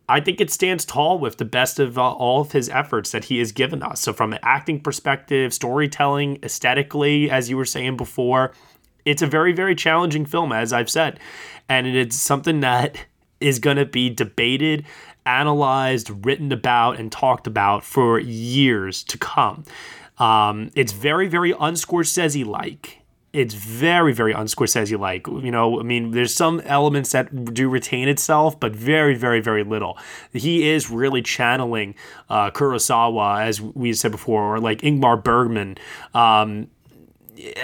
I 0.08 0.20
think 0.20 0.40
it 0.40 0.50
stands 0.50 0.84
tall 0.84 1.18
with 1.18 1.38
the 1.38 1.44
best 1.44 1.78
of 1.78 1.96
uh, 1.96 2.02
all 2.02 2.42
of 2.42 2.52
his 2.52 2.68
efforts 2.68 3.12
that 3.12 3.24
he 3.24 3.38
has 3.38 3.52
given 3.52 3.82
us. 3.82 4.00
So, 4.00 4.12
from 4.12 4.32
an 4.32 4.40
acting 4.42 4.80
perspective, 4.80 5.54
storytelling, 5.54 6.38
aesthetically, 6.42 7.30
as 7.30 7.48
you 7.48 7.56
were 7.56 7.64
saying 7.64 7.96
before, 7.96 8.52
it's 9.04 9.22
a 9.22 9.26
very, 9.26 9.52
very 9.52 9.74
challenging 9.74 10.26
film, 10.26 10.52
as 10.52 10.72
I've 10.72 10.90
said. 10.90 11.20
And 11.68 11.86
it's 11.86 12.16
something 12.16 12.60
that 12.60 12.98
is 13.40 13.58
going 13.58 13.76
to 13.76 13.86
be 13.86 14.10
debated, 14.10 14.84
analyzed, 15.24 16.26
written 16.26 16.52
about, 16.52 16.98
and 16.98 17.10
talked 17.10 17.46
about 17.46 17.84
for 17.84 18.18
years 18.18 19.02
to 19.04 19.18
come. 19.18 19.64
Um, 20.18 20.70
it's 20.74 20.92
very, 20.92 21.28
very 21.28 21.52
unscorsese 21.52 22.44
like. 22.44 23.01
It's 23.32 23.54
very, 23.54 24.12
very 24.12 24.34
unscorsese 24.34 24.98
like. 24.98 25.26
You 25.26 25.50
know, 25.50 25.80
I 25.80 25.82
mean, 25.82 26.10
there's 26.10 26.34
some 26.34 26.60
elements 26.60 27.12
that 27.12 27.54
do 27.54 27.68
retain 27.68 28.08
itself, 28.08 28.60
but 28.60 28.76
very, 28.76 29.14
very, 29.14 29.40
very 29.40 29.64
little. 29.64 29.96
He 30.32 30.68
is 30.68 30.90
really 30.90 31.22
channeling 31.22 31.94
uh, 32.28 32.50
Kurosawa, 32.50 33.42
as 33.42 33.60
we 33.60 33.94
said 33.94 34.12
before, 34.12 34.56
or 34.56 34.60
like 34.60 34.82
Ingmar 34.82 35.22
Bergman. 35.22 35.78
Um, 36.12 36.68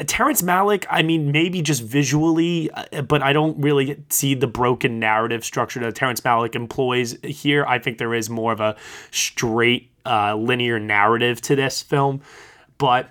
Terrence 0.06 0.42
Malick, 0.42 0.86
I 0.90 1.02
mean, 1.02 1.30
maybe 1.30 1.62
just 1.62 1.82
visually, 1.82 2.70
uh, 2.70 3.02
but 3.02 3.22
I 3.22 3.32
don't 3.32 3.60
really 3.60 4.02
see 4.08 4.34
the 4.34 4.46
broken 4.46 4.98
narrative 4.98 5.44
structure 5.44 5.80
that 5.80 5.94
Terrence 5.94 6.20
Malick 6.22 6.54
employs 6.54 7.16
here. 7.22 7.64
I 7.66 7.78
think 7.78 7.98
there 7.98 8.14
is 8.14 8.30
more 8.30 8.52
of 8.52 8.60
a 8.60 8.76
straight 9.10 9.90
uh, 10.06 10.34
linear 10.34 10.80
narrative 10.80 11.40
to 11.42 11.54
this 11.54 11.82
film, 11.82 12.22
but 12.78 13.10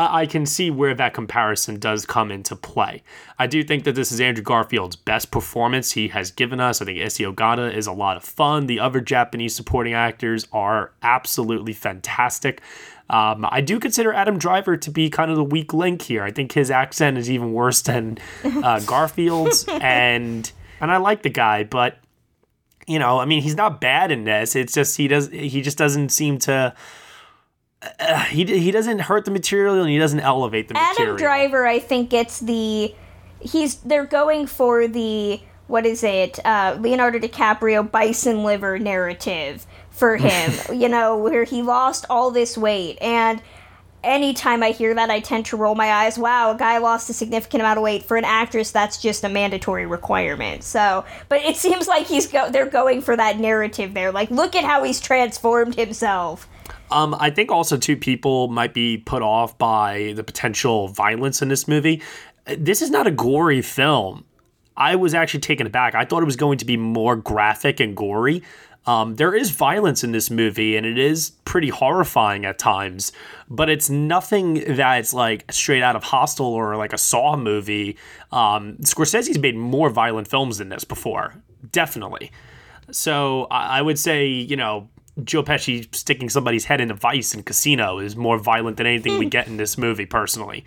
I 0.00 0.26
can 0.26 0.46
see 0.46 0.70
where 0.70 0.94
that 0.94 1.12
comparison 1.12 1.80
does 1.80 2.06
come 2.06 2.30
into 2.30 2.54
play. 2.54 3.02
I 3.38 3.48
do 3.48 3.64
think 3.64 3.82
that 3.84 3.96
this 3.96 4.12
is 4.12 4.20
Andrew 4.20 4.44
Garfield's 4.44 4.94
best 4.94 5.30
performance 5.30 5.92
he 5.92 6.08
has 6.08 6.30
given 6.30 6.60
us. 6.60 6.80
I 6.80 6.84
think 6.84 6.98
Issey 6.98 7.24
Ogata 7.24 7.74
is 7.74 7.86
a 7.88 7.92
lot 7.92 8.16
of 8.16 8.22
fun. 8.22 8.66
The 8.66 8.78
other 8.78 9.00
Japanese 9.00 9.56
supporting 9.56 9.94
actors 9.94 10.46
are 10.52 10.92
absolutely 11.02 11.72
fantastic. 11.72 12.60
Um, 13.10 13.46
I 13.50 13.60
do 13.60 13.80
consider 13.80 14.12
Adam 14.12 14.38
Driver 14.38 14.76
to 14.76 14.90
be 14.90 15.10
kind 15.10 15.30
of 15.30 15.36
the 15.36 15.44
weak 15.44 15.72
link 15.72 16.02
here. 16.02 16.22
I 16.22 16.30
think 16.30 16.52
his 16.52 16.70
accent 16.70 17.18
is 17.18 17.30
even 17.30 17.52
worse 17.52 17.80
than 17.82 18.18
uh, 18.44 18.80
Garfield's, 18.86 19.64
and 19.66 20.50
and 20.80 20.92
I 20.92 20.98
like 20.98 21.22
the 21.22 21.30
guy, 21.30 21.64
but 21.64 21.98
you 22.86 22.98
know, 22.98 23.18
I 23.18 23.24
mean, 23.24 23.42
he's 23.42 23.56
not 23.56 23.80
bad 23.80 24.12
in 24.12 24.24
this. 24.24 24.54
It's 24.54 24.74
just 24.74 24.96
he 24.96 25.08
does 25.08 25.28
he 25.30 25.62
just 25.62 25.78
doesn't 25.78 26.10
seem 26.10 26.38
to. 26.40 26.74
Uh, 27.82 28.18
he, 28.24 28.44
he 28.44 28.70
doesn't 28.70 29.00
hurt 29.00 29.24
the 29.24 29.30
material 29.30 29.80
and 29.80 29.90
he 29.90 29.98
doesn't 29.98 30.20
elevate 30.20 30.68
the 30.68 30.74
material. 30.74 31.14
Adam 31.14 31.16
Driver, 31.16 31.66
I 31.66 31.78
think, 31.78 32.10
gets 32.10 32.40
the. 32.40 32.94
He's 33.40 33.76
they're 33.76 34.06
going 34.06 34.46
for 34.46 34.88
the 34.88 35.40
what 35.68 35.86
is 35.86 36.02
it? 36.02 36.44
Uh, 36.44 36.76
Leonardo 36.80 37.18
DiCaprio 37.18 37.88
bison 37.88 38.42
liver 38.42 38.78
narrative 38.78 39.66
for 39.90 40.16
him. 40.18 40.52
you 40.74 40.88
know, 40.88 41.16
where 41.16 41.44
he 41.44 41.62
lost 41.62 42.04
all 42.10 42.30
this 42.30 42.56
weight 42.58 42.98
and. 43.00 43.42
Anytime 44.04 44.62
I 44.62 44.70
hear 44.70 44.94
that, 44.94 45.10
I 45.10 45.18
tend 45.18 45.46
to 45.46 45.56
roll 45.56 45.74
my 45.74 45.92
eyes. 45.92 46.16
Wow, 46.16 46.52
a 46.52 46.56
guy 46.56 46.78
lost 46.78 47.10
a 47.10 47.12
significant 47.12 47.62
amount 47.62 47.78
of 47.78 47.82
weight. 47.82 48.04
For 48.04 48.16
an 48.16 48.24
actress, 48.24 48.70
that's 48.70 48.96
just 49.02 49.24
a 49.24 49.28
mandatory 49.28 49.86
requirement. 49.86 50.62
So, 50.62 51.04
but 51.28 51.42
it 51.42 51.56
seems 51.56 51.88
like 51.88 52.06
he's 52.06 52.28
go- 52.28 52.48
they're 52.48 52.70
going 52.70 53.00
for 53.02 53.16
that 53.16 53.40
narrative 53.40 53.94
there. 53.94 54.12
Like, 54.12 54.30
look 54.30 54.54
at 54.54 54.62
how 54.62 54.84
he's 54.84 55.00
transformed 55.00 55.74
himself. 55.74 56.48
Um, 56.90 57.14
I 57.18 57.30
think 57.30 57.50
also 57.50 57.76
too 57.76 57.96
people 57.96 58.48
might 58.48 58.74
be 58.74 58.98
put 58.98 59.22
off 59.22 59.58
by 59.58 60.12
the 60.16 60.24
potential 60.24 60.88
violence 60.88 61.42
in 61.42 61.48
this 61.48 61.68
movie. 61.68 62.02
This 62.56 62.82
is 62.82 62.90
not 62.90 63.06
a 63.06 63.10
gory 63.10 63.62
film. 63.62 64.24
I 64.76 64.94
was 64.94 65.12
actually 65.12 65.40
taken 65.40 65.66
aback. 65.66 65.94
I 65.94 66.04
thought 66.04 66.22
it 66.22 66.26
was 66.26 66.36
going 66.36 66.58
to 66.58 66.64
be 66.64 66.76
more 66.76 67.16
graphic 67.16 67.80
and 67.80 67.96
gory. 67.96 68.42
Um, 68.86 69.16
there 69.16 69.34
is 69.34 69.50
violence 69.50 70.02
in 70.02 70.12
this 70.12 70.30
movie, 70.30 70.74
and 70.76 70.86
it 70.86 70.96
is 70.96 71.32
pretty 71.44 71.68
horrifying 71.68 72.46
at 72.46 72.58
times, 72.58 73.12
but 73.50 73.68
it's 73.68 73.90
nothing 73.90 74.64
that's 74.66 75.12
like 75.12 75.52
straight 75.52 75.82
out 75.82 75.94
of 75.94 76.04
Hostel 76.04 76.46
or 76.46 76.74
like 76.76 76.94
a 76.94 76.98
Saw 76.98 77.36
movie. 77.36 77.98
Um, 78.32 78.78
Scorsese's 78.78 79.38
made 79.38 79.56
more 79.56 79.90
violent 79.90 80.26
films 80.26 80.56
than 80.56 80.70
this 80.70 80.84
before, 80.84 81.34
definitely. 81.70 82.30
So 82.90 83.46
I, 83.50 83.80
I 83.80 83.82
would 83.82 83.98
say, 83.98 84.26
you 84.26 84.56
know, 84.56 84.88
Joe 85.24 85.42
Pesci 85.42 85.94
sticking 85.94 86.28
somebody's 86.28 86.66
head 86.66 86.80
in 86.80 86.90
a 86.90 86.94
vice 86.94 87.34
in 87.34 87.42
Casino 87.42 87.98
is 87.98 88.16
more 88.16 88.38
violent 88.38 88.76
than 88.76 88.86
anything 88.86 89.18
we 89.18 89.26
get 89.26 89.46
in 89.46 89.56
this 89.56 89.76
movie, 89.76 90.06
personally. 90.06 90.64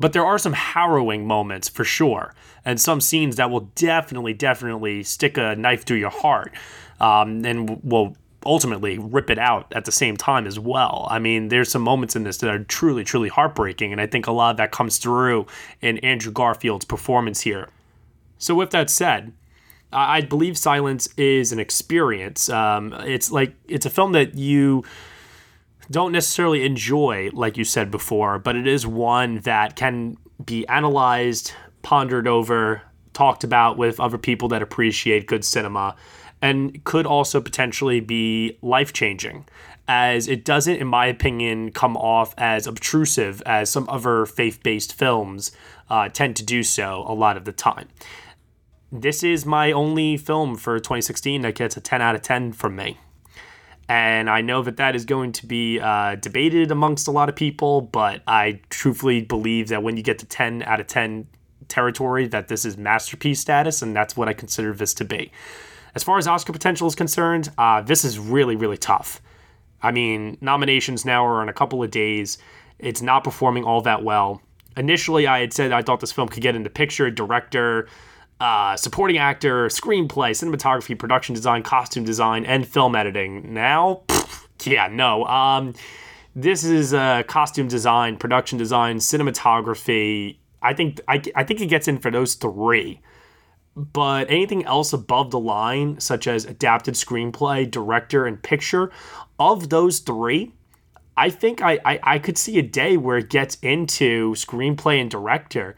But 0.00 0.12
there 0.12 0.24
are 0.24 0.38
some 0.38 0.52
harrowing 0.52 1.26
moments 1.26 1.68
for 1.68 1.84
sure, 1.84 2.34
and 2.64 2.80
some 2.80 3.00
scenes 3.00 3.36
that 3.36 3.50
will 3.50 3.70
definitely, 3.74 4.32
definitely 4.32 5.02
stick 5.02 5.36
a 5.36 5.56
knife 5.56 5.84
through 5.84 5.96
your 5.96 6.10
heart, 6.10 6.52
um, 7.00 7.44
and 7.44 7.82
will 7.82 8.16
ultimately 8.46 8.98
rip 8.98 9.30
it 9.30 9.38
out 9.38 9.72
at 9.74 9.84
the 9.84 9.92
same 9.92 10.16
time 10.16 10.46
as 10.46 10.58
well. 10.58 11.08
I 11.10 11.18
mean, 11.18 11.48
there's 11.48 11.70
some 11.70 11.82
moments 11.82 12.14
in 12.14 12.22
this 12.22 12.38
that 12.38 12.50
are 12.50 12.62
truly, 12.64 13.02
truly 13.02 13.28
heartbreaking, 13.28 13.90
and 13.90 14.00
I 14.00 14.06
think 14.06 14.26
a 14.26 14.32
lot 14.32 14.52
of 14.52 14.56
that 14.58 14.70
comes 14.70 14.98
through 14.98 15.46
in 15.80 15.98
Andrew 15.98 16.32
Garfield's 16.32 16.84
performance 16.84 17.40
here. 17.40 17.68
So, 18.38 18.54
with 18.54 18.70
that 18.70 18.90
said, 18.90 19.32
I 19.92 20.20
believe 20.20 20.58
Silence 20.58 21.08
is 21.16 21.52
an 21.52 21.58
experience. 21.58 22.48
Um, 22.50 22.92
it's 23.06 23.30
like 23.30 23.54
it's 23.66 23.86
a 23.86 23.90
film 23.90 24.12
that 24.12 24.34
you 24.34 24.84
don't 25.90 26.12
necessarily 26.12 26.66
enjoy, 26.66 27.30
like 27.32 27.56
you 27.56 27.64
said 27.64 27.90
before, 27.90 28.38
but 28.38 28.56
it 28.56 28.66
is 28.66 28.86
one 28.86 29.36
that 29.40 29.76
can 29.76 30.18
be 30.44 30.66
analyzed, 30.68 31.52
pondered 31.82 32.28
over, 32.28 32.82
talked 33.14 33.44
about 33.44 33.78
with 33.78 33.98
other 33.98 34.18
people 34.18 34.48
that 34.48 34.60
appreciate 34.60 35.26
good 35.26 35.44
cinema, 35.44 35.96
and 36.42 36.84
could 36.84 37.06
also 37.06 37.40
potentially 37.40 38.00
be 38.00 38.58
life 38.60 38.92
changing. 38.92 39.46
As 39.90 40.28
it 40.28 40.44
doesn't, 40.44 40.76
in 40.76 40.86
my 40.86 41.06
opinion, 41.06 41.72
come 41.72 41.96
off 41.96 42.34
as 42.36 42.66
obtrusive 42.66 43.42
as 43.46 43.70
some 43.70 43.88
other 43.88 44.26
faith 44.26 44.62
based 44.62 44.92
films 44.92 45.50
uh, 45.88 46.10
tend 46.10 46.36
to 46.36 46.44
do 46.44 46.62
so 46.62 47.04
a 47.08 47.14
lot 47.14 47.38
of 47.38 47.46
the 47.46 47.52
time 47.52 47.88
this 48.90 49.22
is 49.22 49.44
my 49.44 49.72
only 49.72 50.16
film 50.16 50.56
for 50.56 50.78
2016 50.78 51.42
that 51.42 51.54
gets 51.54 51.76
a 51.76 51.80
10 51.80 52.00
out 52.00 52.14
of 52.14 52.22
10 52.22 52.52
from 52.52 52.76
me. 52.76 52.98
And 53.88 54.28
I 54.28 54.42
know 54.42 54.62
that 54.62 54.76
that 54.76 54.94
is 54.94 55.04
going 55.04 55.32
to 55.32 55.46
be 55.46 55.80
uh, 55.80 56.16
debated 56.16 56.70
amongst 56.70 57.08
a 57.08 57.10
lot 57.10 57.28
of 57.28 57.36
people, 57.36 57.80
but 57.80 58.22
I 58.26 58.60
truthfully 58.68 59.22
believe 59.22 59.68
that 59.68 59.82
when 59.82 59.96
you 59.96 60.02
get 60.02 60.18
to 60.18 60.26
10 60.26 60.62
out 60.62 60.78
of 60.78 60.86
10 60.86 61.26
territory, 61.68 62.26
that 62.28 62.48
this 62.48 62.64
is 62.64 62.76
masterpiece 62.76 63.40
status, 63.40 63.80
and 63.80 63.96
that's 63.96 64.16
what 64.16 64.28
I 64.28 64.34
consider 64.34 64.74
this 64.74 64.92
to 64.94 65.04
be. 65.04 65.32
As 65.94 66.04
far 66.04 66.18
as 66.18 66.28
Oscar 66.28 66.52
potential 66.52 66.86
is 66.86 66.94
concerned, 66.94 67.50
uh, 67.56 67.80
this 67.80 68.04
is 68.04 68.18
really, 68.18 68.56
really 68.56 68.76
tough. 68.76 69.22
I 69.82 69.90
mean, 69.90 70.36
nominations 70.40 71.04
now 71.04 71.24
are 71.26 71.42
in 71.42 71.48
a 71.48 71.52
couple 71.54 71.82
of 71.82 71.90
days. 71.90 72.36
It's 72.78 73.00
not 73.00 73.24
performing 73.24 73.64
all 73.64 73.80
that 73.82 74.02
well. 74.02 74.42
Initially, 74.76 75.26
I 75.26 75.40
had 75.40 75.52
said 75.52 75.72
I 75.72 75.82
thought 75.82 76.00
this 76.00 76.12
film 76.12 76.28
could 76.28 76.42
get 76.42 76.54
into 76.54 76.68
picture, 76.68 77.10
director, 77.10 77.88
uh, 78.40 78.76
supporting 78.76 79.18
actor, 79.18 79.66
screenplay, 79.66 80.30
cinematography, 80.30 80.98
production 80.98 81.34
design, 81.34 81.62
costume 81.62 82.04
design, 82.04 82.44
and 82.44 82.66
film 82.66 82.94
editing. 82.94 83.52
Now, 83.52 84.02
pff, 84.06 84.46
yeah, 84.64 84.88
no. 84.88 85.24
Um, 85.26 85.74
this 86.36 86.62
is 86.62 86.94
uh, 86.94 87.24
costume 87.24 87.68
design, 87.68 88.16
production 88.16 88.58
design, 88.58 88.98
cinematography. 88.98 90.36
I 90.62 90.72
think 90.72 91.00
I, 91.08 91.22
I 91.34 91.44
think 91.44 91.60
it 91.60 91.66
gets 91.66 91.88
in 91.88 91.98
for 91.98 92.10
those 92.10 92.34
three. 92.34 93.00
But 93.74 94.28
anything 94.28 94.64
else 94.64 94.92
above 94.92 95.30
the 95.30 95.38
line, 95.38 96.00
such 96.00 96.26
as 96.26 96.44
adapted 96.44 96.94
screenplay, 96.94 97.70
director, 97.70 98.26
and 98.26 98.42
picture, 98.42 98.90
of 99.38 99.68
those 99.68 100.00
three, 100.00 100.52
I 101.16 101.30
think 101.30 101.62
I, 101.62 101.78
I, 101.84 102.00
I 102.02 102.18
could 102.18 102.36
see 102.36 102.58
a 102.58 102.62
day 102.62 102.96
where 102.96 103.18
it 103.18 103.30
gets 103.30 103.56
into 103.62 104.32
screenplay 104.34 105.00
and 105.00 105.10
director, 105.10 105.76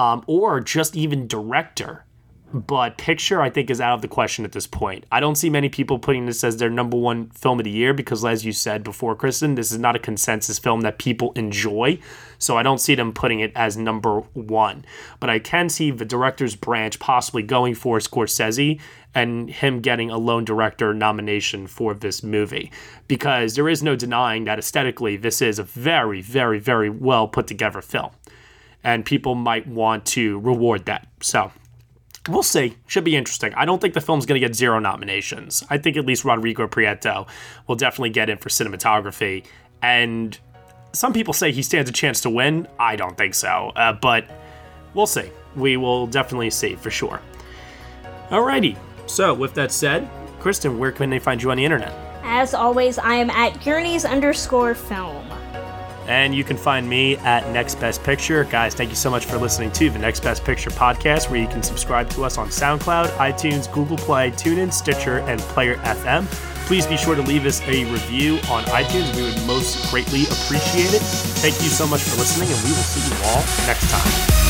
um, 0.00 0.24
or 0.26 0.60
just 0.60 0.96
even 0.96 1.26
director. 1.26 2.04
but 2.52 2.98
picture 2.98 3.40
I 3.40 3.48
think 3.48 3.70
is 3.70 3.80
out 3.80 3.94
of 3.94 4.02
the 4.02 4.08
question 4.08 4.44
at 4.44 4.50
this 4.50 4.66
point. 4.66 5.04
I 5.12 5.20
don't 5.20 5.36
see 5.36 5.50
many 5.50 5.68
people 5.68 6.00
putting 6.00 6.26
this 6.26 6.42
as 6.42 6.56
their 6.56 6.70
number 6.70 6.96
one 6.96 7.30
film 7.30 7.60
of 7.60 7.64
the 7.64 7.70
year 7.70 7.94
because, 7.94 8.24
as 8.24 8.44
you 8.44 8.50
said 8.52 8.82
before, 8.82 9.14
Kristen, 9.14 9.54
this 9.54 9.70
is 9.70 9.78
not 9.78 9.94
a 9.94 10.00
consensus 10.00 10.58
film 10.58 10.80
that 10.80 10.98
people 10.98 11.32
enjoy. 11.36 12.00
So 12.38 12.56
I 12.56 12.64
don't 12.64 12.80
see 12.80 12.96
them 12.96 13.12
putting 13.12 13.38
it 13.38 13.52
as 13.54 13.76
number 13.76 14.20
one. 14.32 14.84
But 15.20 15.30
I 15.30 15.38
can 15.38 15.68
see 15.68 15.92
the 15.92 16.04
director's 16.04 16.56
branch 16.56 16.98
possibly 16.98 17.44
going 17.44 17.76
for 17.76 17.98
Scorsese 17.98 18.80
and 19.14 19.48
him 19.48 19.80
getting 19.80 20.10
a 20.10 20.18
lone 20.18 20.44
director 20.44 20.92
nomination 20.92 21.68
for 21.68 21.94
this 21.94 22.24
movie 22.24 22.72
because 23.06 23.54
there 23.54 23.68
is 23.68 23.82
no 23.82 23.94
denying 23.94 24.44
that 24.46 24.58
aesthetically 24.58 25.16
this 25.16 25.40
is 25.40 25.60
a 25.60 25.64
very, 25.64 26.20
very, 26.20 26.58
very 26.58 26.90
well 26.90 27.28
put 27.28 27.46
together 27.46 27.80
film. 27.80 28.10
And 28.82 29.04
people 29.04 29.34
might 29.34 29.66
want 29.66 30.06
to 30.06 30.38
reward 30.40 30.86
that. 30.86 31.06
So 31.20 31.52
We'll 32.28 32.42
see. 32.42 32.76
Should 32.86 33.04
be 33.04 33.16
interesting. 33.16 33.54
I 33.54 33.64
don't 33.64 33.80
think 33.80 33.94
the 33.94 34.00
film's 34.00 34.26
going 34.26 34.40
to 34.40 34.46
get 34.46 34.54
zero 34.54 34.78
nominations. 34.78 35.64
I 35.70 35.78
think 35.78 35.96
at 35.96 36.04
least 36.04 36.24
Rodrigo 36.24 36.66
Prieto 36.66 37.26
will 37.66 37.76
definitely 37.76 38.10
get 38.10 38.28
in 38.28 38.36
for 38.36 38.50
cinematography. 38.50 39.46
And 39.80 40.38
some 40.92 41.12
people 41.14 41.32
say 41.32 41.50
he 41.50 41.62
stands 41.62 41.88
a 41.88 41.92
chance 41.92 42.20
to 42.22 42.30
win. 42.30 42.68
I 42.78 42.96
don't 42.96 43.16
think 43.16 43.34
so. 43.34 43.72
Uh, 43.74 43.94
but 43.94 44.26
we'll 44.92 45.06
see. 45.06 45.30
We 45.56 45.78
will 45.78 46.06
definitely 46.06 46.50
see 46.50 46.74
for 46.74 46.90
sure. 46.90 47.20
Alrighty. 48.28 48.76
So, 49.06 49.32
with 49.34 49.54
that 49.54 49.72
said, 49.72 50.08
Kristen, 50.40 50.78
where 50.78 50.92
can 50.92 51.10
they 51.10 51.18
find 51.18 51.42
you 51.42 51.50
on 51.50 51.56
the 51.56 51.64
internet? 51.64 51.92
As 52.22 52.54
always, 52.54 52.98
I 52.98 53.14
am 53.14 53.30
at 53.30 53.64
Gurney's 53.64 54.04
underscore 54.04 54.74
film. 54.74 55.29
And 56.06 56.34
you 56.34 56.44
can 56.44 56.56
find 56.56 56.88
me 56.88 57.16
at 57.18 57.50
Next 57.52 57.76
Best 57.76 58.02
Picture. 58.02 58.44
Guys, 58.44 58.74
thank 58.74 58.90
you 58.90 58.96
so 58.96 59.10
much 59.10 59.26
for 59.26 59.38
listening 59.38 59.70
to 59.72 59.90
the 59.90 59.98
Next 59.98 60.20
Best 60.20 60.44
Picture 60.44 60.70
podcast, 60.70 61.30
where 61.30 61.40
you 61.40 61.46
can 61.46 61.62
subscribe 61.62 62.10
to 62.10 62.24
us 62.24 62.38
on 62.38 62.48
SoundCloud, 62.48 63.08
iTunes, 63.16 63.70
Google 63.72 63.96
Play, 63.96 64.30
TuneIn, 64.32 64.72
Stitcher, 64.72 65.18
and 65.20 65.40
Player 65.40 65.76
FM. 65.76 66.26
Please 66.66 66.86
be 66.86 66.96
sure 66.96 67.14
to 67.16 67.22
leave 67.22 67.46
us 67.46 67.60
a 67.62 67.84
review 67.92 68.36
on 68.48 68.62
iTunes. 68.64 69.14
We 69.16 69.22
would 69.22 69.46
most 69.46 69.90
greatly 69.90 70.22
appreciate 70.24 70.94
it. 70.94 71.02
Thank 71.42 71.54
you 71.62 71.68
so 71.68 71.86
much 71.86 72.00
for 72.02 72.16
listening, 72.16 72.48
and 72.48 72.58
we 72.62 72.70
will 72.70 72.76
see 72.76 73.08
you 73.08 73.22
all 73.24 73.42
next 73.66 73.90
time. 73.90 74.49